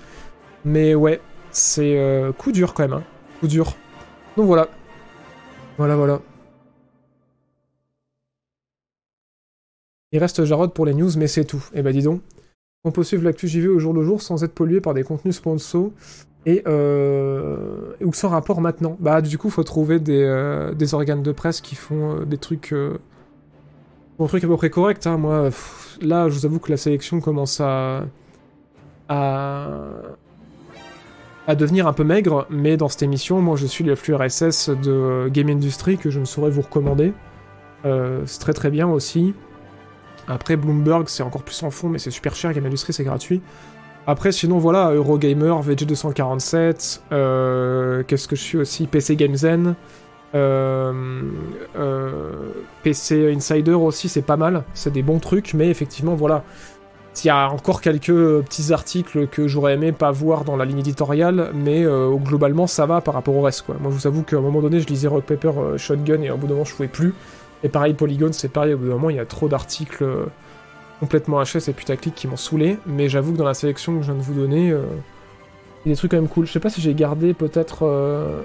[0.65, 3.03] Mais ouais, c'est euh, coup dur quand même, hein.
[3.41, 3.75] Coup dur.
[4.37, 4.69] Donc voilà.
[5.79, 6.21] Voilà, voilà.
[10.17, 11.63] Il reste Jarod pour les news, mais c'est tout.
[11.75, 12.23] Eh ben, dis donc.
[12.85, 15.37] On peut suivre l'actu JV au jour le jour sans être pollué par des contenus
[15.37, 15.91] sponsors
[16.47, 18.97] et euh, ou sans rapport maintenant.
[18.99, 22.75] Bah du coup, faut trouver des, euh, des organes de presse qui font des trucs
[24.19, 25.51] Mon truc à peu près correct, hein, moi.
[26.01, 28.07] là, je vous avoue que la sélection commence à.
[29.11, 29.69] à.
[31.47, 34.71] à devenir un peu maigre, mais dans cette émission, moi je suis le flux RSS
[34.71, 37.13] de Game Industry que je ne saurais vous recommander.
[37.85, 39.35] Euh, c'est très très bien aussi.
[40.29, 42.53] Après, Bloomberg, c'est encore plus en fond, mais c'est super cher.
[42.53, 43.43] Game Industry, c'est gratuit.
[44.07, 48.87] Après, sinon, voilà, Eurogamer, VG247, euh, qu'est-ce que je suis aussi?
[48.87, 49.75] PC Game Zen,
[50.35, 51.23] euh,
[51.77, 52.33] euh,
[52.85, 54.63] PC Insider aussi, c'est pas mal.
[54.75, 56.45] C'est des bons trucs, mais effectivement, voilà.
[57.25, 60.81] Il y a encore quelques petits articles que j'aurais aimé pas voir dans la ligne
[60.81, 61.83] éditoriale, mais
[62.17, 63.77] globalement, ça va par rapport au reste, quoi.
[63.81, 66.37] Moi, je vous avoue qu'à un moment donné, je lisais Rock Paper Shotgun et au
[66.37, 67.15] bout d'un moment, je pouvais plus.
[67.63, 70.27] Et pareil, Polygon, c'est pareil, au bout d'un moment, il y a trop d'articles euh,
[71.01, 74.13] complètement HS et putaclic qui m'ont saoulé, mais j'avoue que dans la sélection que je
[74.13, 74.83] viens de vous donner, euh,
[75.85, 76.47] il y a des trucs quand même cool.
[76.47, 77.85] Je sais pas si j'ai gardé peut-être...
[77.87, 78.43] euh,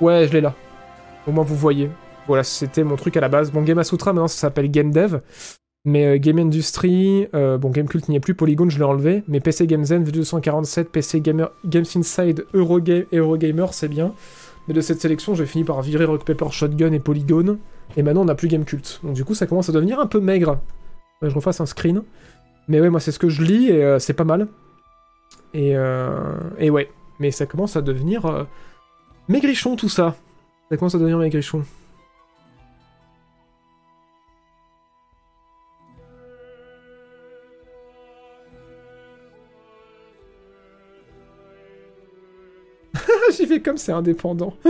[0.00, 0.54] Ouais, je l'ai là.
[1.26, 1.90] Au moins vous voyez.
[2.26, 3.50] Voilà, c'était mon truc à la base.
[3.50, 5.20] Bon, Game Sutra, maintenant ça s'appelle Game Dev.
[5.84, 9.24] Mais Game Industry, bon, Gamecult n'y est plus, Polygon je l'ai enlevé.
[9.28, 14.12] Mais PC Game Zen, V247, PC Gamer, Games Inside, Eurogame, Eurogamer, c'est bien.
[14.70, 17.58] Mais de cette sélection, j'ai fini par virer Rock Paper Shotgun et Polygon.
[17.96, 19.00] Et maintenant, on n'a plus Gamecult.
[19.02, 20.60] Donc du coup, ça commence à devenir un peu maigre.
[21.22, 22.04] Je refasse un screen.
[22.68, 24.46] Mais ouais, moi, c'est ce que je lis et euh, c'est pas mal.
[25.54, 26.88] Et, euh, ouais.
[27.18, 28.44] Mais ça commence à devenir euh,
[29.26, 30.14] maigrichon, tout ça.
[30.70, 31.64] Ça commence à devenir maigrichon.
[43.40, 44.54] J'y comme c'est indépendant.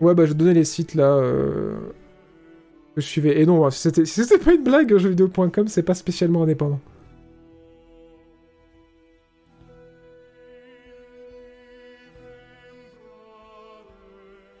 [0.00, 1.76] ouais, bah je donnais les sites là euh,
[2.94, 3.40] que je suivais.
[3.40, 6.80] Et non, si c'était si c'était pas une blague, jeuxvideo.com, c'est pas spécialement indépendant.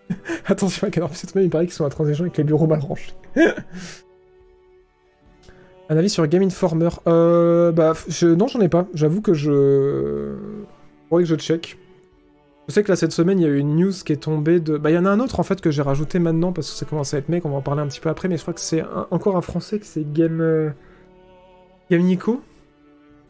[0.46, 3.12] Attention à Canard cette semaine, il paraît qu'ils sont intransigeants avec les bureaux mal rangés.
[5.88, 8.88] Un avis sur Game Informer euh, Bah, je, non, j'en ai pas.
[8.92, 10.34] J'avoue que je.
[11.12, 11.78] Je check.
[12.68, 14.58] Je sais que là, cette semaine, il y a eu une news qui est tombée
[14.58, 14.76] de.
[14.76, 16.76] Bah, il y en a un autre en fait que j'ai rajouté maintenant parce que
[16.76, 18.42] ça commence à être mec, on va en parler un petit peu après, mais je
[18.42, 20.40] crois que c'est encore un français que c'est Game.
[20.40, 20.70] euh,
[21.90, 22.42] Game Nico,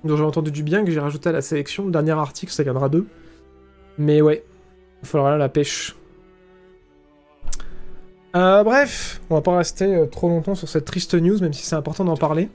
[0.05, 1.85] dont j'ai entendu du bien, que j'ai rajouté à la sélection.
[1.85, 3.07] Le dernier article, ça viendra d'eux.
[3.99, 4.43] Mais ouais,
[5.03, 5.95] il faudra là la pêche.
[8.35, 11.65] Euh, bref, on va pas rester euh, trop longtemps sur cette triste news, même si
[11.65, 12.49] c'est important d'en parler.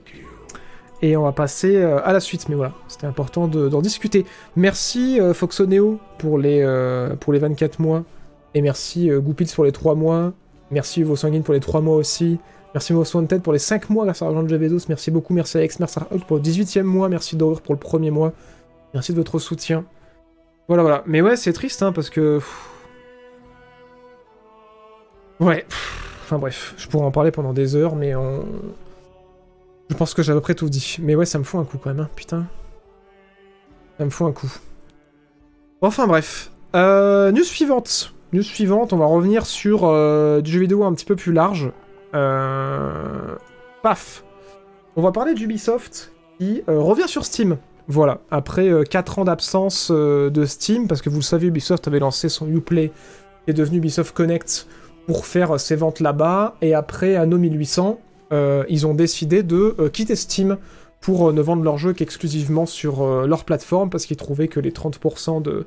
[1.04, 4.26] Et on va passer euh, à la suite, mais voilà, c'était important de- d'en discuter.
[4.56, 8.04] Merci euh, Foxoneo pour les, euh, pour les 24 mois.
[8.54, 9.20] Et merci euh,
[9.56, 10.34] pour les 3 mois.
[10.70, 12.38] Merci Vos Sanguines pour les 3 mois aussi.
[12.74, 14.78] Merci Most Wanted pour les 5 mois grâce à l'argent de Javedos.
[14.90, 17.10] Merci beaucoup, merci Alex, merci Hulk pour le 18e mois.
[17.10, 18.32] Merci Dower pour le premier mois.
[18.94, 19.84] Merci de votre soutien.
[20.68, 21.04] Voilà, voilà.
[21.08, 22.40] Mais ouais, c'est triste, hein, parce que...
[25.40, 25.66] Ouais.
[26.24, 28.46] Enfin bref, je pourrais en parler pendant des heures, mais on...
[29.92, 30.96] Je pense que j'ai à peu près tout dit.
[31.02, 32.46] Mais ouais, ça me fout un coup quand même, hein, putain.
[33.98, 34.50] Ça me fout un coup.
[35.82, 36.50] Enfin bref.
[36.76, 38.14] Euh, news suivante.
[38.32, 41.74] News suivante, on va revenir sur euh, du jeu vidéo un petit peu plus large.
[42.16, 43.36] Euh...
[43.84, 44.24] Paf.
[44.96, 47.58] On va parler d'Ubisoft qui euh, revient sur Steam.
[47.90, 52.30] Voilà, après 4 ans d'absence de Steam, parce que vous le savez, Ubisoft avait lancé
[52.30, 52.94] son Uplay,
[53.44, 54.68] qui est devenu Ubisoft Connect,
[55.08, 59.90] pour faire ses ventes là-bas, et après Anno 1800, euh, ils ont décidé de euh,
[59.90, 60.58] quitter Steam
[61.02, 64.60] pour euh, ne vendre leurs jeux qu'exclusivement sur euh, leur plateforme, parce qu'ils trouvaient que
[64.60, 65.66] les 30% de,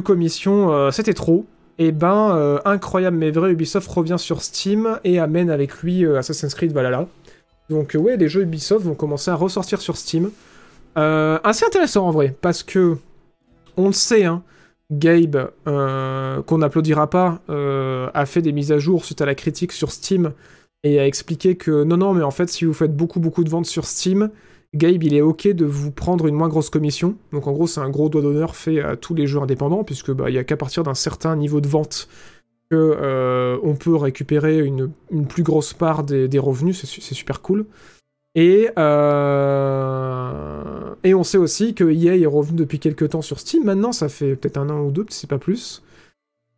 [0.00, 1.46] commission, euh, c'était trop.
[1.78, 6.18] Et ben, euh, incroyable mais vrai, Ubisoft revient sur Steam et amène avec lui euh,
[6.18, 7.06] Assassin's Creed Valhalla.
[7.70, 10.30] Donc euh, ouais, les jeux Ubisoft vont commencer à ressortir sur Steam.
[10.98, 12.98] Euh, assez intéressant en vrai, parce que
[13.76, 14.42] on le sait, hein,
[14.90, 19.36] Gabe, euh, qu'on n'applaudira pas, euh, a fait des mises à jour suite à la
[19.36, 20.32] critique sur Steam
[20.82, 23.50] et a expliqué que non, non, mais en fait, si vous faites beaucoup, beaucoup de
[23.50, 24.30] ventes sur Steam,
[24.74, 27.16] Gabe, il est ok de vous prendre une moins grosse commission.
[27.32, 30.12] Donc en gros, c'est un gros doigt d'honneur fait à tous les jeux indépendants, puisque
[30.12, 32.08] bah, il y a qu'à partir d'un certain niveau de vente
[32.70, 34.92] que euh, peut récupérer une,
[35.28, 36.80] plus grosse part des, revenus.
[36.80, 37.66] C'est su- c'est super cool.
[38.36, 40.62] Et, euh,
[41.02, 43.64] et on sait aussi que EA est revenu depuis quelques temps sur Steam.
[43.64, 45.82] Maintenant, ça fait peut-être un an ou deux, c'est pas plus.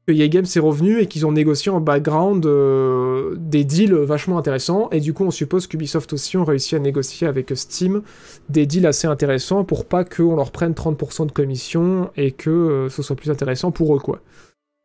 [0.07, 4.37] Que EA Games est revenu et qu'ils ont négocié en background euh, des deals vachement
[4.37, 4.89] intéressants.
[4.91, 8.03] Et du coup, on suppose qu'Ubisoft aussi ont réussi à négocier avec Steam
[8.49, 12.89] des deals assez intéressants pour pas qu'on leur prenne 30% de commission et que euh,
[12.89, 14.21] ce soit plus intéressant pour eux, quoi.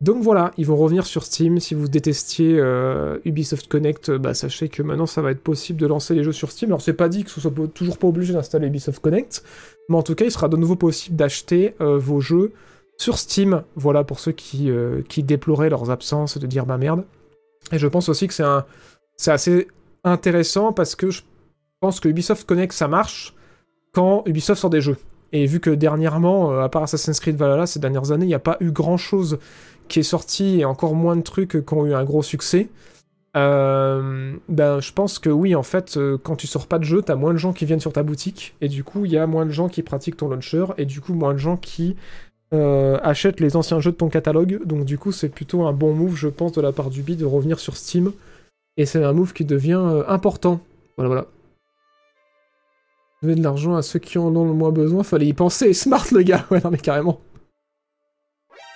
[0.02, 1.60] Donc voilà, ils vont revenir sur Steam.
[1.60, 5.88] Si vous détestiez euh, Ubisoft Connect, bah, sachez que maintenant ça va être possible de
[5.88, 6.70] lancer les jeux sur Steam.
[6.70, 9.44] Alors c'est pas dit que ce soit toujours pas obligé d'installer Ubisoft Connect,
[9.90, 12.54] mais en tout cas il sera de nouveau possible d'acheter vos jeux
[12.98, 13.64] sur Steam.
[13.76, 17.06] Voilà pour ceux qui, euh, qui déploraient leurs absences de dire bah merde.
[17.72, 18.66] Et je pense aussi que c'est un,
[19.16, 19.68] c'est assez
[20.04, 21.22] intéressant parce que je
[21.80, 23.34] pense que Ubisoft Connect ça marche
[23.94, 24.98] quand Ubisoft sort des jeux.
[25.34, 28.34] Et vu que dernièrement, euh, à part Assassin's Creed Valhalla, ces dernières années, il n'y
[28.34, 29.40] a pas eu grand chose
[29.88, 32.70] qui est sorti et encore moins de trucs qui ont eu un gros succès.
[33.36, 37.16] Euh, ben, je pense que oui, en fait, quand tu sors pas de jeu, t'as
[37.16, 39.46] moins de gens qui viennent sur ta boutique, et du coup, il y a moins
[39.46, 41.96] de gens qui pratiquent ton launcher, et du coup, moins de gens qui
[42.52, 44.62] achètent les anciens jeux de ton catalogue.
[44.66, 47.12] Donc, du coup, c'est plutôt un bon move, je pense, de la part du B
[47.12, 48.12] de revenir sur Steam,
[48.78, 50.60] et c'est un move qui devient important.
[50.98, 51.28] Voilà, voilà.
[53.22, 55.74] Donner de l'argent à ceux qui en ont le moins besoin, fallait y penser.
[55.74, 57.20] Smart le gars, ouais, non mais carrément.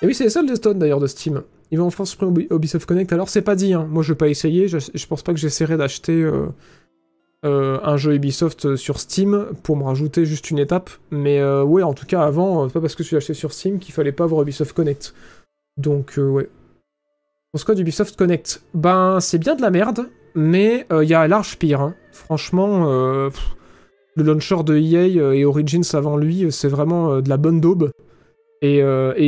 [0.02, 1.43] Et oui, c'est les seuls de Stone d'ailleurs de Steam.
[1.69, 3.88] Ils vont en France supprimer Ubisoft Connect, alors c'est pas dit, hein.
[3.89, 6.48] moi je vais pas essayer, je, pense pas que j'essaierai d'acheter euh,
[7.45, 11.84] euh, un jeu Ubisoft sur Steam pour me rajouter juste une étape, mais euh, ouais,
[11.84, 14.26] en tout cas avant, pas parce que tu l'as acheté sur Steam qu'il fallait pas
[14.26, 15.13] avoir Ubisoft Connect.
[15.77, 16.49] Donc ouais.
[17.51, 21.27] Pour ce quoi d'Ubisoft Connect Ben c'est bien de la merde, mais il y a
[21.27, 21.81] large pire.
[21.81, 21.95] Hein.
[22.11, 23.30] Franchement,
[24.15, 27.38] le launcher de EA euh, et Origins avant lui, euh, c'est vraiment euh, de la
[27.38, 27.91] bonne daube.
[28.63, 28.77] Et,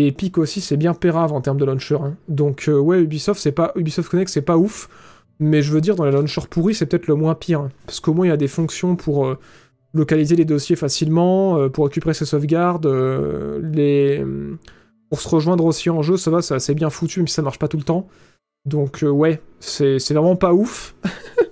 [0.07, 1.95] Epic aussi, c'est bien pérave en termes de launcher.
[1.95, 2.15] Hein.
[2.27, 4.90] Donc ouais, Ubisoft, c'est pas Ubisoft Connect, c'est pas ouf.
[5.44, 7.70] Mais je veux dire, dans les launchers pourris, c'est peut-être le moins pire.
[7.86, 9.36] Parce qu'au moins, il y a des fonctions pour
[9.94, 14.24] localiser les dossiers facilement, pour récupérer ses sauvegardes, les...
[15.10, 17.60] pour se rejoindre aussi en jeu, ça va, c'est assez bien foutu, si ça marche
[17.60, 18.07] pas tout le temps.
[18.65, 20.95] Donc ouais, c'est vraiment pas ouf.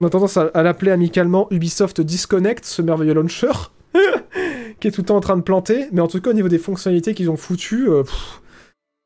[0.00, 3.52] On a tendance à, l'appeler amicalement Ubisoft Disconnect, ce merveilleux launcher,
[4.80, 5.86] qui est tout le temps en train de planter.
[5.92, 8.02] Mais en tout cas, au niveau des fonctionnalités qu'ils ont foutues, euh,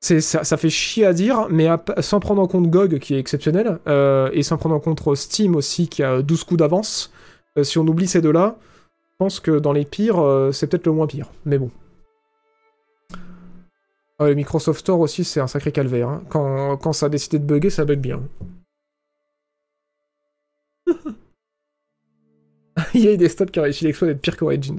[0.01, 1.69] ça, fait chier à dire, mais
[1.99, 5.57] sans prendre en compte GOG, qui est exceptionnel, euh, et sans prendre en compte Steam
[5.57, 7.13] aussi, qui a 12 coups d'avance,
[7.59, 8.57] euh, si on oublie ces deux-là,
[8.87, 11.27] je pense que dans les pires, c'est peut-être le moins pire.
[11.45, 11.71] Mais bon.
[14.19, 16.09] le Microsoft Store aussi, c'est un sacré calvaire.
[16.09, 16.23] Hein.
[16.31, 18.23] Quand, quand ça a décidé de bugger, ça bug bien.
[22.95, 24.77] Il y a des stocks qui ont réussi l'exploit d'être pire qu'Origins.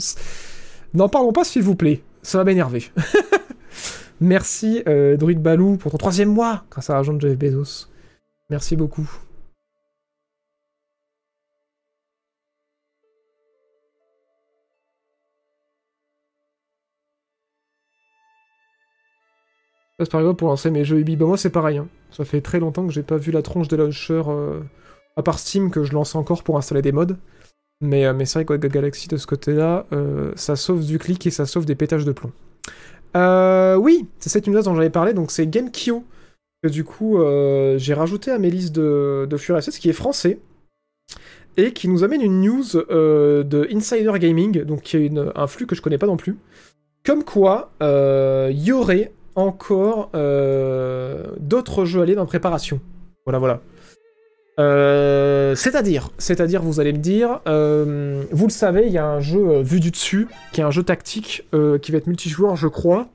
[0.94, 2.02] N'en parlons pas, s'il vous plaît.
[2.22, 2.86] Ça va m'énerver.
[4.22, 7.88] Merci, euh, Druid Balou, pour ton troisième mois, grâce à l'argent de Jeff Bezos.
[8.52, 9.10] Merci beaucoup.
[20.00, 21.16] C'est par exemple pour lancer mes jeux Ubi.
[21.16, 21.80] Bah moi c'est pareil.
[21.80, 21.88] Hein.
[22.12, 24.60] Ça fait très longtemps que j'ai pas vu la tronche des launchers euh,
[25.16, 27.16] à part Steam que je lance encore pour installer des mods.
[27.82, 29.88] Mais, euh, mais c'est vrai que Galaxy de ce côté-là,
[30.36, 32.32] ça sauve du clic et ça sauve des pétages de plomb.
[33.16, 36.04] Euh, oui, c'est cette news dont j'avais parlé, donc c'est Gamekio.
[36.64, 37.18] Que du coup,
[37.78, 40.40] j'ai rajouté à mes listes de, de FurSS qui est français.
[41.58, 45.76] Et qui nous amène une news de Insider Gaming, donc qui est un flux que
[45.76, 46.38] je connais pas non plus.
[47.04, 50.12] Comme quoi, il y aurait encore
[51.40, 52.80] d'autres jeux alliés en préparation.
[53.26, 53.62] Voilà, voilà.
[54.62, 59.20] Euh, c'est-à-dire, c'est-à-dire, vous allez me dire, euh, vous le savez, il y a un
[59.20, 61.48] jeu euh, vu du dessus, qui est un jeu tactique,
[61.82, 63.08] qui va être multijoueur, je crois.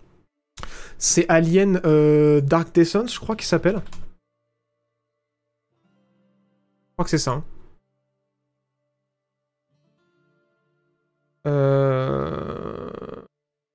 [0.98, 1.80] C'est Alien
[2.40, 3.80] Dark Descent, je crois qu'il s'appelle.
[6.88, 7.32] Je crois que c'est ça.
[7.32, 7.44] Hein.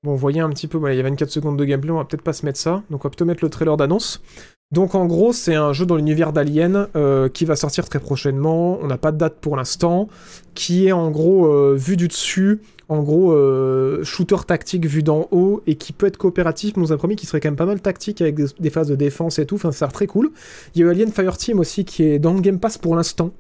[0.03, 2.23] Bon, voyez un petit peu, il y a 24 secondes de gameplay, on va peut-être
[2.23, 2.83] pas se mettre ça.
[2.89, 4.21] Donc on va plutôt mettre le trailer d'annonce.
[4.71, 8.79] Donc en gros, c'est un jeu dans l'univers d'Alien euh, qui va sortir très prochainement.
[8.81, 10.07] On n'a pas de date pour l'instant.
[10.55, 15.27] Qui est en gros euh, vu du dessus, en gros euh, shooter tactique vu d'en
[15.31, 16.73] haut et qui peut être coopératif.
[16.77, 18.95] On nous a promis qu'il serait quand même pas mal tactique avec des, phases de
[18.95, 19.55] défense et tout.
[19.55, 20.31] Enfin, ça a très cool.
[20.73, 23.31] Il y a Alien Fireteam aussi qui est dans le Game Pass pour l'instant.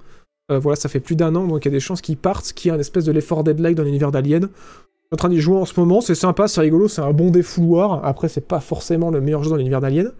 [0.49, 2.67] voilà, ça fait plus d'un an, donc il y a des chances qu'il parte, qui
[2.67, 4.49] est un espèce de l'effort deadline dans l'univers d'Alien.
[5.13, 8.05] En train d'y jouer en ce moment, c'est sympa, c'est rigolo, c'est un bon défouloir.
[8.05, 10.11] Après, c'est pas forcément le meilleur jeu dans l'univers d'Alien.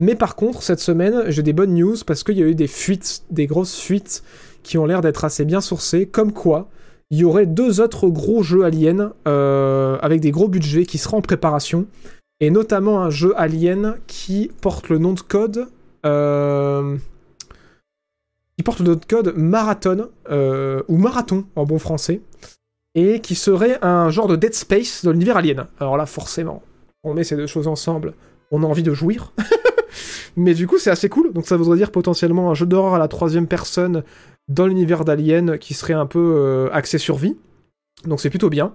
[0.00, 2.66] Mais par contre, cette semaine, j'ai des bonnes news parce qu'il y a eu des
[2.66, 4.22] fuites, des grosses fuites
[4.62, 6.68] qui ont l'air d'être assez bien sourcées, comme quoi
[7.10, 11.16] il y aurait deux autres gros jeux aliens euh, avec des gros budgets qui seraient
[11.16, 11.86] en préparation,
[12.40, 15.68] et notamment un jeu alien qui porte le nom de code.
[16.06, 16.96] Euh,
[18.56, 22.20] qui porte le nom de code Marathon, euh, ou Marathon en bon français,
[22.94, 25.66] et qui serait un genre de Dead Space dans l'univers alien.
[25.78, 26.62] Alors là, forcément,
[27.04, 28.14] on met ces deux choses ensemble,
[28.50, 29.32] on a envie de jouir.
[30.36, 31.32] Mais du coup, c'est assez cool.
[31.32, 34.02] Donc ça voudrait dire potentiellement un jeu d'horreur à la troisième personne
[34.48, 37.36] dans l'univers d'Alien qui serait un peu euh, axé survie.
[38.06, 38.74] Donc c'est plutôt bien.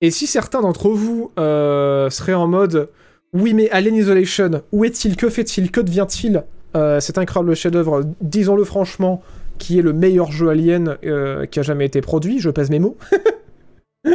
[0.00, 2.88] Et si certains d'entre vous euh, seraient en mode
[3.32, 5.16] oui mais Alien Isolation, où est-il?
[5.16, 5.70] Que fait-il?
[5.70, 6.44] Que devient-il?
[6.76, 9.22] Euh, C'est un incroyable chef-d'œuvre, disons-le franchement,
[9.58, 10.96] qui est le meilleur jeu Alien
[11.50, 12.38] qui a jamais été produit.
[12.38, 12.96] Je pèse mes mots.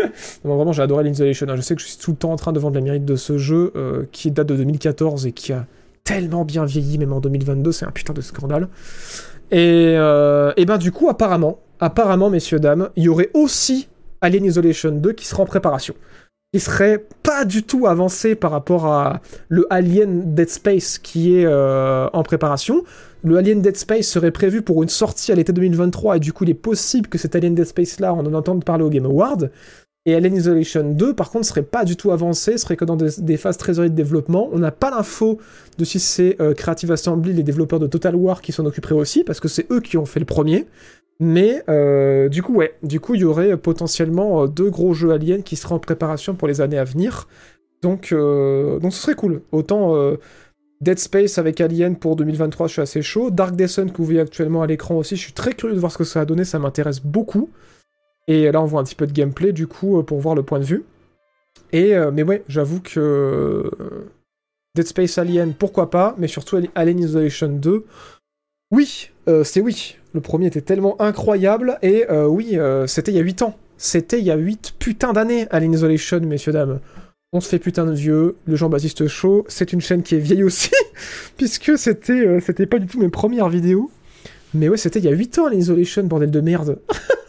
[0.43, 1.47] vraiment, j'ai adoré Alien Isolation.
[1.49, 1.57] Hein.
[1.57, 3.15] Je sais que je suis tout le temps en train de vendre la mérite de
[3.15, 3.73] ce jeu
[4.11, 5.67] qui date de 2014 et qui a
[6.03, 8.67] tellement bien vieilli, même en 2022, c'est un putain de scandale.
[9.51, 13.87] Et, euh, et ben du coup, apparemment, apparemment, messieurs, dames, il y aurait aussi
[14.21, 15.93] Alien Isolation 2 qui sera en préparation.
[16.53, 21.45] Il serait pas du tout avancé par rapport à le Alien Dead Space qui est
[21.45, 22.83] euh, en préparation.
[23.23, 26.43] Le Alien Dead Space serait prévu pour une sortie à l'été 2023 et du coup
[26.43, 29.05] il est possible que cet Alien Dead Space là on en entende parler au Game
[29.05, 29.51] Award.
[30.05, 33.37] Et Alien Isolation 2 par contre serait pas du tout avancé, serait que dans des,
[33.37, 34.49] phases très de développement.
[34.51, 35.39] On n'a pas l'info
[35.77, 39.23] de si c'est euh, Creative Assembly, les développeurs de Total War qui s'en occuperaient aussi
[39.23, 40.65] parce que c'est eux qui ont fait le premier.
[41.19, 45.11] Mais euh, du coup, ouais, du coup, il y aurait potentiellement euh, deux gros jeux
[45.11, 47.29] aliens qui seraient en préparation pour les années à venir.
[47.81, 49.41] Donc, donc ce serait cool.
[49.51, 49.93] Autant
[50.79, 53.29] Dead Space avec Alien pour 2023, je suis assez chaud.
[53.29, 55.91] Dark Descent que vous voyez actuellement à l'écran aussi, je suis très curieux de voir
[55.91, 57.49] ce que ça va donner, ça m'intéresse beaucoup.
[58.27, 60.59] Et là, on voit un petit peu de gameplay du coup pour voir le point
[60.59, 60.85] de vue.
[61.71, 63.69] Et mais ouais, j'avoue que
[64.75, 67.85] Dead Space Alien, pourquoi pas, mais surtout Alien Isolation 2.
[68.71, 69.09] Oui,
[69.43, 69.97] c'est oui.
[70.13, 73.57] Le premier était tellement incroyable, et euh, oui, euh, c'était il y a 8 ans.
[73.77, 76.79] C'était il y a 8 putains d'années à l'Isolation, messieurs, dames.
[77.31, 80.19] On se fait putain de vieux, le Jean Baptiste Show, c'est une chaîne qui est
[80.19, 80.69] vieille aussi,
[81.37, 83.89] puisque c'était euh, c'était pas du tout mes premières vidéos.
[84.53, 86.79] Mais ouais, c'était il y a 8 ans l'Isolation, bordel de merde.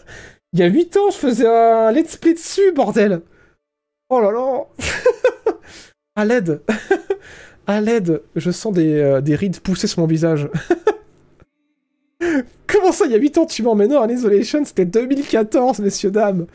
[0.55, 3.21] il y a 8 ans, je faisais un let's play dessus, bordel.
[4.09, 4.65] Oh là là.
[6.17, 6.63] à l'aide.
[7.67, 10.49] à l'aide, je sens des, des rides pousser sur mon visage.
[12.67, 14.65] Comment ça, il y a 8 ans, tu m'emmènes en Isolation?
[14.65, 16.47] C'était 2014, messieurs, dames.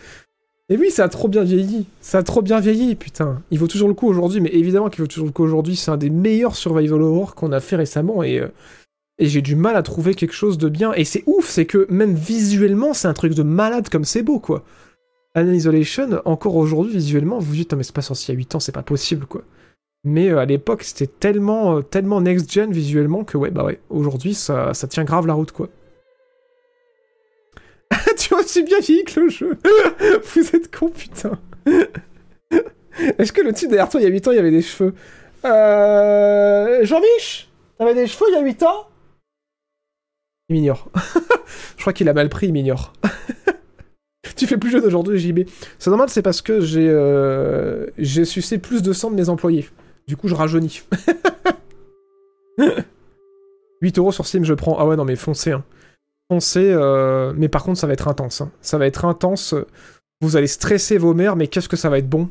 [0.70, 1.88] Et oui, ça a trop bien vieilli.
[2.00, 3.42] Ça a trop bien vieilli, putain.
[3.52, 5.76] Il vaut toujours le coup aujourd'hui, mais évidemment qu'il vaut toujours le coup aujourd'hui.
[5.76, 8.48] C'est un des meilleurs survival horror qu'on a fait récemment et, euh,
[9.20, 10.94] et j'ai du mal à trouver quelque chose de bien.
[10.94, 14.40] Et c'est ouf, c'est que même visuellement, c'est un truc de malade comme c'est beau,
[14.40, 14.64] quoi.
[15.36, 18.60] Alien encore aujourd'hui, visuellement, vous dites, mais c'est pas sorti il y a 8 ans,
[18.60, 19.44] c'est pas possible, quoi.
[20.06, 24.34] Mais euh, à l'époque, c'était tellement, euh, tellement next-gen visuellement que, ouais, bah ouais, aujourd'hui,
[24.34, 25.70] ça, tient grave la route, quoi.
[28.18, 29.58] tu vois aussi bien vieilli que le jeu.
[30.34, 31.38] Vous êtes con, putain.
[33.18, 34.62] Est-ce que le type derrière toi, il y a 8 ans, il y avait des
[34.62, 34.94] cheveux?
[35.46, 36.84] Euh...
[36.86, 37.50] Jean-Mich?
[37.78, 38.88] T'avais des cheveux il y a 8 ans?
[40.50, 40.90] Il m'ignore.
[41.78, 42.94] Je crois qu'il a mal pris, il m'ignore.
[44.36, 45.42] tu fais plus jeune aujourd'hui, JB.
[45.78, 47.86] C'est normal, c'est parce que j'ai euh...
[48.26, 49.70] sucé plus de sang de mes employés.
[50.08, 50.82] Du coup, je rajeunis.
[53.82, 54.78] 8 euros sur Steam, je prends.
[54.78, 55.52] Ah ouais, non, mais foncez.
[55.52, 55.64] Hein.
[56.30, 57.32] Foncez, euh...
[57.36, 58.42] mais par contre, ça va être intense.
[58.42, 58.52] Hein.
[58.62, 59.56] Ça va être intense.
[60.22, 62.30] Vous allez stresser vos mères, mais qu'est-ce que ça va être bon?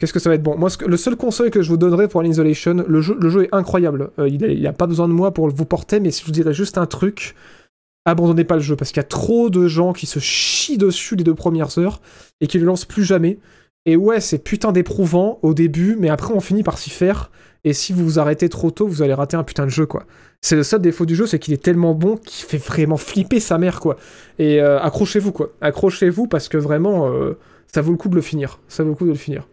[0.00, 0.56] Qu'est-ce que ça va être bon?
[0.56, 3.54] Moi, le seul conseil que je vous donnerai pour l'Isolation, le jeu, le jeu est
[3.54, 4.10] incroyable.
[4.18, 6.54] Euh, il n'a pas besoin de moi pour vous porter, mais si je vous dirais
[6.54, 7.34] juste un truc,
[8.06, 11.16] abandonnez pas le jeu, parce qu'il y a trop de gens qui se chient dessus
[11.16, 12.00] les deux premières heures
[12.40, 13.38] et qui le lancent plus jamais.
[13.84, 17.30] Et ouais, c'est putain d'éprouvant au début, mais après on finit par s'y faire.
[17.64, 20.04] Et si vous vous arrêtez trop tôt, vous allez rater un putain de jeu, quoi.
[20.40, 23.38] C'est le seul défaut du jeu, c'est qu'il est tellement bon qu'il fait vraiment flipper
[23.38, 23.96] sa mère, quoi.
[24.38, 25.50] Et euh, accrochez-vous, quoi.
[25.60, 27.36] Accrochez-vous parce que vraiment, euh,
[27.66, 28.60] ça vaut le coup de le finir.
[28.68, 29.46] Ça vaut le coup de le finir.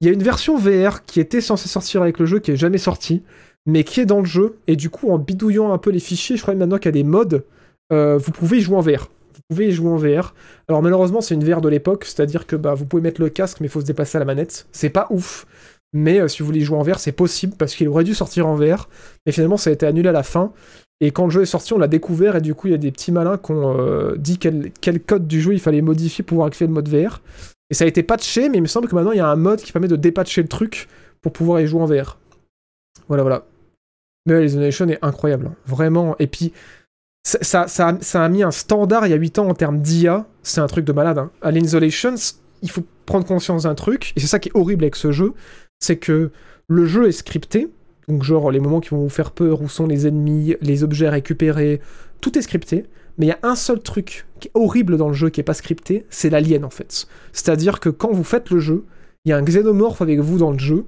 [0.00, 2.56] Il y a une version VR qui était censée sortir avec le jeu, qui est
[2.56, 3.22] jamais sortie,
[3.66, 4.58] mais qui est dans le jeu.
[4.66, 6.92] Et du coup, en bidouillant un peu les fichiers, je crois maintenant qu'il y a
[6.92, 7.44] des modes,
[7.92, 9.08] euh, vous pouvez y jouer en VR
[9.48, 10.34] vous pouvez y jouer en VR.
[10.68, 13.58] Alors malheureusement, c'est une VR de l'époque, c'est-à-dire que bah, vous pouvez mettre le casque,
[13.60, 14.66] mais il faut se déplacer à la manette.
[14.72, 15.46] C'est pas ouf.
[15.92, 18.14] Mais euh, si vous voulez y jouer en VR, c'est possible, parce qu'il aurait dû
[18.14, 18.88] sortir en VR.
[19.26, 20.52] Mais finalement, ça a été annulé à la fin.
[21.00, 22.78] Et quand le jeu est sorti, on l'a découvert, et du coup, il y a
[22.78, 26.36] des petits malins qui ont euh, dit quel, code du jeu il fallait modifier pour
[26.36, 27.22] pouvoir activer le mode VR.
[27.70, 29.36] Et ça a été patché, mais il me semble que maintenant, il y a un
[29.36, 30.88] mode qui permet de dépatcher le truc
[31.22, 32.18] pour pouvoir y jouer en VR.
[33.08, 33.46] Voilà, voilà.
[34.26, 35.46] Mais Nation est incroyable.
[35.46, 35.54] Hein.
[35.66, 36.16] Vraiment.
[36.18, 36.52] Et puis,
[37.24, 40.26] ça, a mis un standard il y a 8 ans en termes d'IA.
[40.42, 41.18] C'est un truc de malade.
[41.18, 41.30] Hein.
[41.42, 42.14] À l'Insolations,
[42.62, 45.32] il faut prendre conscience d'un truc, et c'est ça qui est horrible avec ce jeu,
[45.80, 46.30] c'est que
[46.68, 47.68] le jeu est scripté,
[48.08, 51.08] donc genre les moments qui vont vous faire peur, où sont les ennemis, les objets
[51.08, 51.80] récupérés,
[52.20, 52.86] tout est scripté,
[53.20, 55.44] mais il y a un seul truc qui est horrible dans le jeu qui est
[55.44, 57.06] pas scripté, c'est l'alien en fait.
[57.32, 58.86] C'est-à-dire que quand vous faites le jeu,
[59.26, 60.86] il y a un xénomorphe avec vous dans le jeu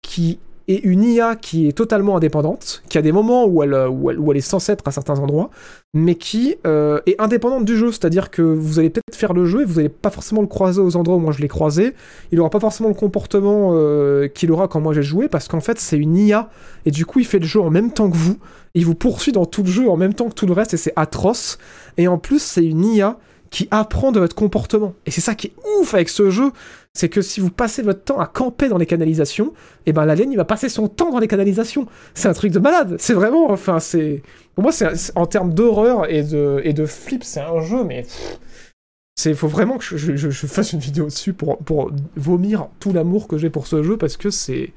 [0.00, 4.36] qui et une IA qui est totalement indépendante, qui a des moments où elle, elle,
[4.36, 5.50] est censée être à certains endroits,
[5.94, 7.90] mais qui euh, est indépendante du jeu.
[7.90, 10.80] C'est-à-dire que vous allez peut-être faire le jeu et vous n'allez pas forcément le croiser
[10.80, 11.94] aux endroits où moi je l'ai croisé.
[12.30, 15.60] Il n'aura pas forcément le comportement euh, qu'il aura quand moi j'ai joué, parce qu'en
[15.60, 16.50] fait c'est une IA,
[16.86, 18.38] et du coup il fait le jeu en même temps que vous,
[18.74, 20.78] il vous poursuit dans tout le jeu en même temps que tout le reste, et
[20.78, 21.58] c'est atroce.
[21.98, 23.18] Et en plus c'est une IA
[23.52, 24.94] qui apprend de votre comportement.
[25.04, 26.50] Et c'est ça qui est ouf avec ce jeu,
[26.94, 29.48] c'est que si vous passez votre temps à camper dans les canalisations,
[29.86, 31.86] et eh ben l'alien il va passer son temps dans les canalisations.
[32.14, 32.96] C'est un truc de malade.
[32.98, 34.22] C'est vraiment, enfin c'est,
[34.54, 38.04] pour moi c'est en termes d'horreur et de et flip, c'est un jeu mais
[39.16, 43.38] c'est faut vraiment que je, fasse une vidéo dessus pour pour vomir tout l'amour que
[43.38, 44.72] j'ai pour ce jeu parce que c'est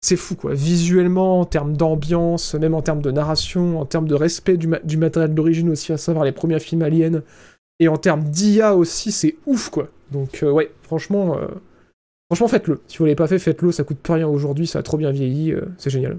[0.00, 0.54] c'est fou quoi.
[0.54, 4.96] Visuellement, en termes d'ambiance, même en termes de narration, en termes de respect du, du
[4.96, 7.22] matériel d'origine aussi, à savoir les premiers films aliens,
[7.80, 9.88] et en termes d'IA aussi, c'est ouf quoi.
[10.10, 11.46] Donc euh, ouais, franchement, euh,
[12.30, 12.80] franchement faites-le.
[12.88, 15.10] Si vous l'avez pas fait, faites-le, ça coûte pas rien aujourd'hui, ça a trop bien
[15.10, 16.18] vieilli, euh, c'est génial.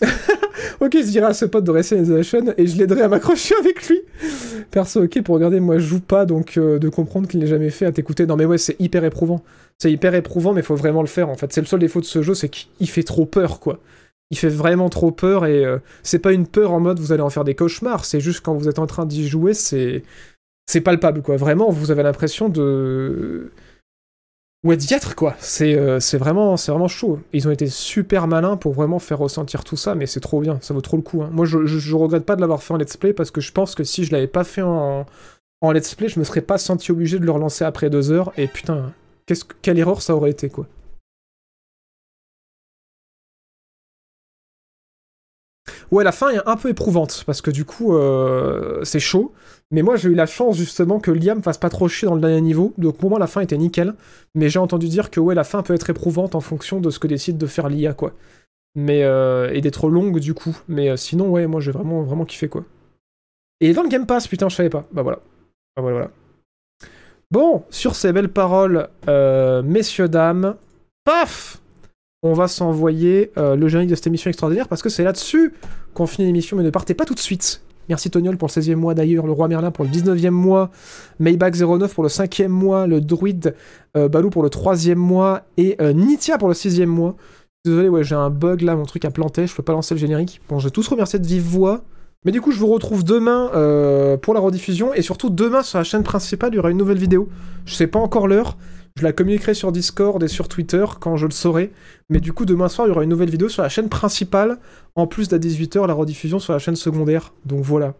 [0.80, 4.00] ok, je dirais à ce pote de Racialization et je l'aiderai à m'accrocher avec lui.
[4.70, 7.86] Perso, ok, pour regarder, moi je joue pas, donc de comprendre qu'il n'est jamais fait
[7.86, 8.26] à t'écouter.
[8.26, 9.42] Non mais ouais, c'est hyper éprouvant.
[9.78, 11.52] C'est hyper éprouvant, mais faut vraiment le faire en fait.
[11.52, 13.80] C'est le seul défaut de ce jeu, c'est qu'il fait trop peur quoi.
[14.30, 17.22] Il fait vraiment trop peur et euh, c'est pas une peur en mode vous allez
[17.22, 20.02] en faire des cauchemars, c'est juste quand vous êtes en train d'y jouer, c'est
[20.66, 21.36] c'est palpable quoi.
[21.36, 23.50] Vraiment, vous avez l'impression de
[24.64, 25.34] ouais d'y être quoi.
[25.40, 27.18] C'est euh, vraiment c'est vraiment chaud.
[27.32, 30.58] Ils ont été super malins pour vraiment faire ressentir tout ça, mais c'est trop bien,
[30.60, 31.22] ça vaut trop le coup.
[31.22, 31.30] Hein.
[31.32, 33.82] Moi, je, regrette pas de l'avoir fait en let's play parce que je pense que
[33.82, 35.06] si je l'avais pas fait en
[35.62, 38.32] en let's play, je me serais pas senti obligé de le relancer après deux heures
[38.36, 38.92] et putain
[39.62, 40.66] quelle erreur ça aurait été, quoi.
[45.90, 49.32] Ouais, la fin est un peu éprouvante, parce que du coup, euh, c'est chaud.
[49.72, 52.20] Mais moi, j'ai eu la chance, justement, que Liam fasse pas trop chier dans le
[52.20, 52.74] dernier niveau.
[52.78, 53.94] Donc, pour moi, la fin était nickel.
[54.34, 56.98] Mais j'ai entendu dire que, ouais, la fin peut être éprouvante en fonction de ce
[56.98, 58.12] que décide de faire l'IA, quoi.
[58.76, 60.56] Mais, euh, et d'être longue, du coup.
[60.68, 62.64] Mais euh, sinon, ouais, moi, j'ai vraiment, vraiment kiffé, quoi.
[63.60, 64.86] Et dans le Game Pass, putain, je savais pas.
[64.92, 65.18] Bah voilà.
[65.76, 66.10] Bah voilà, voilà.
[67.30, 70.56] Bon, sur ces belles paroles, euh, messieurs, dames,
[71.04, 71.59] paf
[72.22, 75.54] On va s'envoyer euh, le générique de cette émission extraordinaire parce que c'est là-dessus
[75.94, 77.62] qu'on finit l'émission, mais ne partez pas tout de suite.
[77.88, 80.70] Merci Toniol pour le 16e mois d'ailleurs, le Roi Merlin pour le 19e mois,
[81.20, 83.54] Maybach09 pour le 5e mois, le Druide
[83.96, 87.16] euh, Balou pour le 3e mois et Nitia pour le 6e mois.
[87.64, 90.00] Désolé, ouais, j'ai un bug là, mon truc a planté, je peux pas lancer le
[90.00, 90.42] générique.
[90.48, 91.82] Bon, je vais tous remercier de vive voix.
[92.26, 95.78] Mais du coup, je vous retrouve demain euh, pour la rediffusion et surtout demain sur
[95.78, 97.30] la chaîne principale, il y aura une nouvelle vidéo.
[97.64, 98.58] Je sais pas encore l'heure.
[99.00, 101.72] Je la communiquerai sur Discord et sur Twitter quand je le saurai.
[102.10, 104.58] Mais du coup, demain soir, il y aura une nouvelle vidéo sur la chaîne principale,
[104.94, 107.32] en plus d'à 18h, la rediffusion sur la chaîne secondaire.
[107.46, 107.94] Donc voilà.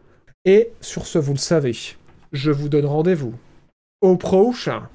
[0.45, 1.75] Et sur ce, vous le savez,
[2.33, 3.33] je vous donne rendez-vous
[4.03, 4.91] au prochain.